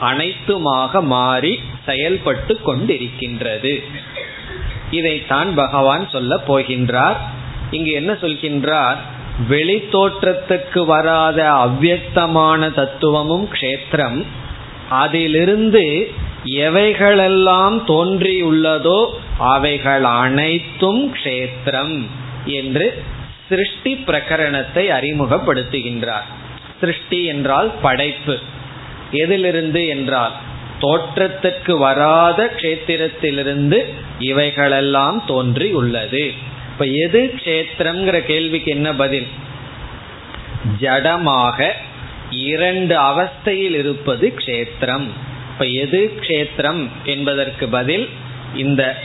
அனைத்துமாக 0.00 1.02
மாறி 1.16 1.54
செயல்பட்டு 1.86 2.54
கொண்டிருக்கின்றது. 2.66 3.74
இதைத்தான் 4.90 5.54
பகவான் 5.54 6.04
சொல்ல 6.08 6.34
போகின்றார். 6.48 7.20
இங்கு 7.74 7.92
என்ன 7.92 8.12
சொல்கின்றார்? 8.20 8.98
வெளி 9.48 9.76
தோற்றத்துக்கு 9.92 10.80
வராத 10.84 11.38
அவ்வக்தமான 11.64 12.60
தத்துவமும் 12.74 13.46
க்ஷேத்திரம் 13.52 14.18
அதிலிருந்து 15.02 15.84
எவைகளெல்லாம் 16.60 17.76
தோன்றியுள்ளதோ 17.88 19.00
அவைகள் 19.52 20.06
அனைத்தும் 20.22 21.02
க்ஷேத்திரம் 21.14 21.96
என்று 22.58 22.86
சிருஷ்டி 23.48 23.92
பிரகரணத்தை 24.06 24.84
அறிமுகப்படுத்துகின்றார். 24.98 26.26
சிருஷ்டி 26.80 27.20
என்றால் 27.24 27.70
படைப்பு. 27.82 28.36
எதிலிருந்து 29.22 29.82
என்றால் 29.86 30.34
தோற்றத்துக்கு 30.80 31.72
வராத 31.78 32.40
க்ஷேத்திரத்திலிருந்து 32.56 33.78
இவைகளெல்லாம் 34.22 35.18
தோன்றி 35.26 35.68
உள்ளது 35.72 36.24
இப்ப 36.74 36.86
எது 36.86 37.34
கஷேத்திரம்ங்கிற 37.36 38.20
கேள்விக்கு 38.20 38.70
என்ன 38.70 38.94
பதில்? 38.94 39.26
ஜடமாக 40.80 41.70
இரண்டு 42.30 42.98
அவஸ்தையில் 43.00 43.76
இருப்பது 43.78 44.34
க்ஷேத்திரம். 44.36 45.06
இப்ப 45.52 45.64
எது 45.64 46.12
கஷேத்திரம் 46.20 46.88
என்பதற்கு 47.04 47.68
பதில் 47.68 48.08
இந்த 48.54 48.98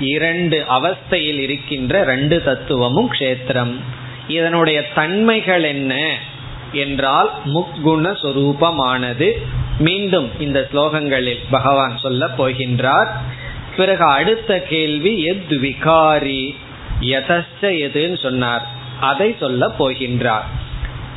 இரண்டு 0.00 0.64
அவஸ்தையில் 0.68 1.38
இருக்கின்ற 1.38 2.04
ரெண்டு 2.04 2.42
தத்துவமும் 2.42 3.12
க்ஷேத்திரம். 3.12 3.74
இதனுடைய 4.28 4.82
தன்மைகள் 4.94 5.62
என்ன 5.62 6.18
என்றால் 6.72 7.30
முக்குண 7.54 8.14
சொரூபமானது 8.22 9.32
மீண்டும் 9.78 10.40
இந்த 10.40 10.68
ஸ்லோகங்களில் 10.72 11.44
பகவான் 11.50 11.98
சொல்ல 11.98 12.26
போகின்றார். 12.38 13.08
பிறகு 13.76 14.04
அடுத்த 14.04 14.62
கேள்வி 14.62 15.22
எத் 15.22 15.52
விகாரி 15.52 16.54
எதச்ச 17.00 17.62
எதுன்னு 17.62 18.22
சொன்னார். 18.22 18.66
அதை 19.00 19.36
சொல்ல 19.40 19.72
போகின்றார். 19.78 20.44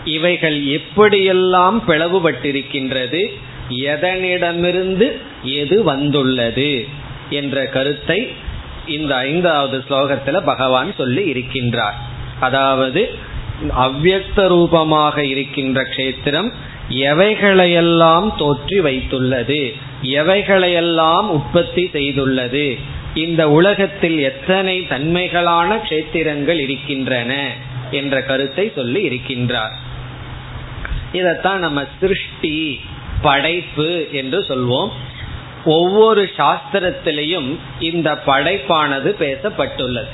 இவைகள் 0.04 0.62
எப்படியெல்லாம் 0.62 1.82
பிளவுபட்டிருக்கின்றது? 1.88 3.34
எதனிடமிருந்து 3.70 5.12
எது 5.44 5.84
வந்துள்ளது? 5.84 6.88
என்ற 7.30 7.66
கருத்தை 7.66 8.34
இந்த 8.88 9.16
ஐந்தாவது 9.16 9.84
ஸ்லோகத்துல 9.90 10.42
பகவான் 10.44 10.94
சொல்லி 10.98 11.32
இருக்கின்றார். 11.32 11.98
அதாவது 12.40 13.10
அவ்வக்த 13.78 14.48
ரூபமாக 14.48 15.26
இருக்கின்ற 15.26 15.84
கஷேத்திரம் 15.84 16.52
எவைகளையெல்லாம் 16.90 18.36
தோற்றி 18.38 18.80
வைத்துள்ளது? 18.80 19.74
எவைகளையெல்லாம் 20.02 21.28
உற்பத்தி 21.28 21.90
செய்துள்ளது? 21.94 22.80
இந்த 23.14 23.50
உலகத்தில் 23.50 24.20
எத்தனை 24.20 24.86
தன்மைகளான 24.90 25.76
கஷேத்திரங்கள் 25.76 26.60
இருக்கின்றன 26.60 27.52
என்ற 27.92 28.24
கருத்தை 28.24 28.72
சொல்லி 28.76 29.10
இருக்கின்றார். 29.10 29.74
இதத்தான் 31.14 31.56
நம்ம 31.56 31.84
சிருஷ்டி 32.00 32.80
படைப்பு 33.22 34.08
என்று 34.12 34.40
சொல்வோம். 34.40 34.90
ஒவ்வொரு 35.66 36.30
சாஸ்திரத்திலையும் 36.38 37.58
இந்த 37.80 38.22
படைப்பானது 38.26 39.12
பேசப்பட்டுள்ளது. 39.20 40.08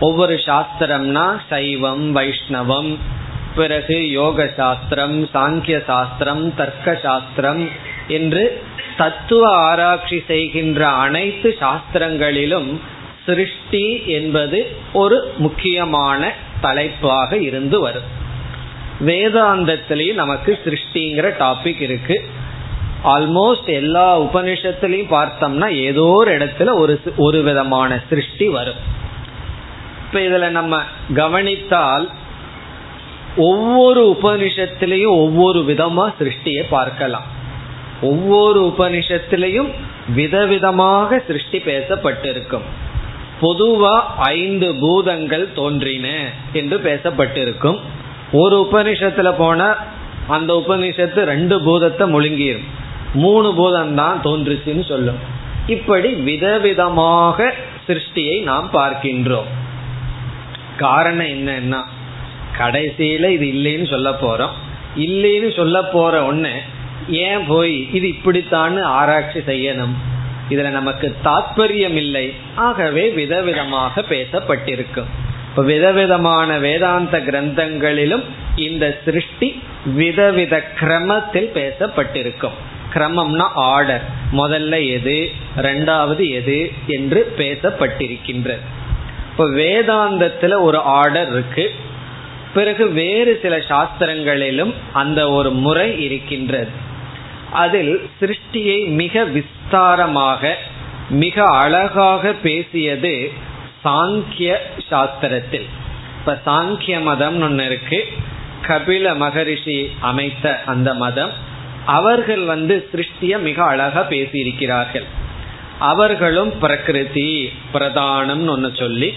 ஒவ்வொரு 0.00 0.34
சாஸ்திரம்னா 0.34 1.40
சைவம் 1.48 2.16
வைஷ்ணவம் 2.16 2.96
பிறகு 3.54 4.10
யோக 4.10 4.52
சாஸ்திரம் 4.56 5.24
சாங்கிய 5.24 5.84
சாஸ்திரம் 5.84 6.54
தர்க்க 6.54 6.98
சாஸ்திரம் 7.02 7.68
என்று 8.08 8.62
தத்துவ 8.96 9.54
ஆராய்ச்சி 9.54 10.22
செய்கின்ற 10.26 10.88
அனைத்து 10.88 11.56
சாஸ்திரங்களிலும் 11.60 12.80
சிருஷ்டி 13.26 14.02
என்பது 14.06 14.76
ஒரு 14.92 15.32
முக்கியமான 15.36 16.32
தலைப்பாக 16.60 17.36
இருந்து 17.36 17.80
வரும். 17.80 18.14
வேதாந்தத்திலையும் 19.06 20.14
நமக்கு 20.14 20.58
சிருஷ்டிங்கிற 20.64 21.34
டாபிக் 21.38 21.80
இருக்கு. 21.80 22.28
ஆல்மோஸ்ட் 23.04 23.66
எல்லா 23.66 24.20
உபனிஷத்துலையும் 24.20 25.10
பார்த்தோம்னா 25.10 25.72
ஏதோ 25.74 26.02
ஒரு 26.02 26.38
இடத்துல 26.38 26.72
ஒரு 26.72 27.00
ஒரு 27.16 27.42
விதமான 27.42 28.02
சிருஷ்டி 28.08 28.48
வரும். 28.48 28.94
இப்ப 30.06 30.20
இதுல 30.20 30.48
நம்ம 30.48 30.82
கவனித்தால் 31.14 32.10
ஒவ்வொரு 33.36 34.18
உபனிஷத்திலையும் 34.22 35.06
ஒவ்வொரு 35.06 35.64
விதமா 35.68 36.14
சிருஷ்டியை 36.20 36.64
பார்க்கலாம். 36.70 37.34
ஒவ்வொரு 38.00 38.74
உபனிஷத்திலையும் 38.78 39.70
விதவிதமாக 40.14 41.18
சிருஷ்டி 41.26 41.58
பேசப்பட்டிருக்கும். 41.58 42.66
பொதுவா 43.40 44.00
ஐந்து 44.16 44.74
பூதங்கள் 44.74 45.52
தோன்றின 45.52 46.30
என்று 46.52 46.76
பேசப்பட்டிருக்கும். 46.78 47.78
ஒரு 48.32 48.68
உபனிஷத்துல 48.72 49.32
போன 49.36 49.76
அந்த 50.26 50.62
உபனிஷத்து 50.66 51.20
ரெண்டு 51.24 51.62
பூதத்தை 51.62 52.12
முழுங்கிடும் 52.12 52.66
மூணு 53.12 53.54
பூதம் 53.54 53.94
தான் 53.94 54.20
தோன்றுச்சுன்னு 54.24 54.84
சொல்லும். 54.84 55.18
இப்படி 55.66 56.14
விதவிதமாக 56.14 57.52
சிருஷ்டியை 57.86 58.42
நாம் 58.42 58.70
பார்க்கின்றோம். 58.72 59.44
காரணம் 60.76 61.26
என்னன்னா 61.26 61.80
கடைசியில 62.58 63.28
இது 63.28 63.46
இல்லைன்னு 63.46 63.90
சொல்ல 63.90 64.10
போறோம். 64.10 64.50
இல்லைன்னு 64.96 65.56
சொல்ல 65.56 65.82
போற 65.82 66.24
ஒன்னு 66.24 66.52
ஏன் 67.08 67.46
போய் 67.46 67.88
இது 67.92 68.08
இப்படித்தான் 68.08 68.82
ஆராய்ச்சி 68.82 69.38
செய்யணும்? 69.38 69.94
இதுல 70.50 70.68
நமக்கு 70.68 71.16
தாத்பரியம் 71.24 71.94
இல்லை 71.94 72.34
ஆகவே 72.54 73.12
விதவிதமாக 73.16 74.04
பேசப்பட்டிருக்கும். 74.08 75.10
இப்ப 75.48 75.62
விதவிதமான 75.62 76.58
வேதாந்த 76.58 77.18
கிரந்தங்களிலும் 77.18 78.24
இந்த 78.56 78.98
சிருஷ்டி 79.04 79.62
விதவித 79.84 80.62
கிரமத்தில் 80.80 81.50
பேசப்பட்டிருக்கும். 81.54 82.56
கிரமம்னா 82.94 83.46
ஆர்டர் 83.54 84.02
முதல்ல 84.32 84.88
எது 84.90 85.30
ரெண்டாவது 85.56 86.30
எது 86.30 86.72
என்று 86.86 87.34
பேசப்பட்டிருக்கின்றது 87.38 88.64
இப்ப 89.30 89.48
வேதாந்தத்துல 89.48 90.60
ஒரு 90.60 90.78
ஆர்டர் 90.78 91.30
இருக்கு. 91.30 91.74
பிறகு 92.56 92.84
வேறு 92.90 93.38
சில 93.42 93.56
சாஸ்திரங்களிலும் 93.70 94.72
அந்த 94.92 95.28
ஒரு 95.30 95.50
முறை 95.50 95.88
இருக்கின்றது. 96.02 96.70
அதில் 97.50 97.94
சிருஷ்டியை 98.20 98.78
மிக 98.88 99.26
விஸ்தாரமாக 99.26 100.52
மிக 101.08 101.44
அழகாக 101.44 102.32
பேசியது 102.32 103.14
சாங்கிய 103.84 104.56
சாஸ்திரத்தில். 104.90 105.68
இப்ப 106.18 106.40
சாங்கிய 106.46 107.02
மதம் 107.02 107.40
ஒன்று 107.40 107.66
இருக்கு. 107.66 108.00
கபில 108.66 109.16
மகரிஷி 109.16 109.78
அமைத்த 110.00 110.60
அந்த 110.66 110.94
மதம். 110.94 111.32
அவர்கள் 111.86 112.44
வந்து 112.44 112.88
சிருஷ்டிய 112.92 113.38
மிக 113.38 113.64
அழகா 113.64 114.06
பேசியிருக்கிறார்கள். 114.10 115.06
அவர்களும் 115.78 116.58
பிரகிருதி 116.58 117.52
பிரதானம் 117.74 118.48
ஒன்று 118.48 118.70
சொல்லி 118.74 119.14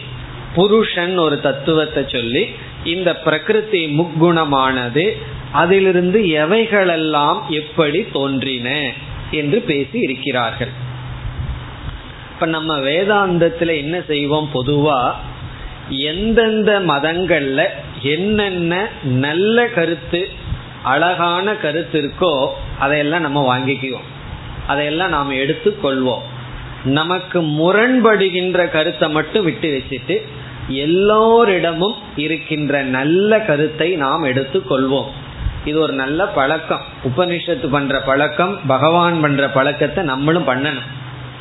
புருஷன் 0.56 1.18
ஒரு 1.18 1.42
தத்துவத்தை 1.42 2.04
சொல்லி 2.08 2.50
இந்த 2.84 3.16
பிரகிருதி 3.16 3.82
முக்குணமானது 4.00 5.18
அதிலிருந்து 5.52 6.20
எவைகளெல்லாம் 6.20 7.40
எப்படி 7.50 8.06
தோன்றின 8.14 8.92
என்று 9.32 9.60
பேசி 9.62 10.00
இருக்கிறார்கள். 10.00 10.72
இப்ப 12.34 12.46
நம்ம 12.46 12.78
வேதாந்தத்துல 12.78 13.78
என்ன 13.78 14.02
செய்வோம் 14.08 14.50
பொதுவா 14.54 15.12
எந்தெந்த 15.90 16.80
மதங்கள்ல 16.80 17.66
என்னென்ன 18.02 18.88
நல்ல 19.04 19.66
கருத்து 19.68 20.30
அழகான 20.84 21.56
கருத்து 21.56 21.98
இருக்கோ 22.02 22.48
அதையெல்லாம் 22.80 23.22
நம்ம 23.22 23.40
வாங்கிக்குவோம். 23.50 24.08
அதையெல்லாம் 24.68 25.10
நாம் 25.10 25.32
எடுத்துக்கொள்வோம். 25.32 26.26
நமக்கு 26.84 27.42
முரண்படுகின்ற 27.42 28.70
கருத்தை 28.70 29.10
மட்டும் 29.10 29.44
விட்டு 29.44 29.70
வச்சுட்டு 29.70 30.22
எல்லோரிடமும் 30.68 31.96
இருக்கின்ற 32.16 32.82
நல்ல 32.82 33.40
கருத்தை 33.40 33.96
நாம் 33.96 34.24
எடுத்துக்கொள்வோம். 34.24 35.06
இது 35.66 35.80
ஒரு 35.80 35.94
நல்ல 35.94 36.28
பழக்கம். 36.28 36.82
உபனிஷத்து 37.04 37.68
பண்ற 37.70 38.00
பழக்கம் 38.00 38.60
பகவான் 38.68 39.22
பண்ற 39.22 39.50
பழக்கத்தை 39.50 40.04
நம்மளும் 40.04 40.48
பண்ணணும். 40.48 40.88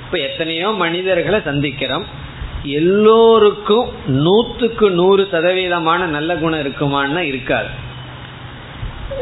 இப்ப 0.04 0.18
எத்தனையோ 0.18 0.70
மனிதர்களை 0.70 1.40
சந்திக்கிறோம். 1.40 2.02
எல்லோருக்கும் 2.62 3.88
நூத்துக்கு 4.08 4.90
நூறு 4.90 5.28
சதவீதமான 5.32 6.04
நல்ல 6.04 6.36
குணம் 6.36 6.60
இருக்குமான்னா 6.60 7.18
இருக்காது. 7.18 7.66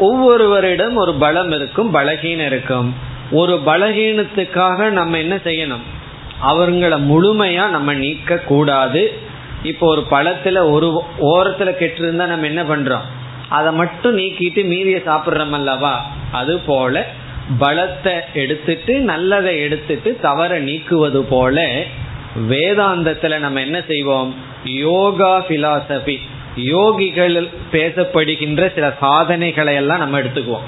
ஒவ்வொருவரிடம் 0.00 0.94
ஒரு 0.94 1.14
பலம் 1.14 1.50
இருக்கும் 1.50 1.94
பலகீனம் 1.94 2.46
இருக்கும். 2.46 2.94
ஒரு 3.30 3.60
பலகீனத்துக்காக 3.66 4.90
நம்ம 4.90 5.18
என்ன 5.18 5.36
செய்யணும்? 5.36 5.82
அவங்களை 6.42 6.98
முழுமையா 7.12 7.68
நம்ம 7.68 7.94
நீக்க 7.94 8.36
கூடாது. 8.36 9.18
இப்போ 9.62 9.86
ஒரு 9.86 10.06
பழத்துல 10.10 10.70
ஒரு 10.70 11.02
ஓரத்துல 11.20 11.70
கெட்டு 11.72 12.02
இருந்தா 12.02 12.26
நம்ம 12.26 12.46
என்ன 12.46 12.62
பண்றோம்? 12.62 13.00
அதை 13.48 13.72
மட்டும் 13.72 14.18
நீக்கிட்டு 14.18 14.64
மீதியை 14.64 15.02
சாப்பிட்றோம் 15.06 15.50
அல்லவா? 15.50 16.06
அது 16.32 16.58
போல 16.58 17.06
பலத்தை 17.60 18.20
எடுத்துட்டு 18.34 19.00
நல்லதை 19.00 19.60
எடுத்துட்டு 19.60 20.18
தவற 20.22 20.60
நீக்குவது 20.60 21.20
போல 21.22 21.84
வேதாந்தத்துல 22.48 23.38
நம்ம 23.38 23.60
என்ன 23.60 23.82
செய்வோம்? 23.88 24.34
யோகா 24.64 25.44
பிலாசபி 25.48 26.20
யோகிகள் 26.56 27.48
பேசப்படுகின்ற 27.72 28.74
சில 28.74 28.94
சாதனைகளை 29.00 29.74
எல்லாம் 29.74 29.98
நம்ம 29.98 30.20
எடுத்துக்குவோம். 30.20 30.66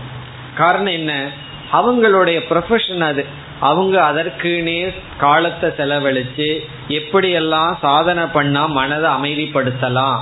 காரணம் 0.54 0.92
என்ன? 0.92 1.30
அவங்களுடைய 1.72 2.38
ப்ரொஃபஷன் 2.50 3.00
அது. 3.00 3.26
அவங்க 3.60 4.02
அதற்குனே 4.12 4.94
காலத்தை 5.18 5.70
செலவழிச்சு 5.70 6.64
எப்படியெல்லாம் 6.88 7.72
சாதனை 7.80 8.24
பண்ணா 8.24 8.66
மனதை 8.66 9.10
அமைதிப்படுத்தலாம் 9.10 10.18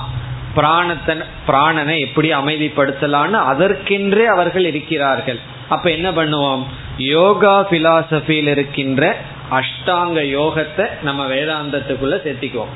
பிராணத்தை 0.55 1.17
பிராணனை 1.47 1.99
எப்படி 1.99 2.33
அமைதிப்படுத்தலாம்னு 2.33 3.39
அதற்கென்றே 3.51 4.25
அவர்கள் 4.25 4.65
இருக்கிறார்கள். 4.65 5.39
அப்ப 5.69 5.91
என்ன 5.91 6.11
பண்ணுவோம்? 6.11 6.63
யோகா 6.97 7.67
பிலாசபியில் 7.69 8.47
இருக்கின்ற 8.47 9.15
அஷ்டாங்க 9.51 10.19
யோகத்தை 10.37 10.85
நம்ம 11.01 11.25
வேதாந்தத்துக்குள்ள 11.27 12.15
சேர்த்திக்குவோம். 12.25 12.75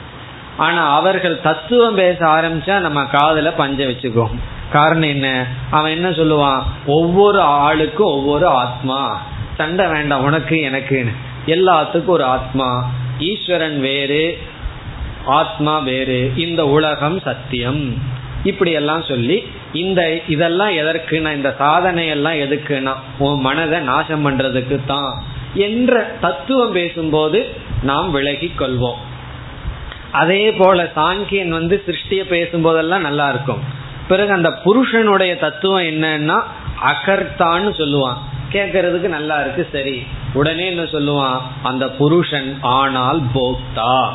ஆனா 0.57 0.95
அவர்கள் 0.95 1.41
தத்துவம் 1.41 1.95
பேச 1.95 2.25
ஆரம்பிச்சா 2.25 2.79
நம்ம 2.79 3.05
காதல 3.05 3.51
பஞ்ச 3.51 3.85
வச்சுக்குவோம். 3.85 4.35
காரணம் 4.71 5.09
என்ன? 5.09 5.47
அவன் 5.69 5.91
என்ன 5.91 6.09
சொல்லுவான்? 6.09 6.63
ஒவ்வொரு 6.85 7.41
ஆளுக்கும் 7.41 8.11
ஒவ்வொரு 8.17 8.47
ஆத்மா. 8.47 9.21
சண்டை 9.57 9.87
வேண்டாம் 9.87 10.23
உனக்கு 10.23 10.59
எனக்கு 10.59 11.07
எல்லாத்துக்கும் 11.45 12.05
ஒரு 12.05 12.23
ஆத்மா. 12.23 12.89
ஈஸ்வரன் 13.19 13.79
வேறு 13.79 14.39
ஆத்மா 15.25 15.79
வேறு. 15.79 16.31
இந்த 16.35 16.67
உலகம் 16.67 17.19
சத்தியம். 17.19 18.01
இப்படி 18.43 18.71
எல்லாம் 18.71 19.03
சொல்லி 19.03 19.43
இந்த 19.73 20.19
இதெல்லாம் 20.27 20.69
எதற்குனா 20.69 21.33
இந்த 21.33 21.55
சாதனை 21.57 22.07
எல்லாம் 22.07 22.33
எதுக்குன்னா 22.33 22.93
உன் 23.17 23.39
மனதை 23.39 23.79
நாசம் 23.79 24.25
பண்றதுக்கு 24.25 24.79
தான் 24.85 25.23
என்ற 25.53 26.15
தத்துவம் 26.21 26.71
பேசும்போது 26.71 27.55
நாம் 27.83 28.11
விலகி 28.11 28.51
கொள்வோம். 28.59 29.01
அதே 30.11 30.51
போல 30.51 30.91
சாங்கியன் 30.95 31.47
வந்து 31.47 31.83
சிருஷ்டிய 31.87 32.23
பேசும்போதெல்லாம் 32.23 33.01
நல்லா 33.01 33.29
இருக்கும். 33.29 33.79
பிறகு 34.11 34.31
அந்த 34.31 34.51
புருஷனுடைய 34.51 35.37
தத்துவம் 35.37 35.83
என்னன்னா 35.83 36.37
அகர்த்தான்னு 36.91 37.69
சொல்லுவான். 37.79 38.17
கேட்கறதுக்கு 38.51 39.07
நல்லா 39.07 39.39
இருக்கு 39.39 39.67
சரி. 39.71 40.03
உடனே 40.33 40.65
என்ன 40.65 40.83
சொல்லுவான்? 40.83 41.39
அந்த 41.63 41.89
புருஷன் 41.89 42.57
ஆனால் 42.61 43.21
போக்தா. 43.35 44.09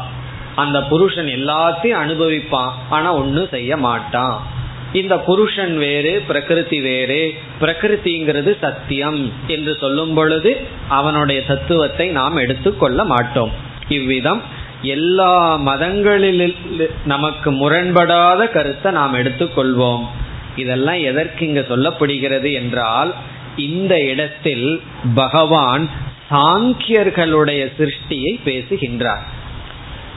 அந்த 0.54 0.82
புருஷன் 0.82 1.26
எல்லாத்தையும் 1.26 2.00
அனுபவிப்பான் 2.04 2.72
ஆனா 2.88 3.14
ஒன்னும் 3.14 3.48
செய்ய 3.50 3.76
மாட்டான். 3.76 4.46
இந்த 4.92 5.18
புருஷன் 5.18 5.78
வேறு 5.78 6.24
பிரகிருதி 6.26 6.80
வேறு. 6.80 7.34
பிரகிருதிங்கிறது 7.60 8.52
சத்தியம் 8.60 9.32
என்று 9.46 9.74
சொல்லும் 9.80 10.14
பொழுது 10.14 10.66
அவனுடைய 10.88 11.44
தத்துவத்தை 11.44 12.08
நாம் 12.08 12.36
எடுத்துக்கொள்ள 12.36 13.04
மாட்டோம். 13.04 13.52
இவ்விதம் 13.88 14.42
எல்லா 14.86 15.56
மதங்களில் 15.56 16.56
நமக்கு 17.04 17.50
முரண்படாத 17.52 18.48
கருத்தை 18.48 18.92
நாம் 18.92 19.14
எடுத்துக்கொள்வோம். 19.14 20.04
இதெல்லாம் 20.56 21.00
எதற்கு 21.02 21.46
இங்க 21.46 21.60
சொல்லப்படுகிறது 21.60 22.52
என்றால் 22.52 23.14
இந்த 23.56 23.94
இடத்தில் 24.02 24.80
பகவான் 25.14 25.88
சாங்கியர்களுடைய 26.30 27.62
சிருஷ்டியை 27.78 28.32
பேசுகின்றார். 28.44 29.24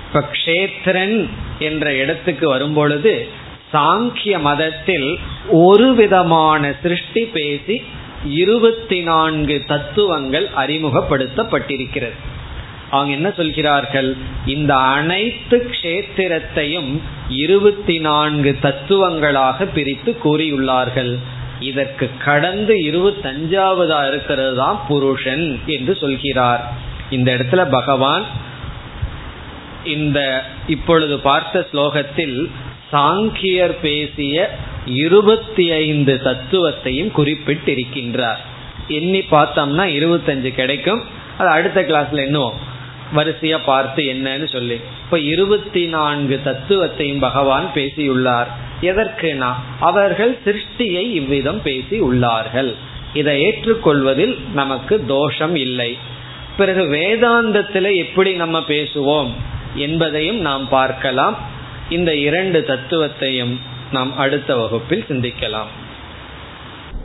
இப்ப 0.07 0.21
கஷேத்திரன் 0.31 1.29
என்ற 1.59 1.93
இடத்துக்கு 1.93 2.47
வரும்பொழுது 2.49 3.13
சாங்கிய 3.73 4.39
மதத்தில் 4.39 5.09
ஒரு 5.49 5.95
விதமான 5.95 6.71
சிருஷ்டி 6.81 7.23
பேசி 7.25 7.81
இருபத்தி 8.25 9.01
நான்கு 9.01 9.63
தத்துவங்கள் 9.67 10.47
அறிமுகப்படுத்தப்பட்டிருக்கிறது. 10.57 12.17
அவங்க 12.91 13.13
என்ன 13.13 13.31
சொல்கிறார்கள்? 13.31 14.15
இந்த 14.45 14.75
அனைத்து 14.75 15.69
கஷேத்திரத்தையும் 15.71 16.99
இருபத்தி 17.29 17.99
நான்கு 17.99 18.57
தத்துவங்களாக 18.61 19.65
பிரித்து 19.65 20.17
கூறியுள்ளார்கள். 20.23 21.17
இதற்கு 21.59 22.09
கடந்து 22.25 22.75
இருபத்தஞ்சாவதா 22.75 24.07
இருக்கிறது 24.07 24.55
தான் 24.55 24.81
புருஷன் 24.87 25.59
என்று 25.65 25.95
சொல்கிறார். 25.95 26.73
இந்த 27.09 27.33
இடத்துல 27.33 27.69
பகவான் 27.71 28.25
இந்த 29.83 30.43
இப்பொழுது 30.67 31.19
பார்த்த 31.19 31.67
ஸ்லோகத்தில் 31.73 32.49
சாங்கியர் 32.91 33.75
பேசிய 33.81 34.57
இருபத்தி 34.85 35.71
ஐந்து 35.71 36.19
தத்துவத்தையும் 36.23 37.11
குறிப்பிட்டிருக்கின்றார். 37.17 38.41
எண்ணி 38.87 39.19
பார்த்தோம்னா 39.19 39.85
இருபத்தஞ்சு 39.99 40.49
கிடைக்கும். 40.53 41.17
அது 41.37 41.49
அடுத்த 41.49 41.81
கிளாஸ்ல 41.81 42.21
என்னவோம் 42.27 42.57
வரிசையா 43.15 43.59
பார்த்து 43.65 44.03
என்னன்னு 44.03 44.47
சொல்லி. 44.51 44.79
இப்ப 45.05 45.19
இருபத்தி 45.19 45.85
நான்கு 45.85 46.39
தத்துவத்தையும் 46.45 47.19
பகவான் 47.19 47.71
பேசியுள்ளார். 47.73 48.47
எதற்குனா 48.81 49.53
அவர்கள் 49.79 50.37
சிருஷ்டியை 50.45 51.03
இவ்விதம் 51.11 51.61
பேசி 51.61 52.01
உள்ளார்கள் 52.01 52.75
இதை 53.13 53.41
ஏற்றுக்கொள்வதில் 53.41 54.37
நமக்கு 54.53 55.05
தோஷம் 55.05 55.55
இல்லை. 55.55 55.97
பிறகு 56.57 56.83
வேதாந்தத்தில் 56.83 57.95
எப்படி 57.95 58.33
நம்ம 58.33 58.59
பேசுவோம் 58.59 59.31
என்பதையும் 59.75 60.39
நாம் 60.39 60.69
பார்க்கலாம். 60.69 61.37
இந்த 61.89 62.15
இரண்டு 62.15 62.65
தத்துவத்தையும் 62.67 63.59
நாம் 63.91 64.17
அடுத்த 64.17 64.55
வகுப்பில் 64.55 65.05
சிந்திக்கலாம். 65.09 65.71